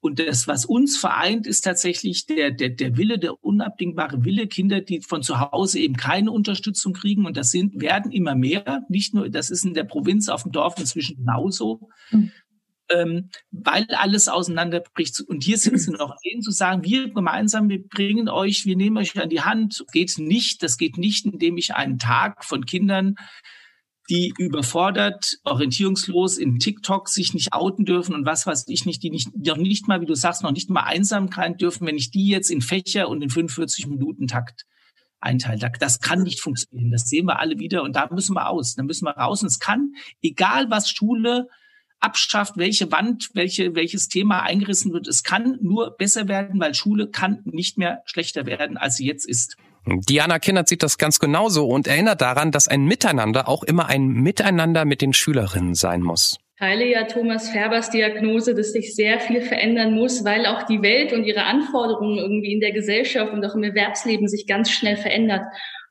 und 0.00 0.20
das, 0.20 0.46
was 0.46 0.64
uns 0.64 0.96
vereint, 0.96 1.46
ist 1.46 1.62
tatsächlich 1.62 2.26
der, 2.26 2.52
der, 2.52 2.68
der 2.68 2.96
Wille, 2.96 3.18
der 3.18 3.42
unabdingbare 3.42 4.24
Wille, 4.24 4.46
Kinder, 4.46 4.80
die 4.80 5.00
von 5.00 5.22
zu 5.22 5.40
Hause 5.40 5.80
eben 5.80 5.96
keine 5.96 6.30
Unterstützung 6.30 6.92
kriegen. 6.92 7.26
Und 7.26 7.36
das 7.36 7.50
sind, 7.50 7.80
werden 7.80 8.12
immer 8.12 8.36
mehr. 8.36 8.84
Nicht 8.88 9.12
nur, 9.12 9.28
das 9.28 9.50
ist 9.50 9.64
in 9.64 9.74
der 9.74 9.84
Provinz, 9.84 10.28
auf 10.28 10.44
dem 10.44 10.52
Dorf 10.52 10.78
inzwischen 10.78 11.16
genauso. 11.16 11.88
Mhm. 12.12 12.30
Ähm, 12.90 13.30
weil 13.50 13.86
alles 13.90 14.28
auseinanderbricht. 14.28 15.20
Und 15.20 15.42
hier 15.42 15.58
sind 15.58 15.78
sie 15.78 15.90
noch 15.90 16.14
denen 16.24 16.42
zu 16.42 16.52
sagen, 16.52 16.84
wir 16.84 17.12
gemeinsam, 17.12 17.68
wir 17.68 17.86
bringen 17.86 18.28
euch, 18.28 18.66
wir 18.66 18.76
nehmen 18.76 18.98
euch 18.98 19.20
an 19.20 19.28
die 19.28 19.42
Hand. 19.42 19.84
Geht 19.92 20.16
nicht, 20.18 20.62
das 20.62 20.78
geht 20.78 20.96
nicht, 20.96 21.26
indem 21.26 21.56
ich 21.56 21.74
einen 21.74 21.98
Tag 21.98 22.44
von 22.44 22.64
Kindern 22.66 23.16
die 24.08 24.32
überfordert, 24.38 25.38
orientierungslos 25.44 26.38
in 26.38 26.58
TikTok 26.58 27.08
sich 27.08 27.34
nicht 27.34 27.52
outen 27.52 27.84
dürfen 27.84 28.14
und 28.14 28.24
was 28.24 28.46
weiß 28.46 28.64
ich 28.68 28.86
nicht, 28.86 29.02
die 29.02 29.10
nicht, 29.10 29.28
noch 29.36 29.56
nicht 29.56 29.86
mal, 29.86 30.00
wie 30.00 30.06
du 30.06 30.14
sagst, 30.14 30.42
noch 30.42 30.52
nicht 30.52 30.70
mal 30.70 30.82
Einsamkeit 30.82 31.60
dürfen, 31.60 31.86
wenn 31.86 31.96
ich 31.96 32.10
die 32.10 32.28
jetzt 32.28 32.50
in 32.50 32.62
Fächer 32.62 33.08
und 33.08 33.22
in 33.22 33.30
45 33.30 33.86
Minuten 33.86 34.26
Takt 34.26 34.64
einteile. 35.20 35.70
Das 35.78 36.00
kann 36.00 36.22
nicht 36.22 36.40
funktionieren. 36.40 36.90
Das 36.90 37.08
sehen 37.08 37.26
wir 37.26 37.38
alle 37.38 37.58
wieder 37.58 37.82
und 37.82 37.96
da 37.96 38.08
müssen 38.10 38.34
wir 38.34 38.48
aus. 38.48 38.74
Da 38.74 38.82
müssen 38.82 39.04
wir 39.04 39.12
raus. 39.12 39.42
Und 39.42 39.48
es 39.48 39.58
kann, 39.58 39.94
egal 40.22 40.70
was 40.70 40.90
Schule 40.90 41.48
abschafft, 42.00 42.56
welche 42.56 42.92
Wand, 42.92 43.30
welche, 43.34 43.74
welches 43.74 44.08
Thema 44.08 44.42
eingerissen 44.42 44.92
wird, 44.92 45.08
es 45.08 45.24
kann 45.24 45.58
nur 45.60 45.96
besser 45.96 46.28
werden, 46.28 46.60
weil 46.60 46.74
Schule 46.74 47.10
kann 47.10 47.42
nicht 47.44 47.76
mehr 47.76 48.02
schlechter 48.04 48.46
werden, 48.46 48.76
als 48.76 48.96
sie 48.96 49.06
jetzt 49.06 49.26
ist. 49.26 49.56
Diana 50.08 50.38
Kindert 50.38 50.68
sieht 50.68 50.82
das 50.82 50.98
ganz 50.98 51.18
genauso 51.18 51.66
und 51.66 51.86
erinnert 51.86 52.20
daran, 52.20 52.50
dass 52.50 52.68
ein 52.68 52.84
Miteinander 52.84 53.48
auch 53.48 53.62
immer 53.62 53.86
ein 53.86 54.06
Miteinander 54.08 54.84
mit 54.84 55.02
den 55.02 55.12
Schülerinnen 55.12 55.74
sein 55.74 56.02
muss. 56.02 56.38
teile 56.58 56.86
ja 56.86 57.04
Thomas 57.04 57.50
Färbers 57.50 57.90
Diagnose, 57.90 58.54
dass 58.54 58.72
sich 58.72 58.94
sehr 58.94 59.20
viel 59.20 59.42
verändern 59.42 59.94
muss, 59.94 60.24
weil 60.24 60.46
auch 60.46 60.64
die 60.64 60.82
Welt 60.82 61.12
und 61.12 61.24
ihre 61.24 61.44
Anforderungen 61.44 62.18
irgendwie 62.18 62.52
in 62.52 62.60
der 62.60 62.72
Gesellschaft 62.72 63.32
und 63.32 63.44
auch 63.44 63.54
im 63.54 63.62
Erwerbsleben 63.62 64.28
sich 64.28 64.46
ganz 64.46 64.70
schnell 64.70 64.96
verändert. 64.96 65.42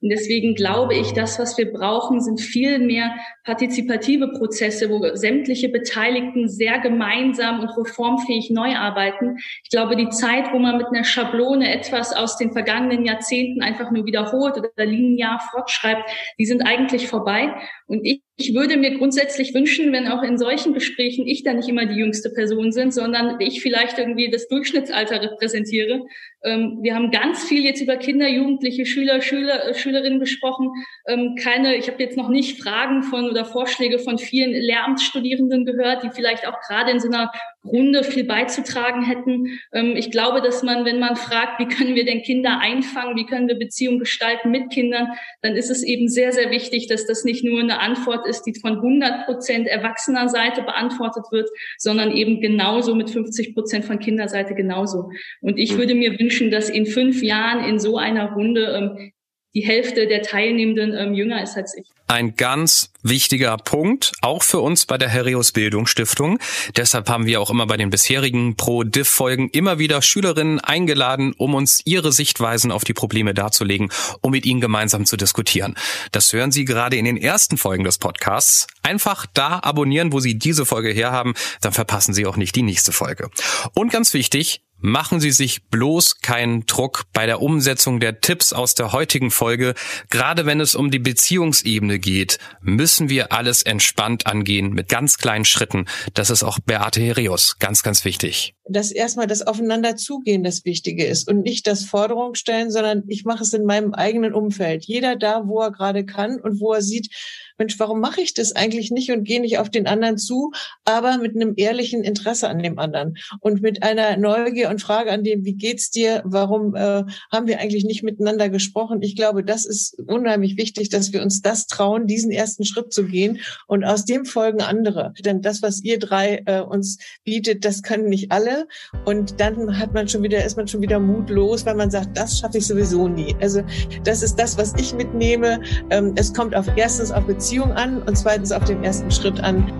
Und 0.02 0.10
deswegen 0.10 0.56
glaube 0.56 0.96
ich, 0.96 1.14
das, 1.14 1.40
was 1.40 1.58
wir 1.58 1.72
brauchen, 1.72 2.22
sind 2.22 2.40
viel 2.40 2.80
mehr 2.80 3.16
partizipative 3.44 4.30
Prozesse, 4.30 4.90
wo 4.90 5.16
sämtliche 5.16 5.70
Beteiligten 5.70 6.48
sehr 6.48 6.80
gemeinsam 6.80 7.62
und 7.62 7.70
reformfähig 7.70 8.50
neu 8.52 8.76
arbeiten. 8.76 9.38
Ich 9.64 9.70
glaube, 9.70 9.96
die 9.96 10.10
Zeit, 10.10 10.54
wo 10.54 10.60
man 10.60 10.78
mit 10.78 10.88
einer 10.88 11.04
Schablone 11.04 11.74
etwas 11.74 12.14
aus 12.14 12.38
den 12.38 12.52
vergangenen 12.52 13.06
Jahrzehnten 13.06 13.62
einfach 13.62 13.92
nur 13.92 14.06
wiederholt 14.06 14.58
oder 14.58 14.86
linear 14.86 15.40
fortschreibt, 15.52 16.10
die 16.38 16.46
sind 16.46 16.62
eigentlich 16.62 17.08
vorbei. 17.08 17.56
Und 17.88 18.06
ich 18.06 18.22
ich 18.40 18.54
würde 18.54 18.78
mir 18.78 18.96
grundsätzlich 19.00 19.56
wünschen, 19.56 19.92
wenn 19.92 20.08
auch 20.08 20.22
in 20.22 20.38
solchen 20.38 20.76
Gesprächen 20.76 21.26
ich 21.28 21.42
da 21.42 21.54
nicht 21.54 21.70
immer 21.70 21.88
die 21.88 21.96
jüngste 21.96 22.30
Person 22.30 22.72
sind, 22.72 22.94
sondern 22.94 23.42
ich 23.42 23.62
vielleicht 23.62 23.98
irgendwie 23.98 24.30
das 24.30 24.48
Durchschnittsalter 24.48 25.24
repräsentiere. 25.24 26.06
Ähm, 26.44 26.78
wir 26.84 26.94
haben 26.94 27.10
ganz 27.10 27.44
viel 27.46 27.64
jetzt 27.66 27.82
über 27.82 27.98
Kinder, 27.98 28.28
Jugendliche, 28.28 28.86
Schüler, 28.86 29.22
Schüler, 29.22 29.68
äh, 29.68 29.74
Schülerinnen 29.74 30.20
gesprochen. 30.20 30.70
Ähm, 31.08 31.36
keine, 31.42 31.78
ich 31.78 31.90
habe 31.90 32.02
jetzt 32.04 32.16
noch 32.16 32.30
nicht 32.30 32.62
Fragen 32.62 33.02
von 33.02 33.28
oder 33.28 33.44
Vorschläge 33.44 33.98
von 33.98 34.20
vielen 34.20 34.52
Lehramtsstudierenden 34.52 35.66
gehört, 35.66 36.04
die 36.04 36.12
vielleicht 36.12 36.48
auch 36.48 36.60
gerade 36.62 36.92
in 36.92 37.00
so 37.00 37.08
einer 37.08 37.32
Runde 37.68 38.04
viel 38.04 38.24
beizutragen 38.24 39.04
hätten. 39.04 39.60
Ähm, 39.74 39.96
ich 39.96 40.12
glaube, 40.12 40.42
dass 40.42 40.64
man, 40.64 40.86
wenn 40.86 41.00
man 41.00 41.16
fragt, 41.16 41.60
wie 41.60 41.68
können 41.68 41.96
wir 41.96 42.06
denn 42.06 42.22
Kinder 42.22 42.60
einfangen, 42.60 43.16
wie 43.16 43.26
können 43.26 43.48
wir 43.48 43.60
Beziehungen 43.60 44.00
gestalten 44.00 44.52
mit 44.52 44.70
Kindern, 44.72 45.10
dann 45.42 45.56
ist 45.56 45.70
es 45.70 45.84
eben 45.84 46.08
sehr, 46.08 46.32
sehr 46.32 46.52
wichtig, 46.52 46.88
dass 46.88 47.06
das 47.06 47.24
nicht 47.24 47.44
nur 47.44 47.60
eine 47.60 47.80
Antwort 47.80 48.28
ist, 48.28 48.44
die 48.44 48.54
von 48.60 48.78
100 48.78 49.26
Prozent 49.26 49.68
erwachsener 49.68 50.30
Seite 50.30 50.62
beantwortet 50.62 51.26
wird, 51.32 51.50
sondern 51.78 52.12
eben 52.12 52.42
genauso 52.42 52.96
mit 52.96 53.10
50 53.10 53.54
Prozent 53.54 53.86
von 53.86 54.00
Kinderseite 54.00 54.56
genauso. 54.56 55.12
Und 55.42 55.58
ich 55.58 55.78
würde 55.78 55.96
mir 55.96 56.20
wünschen, 56.20 56.52
dass 56.52 56.70
in 56.70 56.86
fünf 56.86 57.22
Jahren 57.22 57.64
in 57.64 57.80
so 57.80 57.98
einer 57.98 58.34
Runde 58.34 58.98
ähm, 58.98 59.12
die 59.58 59.66
Hälfte 59.66 60.06
der 60.06 60.22
Teilnehmenden 60.22 60.94
ähm, 60.96 61.16
jünger 61.16 61.42
ist 61.42 61.58
als 61.58 61.76
ich. 61.76 61.88
Ein 62.06 62.36
ganz 62.36 62.92
wichtiger 63.02 63.58
Punkt, 63.58 64.12
auch 64.22 64.44
für 64.44 64.60
uns 64.60 64.86
bei 64.86 65.00
der 65.00 65.10
Herios 65.10 65.52
Bildungsstiftung. 65.52 66.38
Deshalb 66.76 67.10
haben 67.10 67.26
wir 67.26 67.42
auch 67.42 67.50
immer 67.50 67.66
bei 67.66 67.76
den 67.76 67.90
bisherigen 67.90 68.56
Pro-Diff-Folgen 68.56 69.50
immer 69.50 69.80
wieder 69.80 70.04
Schülerinnen 70.04 70.60
eingeladen, 70.60 71.34
um 71.38 71.56
uns 71.56 71.82
ihre 71.86 72.12
Sichtweisen 72.12 72.72
auf 72.72 72.84
die 72.84 72.94
Probleme 72.94 73.34
darzulegen, 73.34 73.90
um 74.22 74.32
mit 74.32 74.46
ihnen 74.46 74.62
gemeinsam 74.62 75.06
zu 75.06 75.18
diskutieren. 75.18 75.76
Das 76.12 76.32
hören 76.32 76.52
Sie 76.52 76.64
gerade 76.64 76.96
in 76.96 77.06
den 77.06 77.18
ersten 77.18 77.58
Folgen 77.58 77.84
des 77.84 77.98
Podcasts. 77.98 78.68
Einfach 78.84 79.26
da 79.34 79.60
abonnieren, 79.64 80.14
wo 80.14 80.20
Sie 80.20 80.38
diese 80.38 80.68
Folge 80.68 80.92
herhaben, 80.92 81.34
dann 81.62 81.74
verpassen 81.74 82.14
Sie 82.14 82.28
auch 82.28 82.38
nicht 82.38 82.56
die 82.56 82.64
nächste 82.64 82.92
Folge. 82.92 83.32
Und 83.74 83.92
ganz 83.92 84.14
wichtig, 84.14 84.62
Machen 84.80 85.20
Sie 85.20 85.32
sich 85.32 85.66
bloß 85.70 86.20
keinen 86.22 86.68
Druck 86.68 87.06
bei 87.12 87.26
der 87.26 87.42
Umsetzung 87.42 88.00
der 88.00 88.22
Tipps 88.22 88.54
aus 88.54 88.76
der 88.76 88.92
heutigen 88.92 89.32
Folge. 89.32 89.74
Gerade 90.12 90.46
wenn 90.46 90.60
es 90.60 90.76
um 90.76 90.92
die 90.92 91.00
Beziehungsebene 91.00 91.98
geht, 91.98 92.38
müssen 92.62 93.10
wir 93.10 93.32
alles 93.32 93.64
entspannt 93.64 94.28
angehen 94.28 94.74
mit 94.74 94.88
ganz 94.88 95.18
kleinen 95.18 95.46
Schritten. 95.46 95.86
Das 96.14 96.30
ist 96.30 96.44
auch 96.44 96.60
Beate 96.60 97.02
Herius 97.02 97.58
ganz, 97.58 97.82
ganz 97.82 98.06
wichtig. 98.06 98.54
Dass 98.70 98.92
erstmal 98.92 99.26
das 99.26 99.42
Aufeinander 99.42 99.96
zugehen 99.96 100.44
das 100.44 100.64
Wichtige 100.64 101.06
ist 101.06 101.28
und 101.28 101.42
nicht 101.42 101.66
das 101.66 101.84
Forderung 101.84 102.36
stellen, 102.36 102.70
sondern 102.70 103.04
ich 103.08 103.26
mache 103.26 103.44
es 103.44 103.54
in 103.54 103.66
meinem 103.66 103.96
eigenen 103.96 104.36
Umfeld. 104.36 104.86
Jeder 104.86 105.16
da, 105.16 105.44
wo 105.48 105.60
er 105.60 105.72
gerade 105.72 106.06
kann 106.06 106.40
und 106.40 106.60
wo 106.60 106.74
er 106.74 106.84
sieht, 106.84 107.10
Mensch, 107.58 107.80
warum 107.80 108.00
mache 108.00 108.22
ich 108.22 108.34
das 108.34 108.56
eigentlich 108.56 108.92
nicht 108.92 109.12
und 109.12 109.24
gehe 109.24 109.42
nicht 109.42 109.58
auf 109.58 109.70
den 109.70 109.88
anderen 109.88 110.18
zu, 110.18 110.52
aber 110.86 111.18
mit 111.18 111.36
einem 111.36 111.54
ehrlichen 111.58 112.04
Interesse 112.04 112.50
an 112.50 112.60
dem 112.60 112.78
anderen 112.78 113.18
und 113.40 113.62
mit 113.62 113.82
einer 113.82 114.18
Neugier 114.18 114.70
und 114.70 114.82
Frage 114.82 115.12
an 115.12 115.24
dem, 115.24 115.44
wie 115.44 115.56
geht's 115.56 115.90
dir, 115.90 116.22
warum 116.24 116.76
äh, 116.76 117.04
haben 117.32 117.48
wir 117.48 117.60
eigentlich 117.60 117.84
nicht 117.84 118.04
miteinander 118.04 118.50
gesprochen? 118.50 119.02
Ich 119.02 119.16
glaube, 119.16 119.44
das 119.44 119.66
ist 119.66 120.00
unheimlich 120.08 120.58
wichtig, 120.58 120.90
dass 120.90 121.14
wir 121.14 121.22
uns 121.24 121.42
das 121.42 121.66
trauen, 121.66 122.06
diesen 122.06 122.32
ersten 122.32 122.64
Schritt 122.64 122.94
zu 122.94 123.06
gehen 123.06 123.40
und 123.66 123.84
aus 123.84 124.06
dem 124.06 124.26
folgen 124.26 124.62
andere. 124.62 125.14
Denn 125.26 125.42
das, 125.42 125.64
was 125.64 125.84
ihr 125.84 125.98
drei 125.98 126.44
äh, 126.46 126.62
uns 126.62 127.00
bietet, 127.24 127.66
das 127.66 127.82
können 127.82 128.10
nicht 128.10 128.32
alle 128.32 128.68
und 129.06 129.40
dann 129.40 129.80
hat 129.80 129.94
man 129.94 130.08
schon 130.08 130.22
wieder, 130.22 130.46
ist 130.46 130.58
man 130.58 130.68
schon 130.68 130.82
wieder 130.82 131.00
mutlos, 131.00 131.66
weil 131.66 131.76
man 131.76 131.90
sagt, 131.90 132.16
das 132.16 132.40
schaffe 132.40 132.60
ich 132.60 132.68
sowieso 132.68 133.08
nie. 133.08 133.36
Also 133.42 133.64
das 134.04 134.22
ist 134.22 134.36
das, 134.36 134.58
was 134.58 134.76
ich 134.78 134.94
mitnehme. 134.94 135.60
Ähm, 135.90 136.14
es 136.16 136.34
kommt 136.34 136.56
auf 136.56 136.68
erstens 136.76 137.12
auf 137.12 137.26
Beziehungen 137.26 137.47
Beziehung 137.48 137.72
an 137.72 138.02
und 138.02 138.18
zweitens 138.18 138.52
auf 138.52 138.66
den 138.66 138.84
ersten 138.84 139.10
Schritt 139.10 139.40
an. 139.40 139.72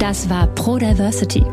Das 0.00 0.28
war 0.28 0.48
Pro 0.48 0.78
Diversity. 0.78 1.44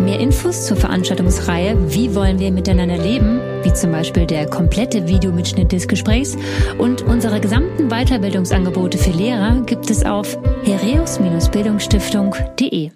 Mehr 0.00 0.20
Infos 0.20 0.66
zur 0.66 0.76
Veranstaltungsreihe 0.76 1.78
Wie 1.94 2.14
wollen 2.14 2.38
wir 2.38 2.52
miteinander 2.52 2.98
leben, 2.98 3.40
wie 3.62 3.72
zum 3.72 3.90
Beispiel 3.90 4.26
der 4.26 4.46
komplette 4.46 5.08
Videomitschnitt 5.08 5.72
des 5.72 5.88
Gesprächs 5.88 6.36
und 6.76 7.00
unsere 7.00 7.40
gesamten 7.40 7.88
Weiterbildungsangebote 7.88 8.98
für 8.98 9.12
Lehrer 9.12 9.62
gibt 9.62 9.88
es 9.88 10.04
auf 10.04 10.36
hereus-bildungsstiftung.de. 10.64 12.90